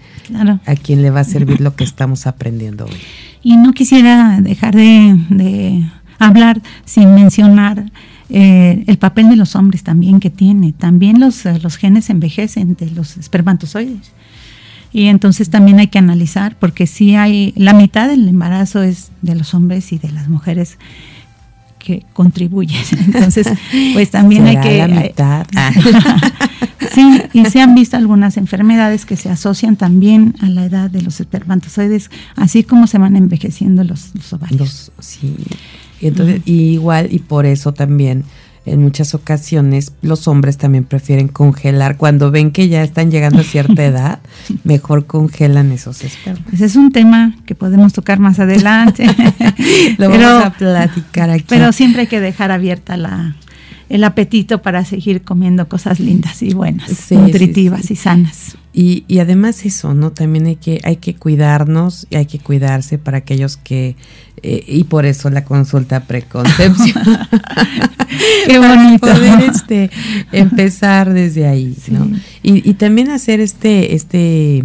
a 0.64 0.76
quien 0.76 1.02
le 1.02 1.10
va 1.10 1.20
a 1.20 1.24
servir 1.24 1.60
lo 1.60 1.76
que 1.76 1.84
estamos 1.84 2.26
aprendiendo 2.26 2.86
hoy. 2.86 2.96
Y 3.42 3.58
no 3.58 3.74
quisiera 3.74 4.40
dejar 4.40 4.74
de, 4.74 5.84
hablar 6.18 6.62
sin 6.86 7.14
mencionar 7.14 7.84
eh, 8.30 8.82
el 8.86 8.96
papel 8.96 9.28
de 9.28 9.36
los 9.36 9.54
hombres 9.56 9.82
también 9.82 10.20
que 10.20 10.30
tiene. 10.30 10.72
También 10.72 11.20
los, 11.20 11.44
eh, 11.44 11.58
los 11.62 11.76
genes 11.76 12.08
envejecen 12.08 12.76
de 12.76 12.90
los 12.92 13.18
espermatozoides. 13.18 14.12
Y 14.90 15.08
entonces 15.08 15.50
también 15.50 15.78
hay 15.78 15.88
que 15.88 15.98
analizar, 15.98 16.56
porque 16.58 16.86
si 16.86 17.16
hay, 17.16 17.52
la 17.56 17.74
mitad 17.74 18.08
del 18.08 18.26
embarazo 18.26 18.82
es 18.82 19.10
de 19.20 19.34
los 19.34 19.52
hombres 19.52 19.92
y 19.92 19.98
de 19.98 20.10
las 20.10 20.30
mujeres 20.30 20.78
que 21.78 22.06
contribuyen. 22.14 22.80
Entonces, 23.04 23.46
pues 23.92 24.10
también 24.10 24.46
hay 24.46 24.56
que... 24.62 24.78
La 24.78 24.88
mitad? 24.88 25.46
sí, 26.92 27.22
y 27.32 27.44
se 27.46 27.60
han 27.60 27.74
visto 27.74 27.96
algunas 27.96 28.36
enfermedades 28.36 29.06
que 29.06 29.16
se 29.16 29.30
asocian 29.30 29.76
también 29.76 30.34
a 30.40 30.48
la 30.48 30.64
edad 30.64 30.90
de 30.90 31.02
los 31.02 31.20
espermatozoides, 31.20 32.10
así 32.36 32.64
como 32.64 32.86
se 32.86 32.98
van 32.98 33.16
envejeciendo 33.16 33.84
los, 33.84 34.12
ovarios. 34.32 34.92
sí, 34.98 35.36
entonces, 36.00 36.42
igual, 36.44 37.08
y 37.10 37.20
por 37.20 37.46
eso 37.46 37.72
también 37.72 38.24
en 38.66 38.82
muchas 38.82 39.14
ocasiones 39.14 39.92
los 40.00 40.26
hombres 40.26 40.56
también 40.56 40.84
prefieren 40.84 41.28
congelar 41.28 41.96
cuando 41.96 42.30
ven 42.30 42.50
que 42.50 42.68
ya 42.68 42.82
están 42.82 43.10
llegando 43.10 43.40
a 43.40 43.44
cierta 43.44 43.84
edad, 43.84 44.20
mejor 44.64 45.06
congelan 45.06 45.72
esos 45.72 46.02
espermas. 46.02 46.44
Pues 46.48 46.60
es 46.60 46.76
un 46.76 46.90
tema 46.90 47.36
que 47.46 47.54
podemos 47.54 47.92
tocar 47.92 48.18
más 48.18 48.38
adelante. 48.38 49.06
Lo 49.98 50.08
vamos 50.08 50.44
a 50.44 50.50
platicar 50.50 51.30
aquí. 51.30 51.44
Pero 51.48 51.72
siempre 51.72 52.02
hay 52.02 52.06
que 52.06 52.20
dejar 52.20 52.50
abierta 52.50 52.96
la, 52.96 53.36
el 53.88 54.04
apetito 54.04 54.62
para 54.62 54.84
seguir 54.84 55.22
comiendo 55.22 55.68
cosas 55.68 56.00
lindas 56.00 56.42
y 56.42 56.54
buenas, 56.54 57.10
nutritivas 57.10 57.90
y 57.90 57.96
sanas. 57.96 58.56
Y, 58.72 59.04
y, 59.06 59.20
además 59.20 59.64
eso, 59.64 59.94
¿no? 59.94 60.10
También 60.10 60.46
hay 60.46 60.56
que, 60.56 60.80
hay 60.82 60.96
que 60.96 61.14
cuidarnos 61.14 62.08
y 62.10 62.16
hay 62.16 62.26
que 62.26 62.40
cuidarse 62.40 62.98
para 62.98 63.18
aquellos 63.18 63.56
que, 63.56 63.94
eh, 64.42 64.64
y 64.66 64.84
por 64.84 65.06
eso 65.06 65.30
la 65.30 65.44
consulta 65.44 66.00
preconcepción. 66.00 67.04
Qué 68.46 68.58
bonito. 68.58 69.06
poder 69.06 69.42
este, 69.42 69.90
empezar 70.32 71.12
desde 71.12 71.46
ahí, 71.46 71.76
¿no? 71.88 72.10
Y, 72.42 72.68
y 72.68 72.74
también 72.74 73.10
hacer 73.10 73.38
este, 73.38 73.94
este, 73.94 74.64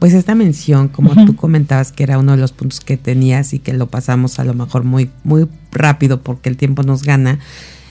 pues 0.00 0.14
esta 0.14 0.34
mención, 0.34 0.88
como 0.88 1.14
tú 1.26 1.36
comentabas 1.36 1.92
que 1.92 2.02
era 2.02 2.18
uno 2.18 2.32
de 2.32 2.38
los 2.38 2.52
puntos 2.52 2.80
que 2.80 2.96
tenías 2.96 3.52
y 3.52 3.58
que 3.58 3.74
lo 3.74 3.88
pasamos 3.88 4.38
a 4.38 4.44
lo 4.44 4.54
mejor 4.54 4.82
muy, 4.82 5.10
muy 5.24 5.46
rápido 5.70 6.22
porque 6.22 6.48
el 6.48 6.56
tiempo 6.56 6.82
nos 6.82 7.02
gana, 7.02 7.38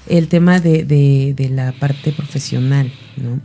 el 0.10 0.28
tema 0.28 0.60
de, 0.60 0.84
de, 0.84 1.50
la 1.50 1.72
parte 1.72 2.12
profesional, 2.12 2.92
¿no? 3.16 3.40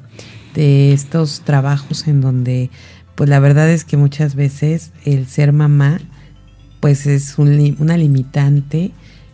De 0.54 0.92
estos 0.92 1.40
trabajos 1.40 2.08
en 2.08 2.20
donde, 2.20 2.70
pues 3.14 3.28
la 3.28 3.38
verdad 3.38 3.70
es 3.70 3.84
que 3.84 3.96
muchas 3.96 4.34
veces 4.34 4.92
el 5.04 5.26
ser 5.26 5.52
mamá, 5.52 6.00
pues 6.80 7.06
es 7.06 7.38
un, 7.38 7.76
una 7.78 7.96
limitante 7.96 8.92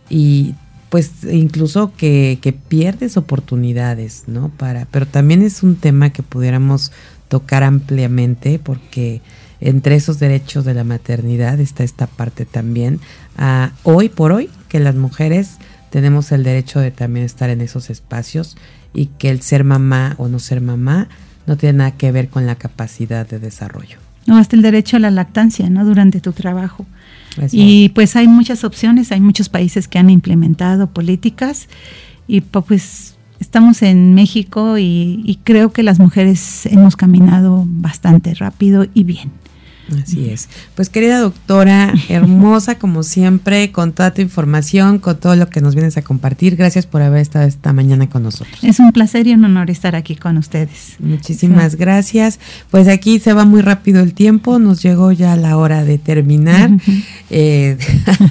y 0.09 0.55
pues 0.89 1.23
incluso 1.23 1.93
que, 1.95 2.39
que, 2.41 2.51
pierdes 2.51 3.15
oportunidades, 3.15 4.23
¿no? 4.27 4.49
Para, 4.49 4.85
pero 4.91 5.07
también 5.07 5.41
es 5.41 5.63
un 5.63 5.75
tema 5.75 6.11
que 6.11 6.23
pudiéramos 6.23 6.91
tocar 7.29 7.63
ampliamente 7.63 8.59
porque 8.59 9.21
entre 9.61 9.95
esos 9.95 10.19
derechos 10.19 10.65
de 10.65 10.73
la 10.73 10.83
maternidad 10.83 11.59
está 11.59 11.83
esta 11.83 12.07
parte 12.07 12.45
también. 12.45 12.99
Ah, 13.37 13.71
hoy 13.83 14.09
por 14.09 14.33
hoy 14.33 14.49
que 14.67 14.79
las 14.79 14.95
mujeres 14.95 15.57
tenemos 15.91 16.31
el 16.31 16.43
derecho 16.43 16.79
de 16.79 16.89
también 16.89 17.25
estar 17.25 17.49
en 17.49 17.61
esos 17.61 17.89
espacios 17.89 18.57
y 18.93 19.07
que 19.07 19.29
el 19.29 19.41
ser 19.41 19.63
mamá 19.63 20.15
o 20.17 20.27
no 20.29 20.39
ser 20.39 20.61
mamá 20.61 21.09
no 21.45 21.57
tiene 21.57 21.79
nada 21.79 21.91
que 21.91 22.11
ver 22.11 22.29
con 22.29 22.47
la 22.47 22.55
capacidad 22.55 23.27
de 23.27 23.39
desarrollo. 23.39 23.97
No, 24.25 24.37
hasta 24.37 24.55
el 24.55 24.61
derecho 24.61 24.97
a 24.97 24.99
la 24.99 25.11
lactancia, 25.11 25.69
¿no? 25.69 25.85
Durante 25.85 26.21
tu 26.21 26.31
trabajo. 26.31 26.85
y 27.51 27.89
pues 27.89 28.15
hay 28.15 28.27
muchas 28.27 28.63
opciones, 28.63 29.11
hay 29.11 29.21
muchos 29.21 29.49
países 29.49 29.87
que 29.87 29.99
han 29.99 30.09
implementado 30.09 30.87
políticas 30.87 31.67
y 32.27 32.41
pues 32.41 33.15
estamos 33.39 33.81
en 33.81 34.13
México 34.13 34.77
y 34.77 35.39
creo 35.43 35.73
que 35.73 35.83
las 35.83 35.99
mujeres 35.99 36.65
hemos 36.67 36.95
caminado 36.95 37.65
bastante 37.67 38.33
rápido 38.33 38.85
y 38.93 39.03
bien. 39.03 39.40
Así 39.91 40.29
es. 40.29 40.49
Pues 40.75 40.89
querida 40.89 41.19
doctora, 41.19 41.93
hermosa 42.09 42.75
como 42.75 43.03
siempre, 43.03 43.71
con 43.71 43.93
toda 43.93 44.13
tu 44.13 44.21
información, 44.21 44.99
con 44.99 45.19
todo 45.19 45.35
lo 45.35 45.49
que 45.49 45.61
nos 45.61 45.75
vienes 45.75 45.97
a 45.97 46.01
compartir. 46.01 46.55
Gracias 46.55 46.85
por 46.85 47.01
haber 47.01 47.21
estado 47.21 47.45
esta 47.45 47.73
mañana 47.73 48.09
con 48.09 48.23
nosotros. 48.23 48.63
Es 48.63 48.79
un 48.79 48.91
placer 48.91 49.27
y 49.27 49.33
un 49.33 49.45
honor 49.45 49.69
estar 49.69 49.95
aquí 49.95 50.15
con 50.15 50.37
ustedes. 50.37 50.95
Muchísimas 50.99 51.75
gracias. 51.75 52.39
Pues 52.69 52.87
aquí 52.87 53.19
se 53.19 53.33
va 53.33 53.45
muy 53.45 53.61
rápido 53.61 54.01
el 54.01 54.13
tiempo, 54.13 54.59
nos 54.59 54.81
llegó 54.81 55.11
ya 55.11 55.35
la 55.35 55.57
hora 55.57 55.83
de 55.83 55.97
terminar. 55.97 56.71
Eh, 57.33 57.77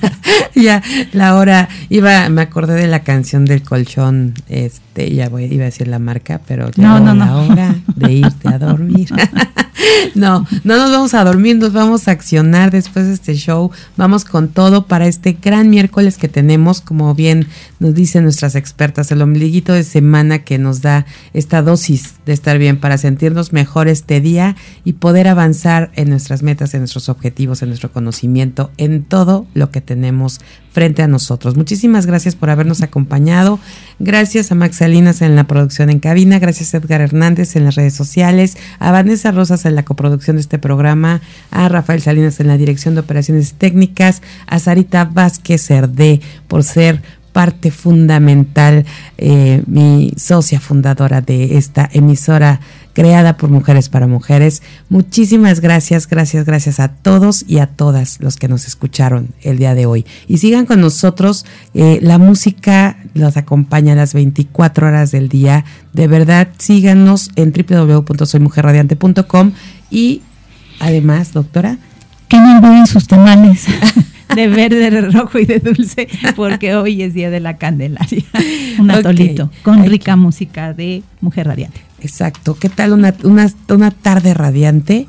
ya 0.54 0.82
la 1.12 1.36
hora, 1.36 1.68
iba, 1.88 2.28
me 2.28 2.42
acordé 2.42 2.74
de 2.74 2.86
la 2.86 3.00
canción 3.00 3.46
del 3.46 3.62
colchón, 3.62 4.34
este, 4.48 5.14
ya 5.14 5.28
voy, 5.28 5.44
iba 5.44 5.62
a 5.62 5.66
decir 5.66 5.88
la 5.88 5.98
marca, 5.98 6.40
pero 6.46 6.70
ya 6.70 6.82
no, 6.82 7.00
no, 7.00 7.14
la 7.14 7.36
hora 7.36 7.74
de 7.96 8.12
irte 8.12 8.48
a 8.48 8.58
dormir. 8.58 9.08
no, 10.14 10.46
no 10.64 10.76
nos 10.76 10.90
vamos 10.90 11.14
a 11.14 11.24
dormir, 11.24 11.49
nos 11.54 11.72
vamos 11.72 12.08
a 12.08 12.12
accionar 12.12 12.70
después 12.70 13.06
de 13.06 13.14
este 13.14 13.34
show. 13.34 13.70
Vamos 13.96 14.24
con 14.24 14.48
todo 14.48 14.86
para 14.86 15.06
este 15.06 15.36
gran 15.40 15.70
miércoles 15.70 16.18
que 16.18 16.28
tenemos, 16.28 16.80
como 16.80 17.14
bien 17.14 17.46
nos 17.78 17.94
dicen 17.94 18.24
nuestras 18.24 18.54
expertas, 18.54 19.10
el 19.10 19.22
ombliguito 19.22 19.72
de 19.72 19.84
semana 19.84 20.40
que 20.40 20.58
nos 20.58 20.82
da 20.82 21.06
esta 21.32 21.62
dosis 21.62 22.14
de 22.26 22.32
estar 22.32 22.58
bien 22.58 22.78
para 22.78 22.98
sentirnos 22.98 23.52
mejor 23.52 23.88
este 23.88 24.20
día 24.20 24.56
y 24.84 24.94
poder 24.94 25.28
avanzar 25.28 25.90
en 25.94 26.10
nuestras 26.10 26.42
metas, 26.42 26.74
en 26.74 26.80
nuestros 26.80 27.08
objetivos, 27.08 27.62
en 27.62 27.68
nuestro 27.68 27.92
conocimiento, 27.92 28.70
en 28.76 29.02
todo 29.02 29.46
lo 29.54 29.70
que 29.70 29.80
tenemos 29.80 30.40
frente 30.72 31.02
a 31.02 31.08
nosotros. 31.08 31.56
Muchísimas 31.56 32.06
gracias 32.06 32.34
por 32.36 32.50
habernos 32.50 32.82
acompañado. 32.82 33.58
Gracias 33.98 34.50
a 34.50 34.54
Max 34.54 34.76
Salinas 34.76 35.20
en 35.22 35.36
la 35.36 35.44
producción 35.44 35.90
en 35.90 35.98
cabina, 35.98 36.38
gracias 36.38 36.74
a 36.74 36.78
Edgar 36.78 37.00
Hernández 37.00 37.56
en 37.56 37.64
las 37.64 37.74
redes 37.74 37.94
sociales, 37.94 38.56
a 38.78 38.92
Vanessa 38.92 39.32
Rosas 39.32 39.64
en 39.66 39.74
la 39.74 39.84
coproducción 39.84 40.36
de 40.36 40.42
este 40.42 40.58
programa, 40.58 41.20
a 41.50 41.68
Rafael 41.68 42.00
Salinas 42.00 42.40
en 42.40 42.46
la 42.46 42.56
dirección 42.56 42.94
de 42.94 43.00
operaciones 43.00 43.54
técnicas, 43.54 44.22
a 44.46 44.58
Sarita 44.58 45.04
Vázquez 45.04 45.66
Cerdé 45.66 46.20
por 46.48 46.64
ser 46.64 47.02
parte 47.32 47.70
fundamental, 47.70 48.84
eh, 49.18 49.62
mi 49.66 50.12
socia 50.16 50.60
fundadora 50.60 51.20
de 51.20 51.56
esta 51.58 51.88
emisora 51.92 52.60
creada 53.00 53.38
por 53.38 53.48
Mujeres 53.48 53.88
para 53.88 54.06
Mujeres. 54.06 54.62
Muchísimas 54.90 55.60
gracias, 55.60 56.06
gracias, 56.06 56.44
gracias 56.44 56.80
a 56.80 56.88
todos 56.88 57.46
y 57.48 57.56
a 57.56 57.66
todas 57.66 58.20
los 58.20 58.36
que 58.36 58.46
nos 58.46 58.66
escucharon 58.66 59.28
el 59.40 59.56
día 59.56 59.74
de 59.74 59.86
hoy. 59.86 60.04
Y 60.28 60.36
sigan 60.36 60.66
con 60.66 60.82
nosotros, 60.82 61.46
eh, 61.72 61.98
la 62.02 62.18
música 62.18 62.98
los 63.14 63.38
acompaña 63.38 63.94
a 63.94 63.96
las 63.96 64.12
24 64.12 64.88
horas 64.88 65.12
del 65.12 65.30
día. 65.30 65.64
De 65.94 66.08
verdad, 66.08 66.48
síganos 66.58 67.30
en 67.36 67.54
www.soymujerradiante.com 67.54 69.52
y 69.90 70.20
además, 70.78 71.32
doctora, 71.32 71.78
que 72.28 72.36
no 72.36 72.58
olviden 72.58 72.86
sus 72.86 73.06
tamales 73.06 73.64
de 74.34 74.46
verde, 74.48 74.90
de 74.90 75.00
rojo 75.00 75.38
y 75.38 75.46
de 75.46 75.58
dulce, 75.58 76.06
porque 76.36 76.74
hoy 76.74 77.02
es 77.02 77.14
Día 77.14 77.30
de 77.30 77.40
la 77.40 77.56
Candelaria. 77.56 78.24
Un 78.78 78.90
atolito 78.90 79.50
con 79.62 79.86
rica 79.86 80.16
música 80.16 80.74
de 80.74 81.02
Mujer 81.22 81.46
Radiante. 81.46 81.89
Exacto. 82.00 82.56
¿Qué 82.58 82.68
tal 82.68 82.92
una, 82.92 83.14
una, 83.22 83.90
tarde 83.90 84.34
radiante 84.34 85.06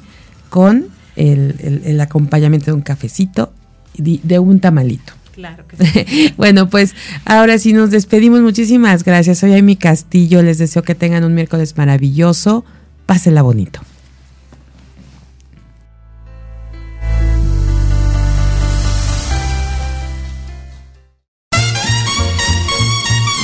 con 0.49 0.87
el, 1.15 1.81
el, 1.85 2.01
acompañamiento 2.01 2.67
de 2.67 2.73
un 2.73 2.81
cafecito 2.81 3.53
y 3.93 4.19
de 4.23 4.39
un 4.39 4.59
tamalito? 4.59 5.13
Claro 5.33 5.65
que 5.67 5.77
sí. 6.05 6.33
bueno, 6.37 6.69
pues 6.69 6.93
ahora 7.25 7.57
sí 7.57 7.73
nos 7.73 7.91
despedimos. 7.91 8.41
Muchísimas 8.41 9.03
gracias. 9.03 9.39
Soy 9.39 9.53
Amy 9.53 9.75
Castillo. 9.75 10.41
Les 10.41 10.57
deseo 10.57 10.83
que 10.83 10.95
tengan 10.95 11.23
un 11.23 11.33
miércoles 11.33 11.77
maravilloso. 11.77 12.65
Pásenla 13.05 13.41
bonito. 13.41 13.81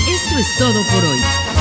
Esto 0.10 0.39
es 0.39 0.58
todo 0.58 0.84
por 0.93 1.06
hoy. 1.06 1.37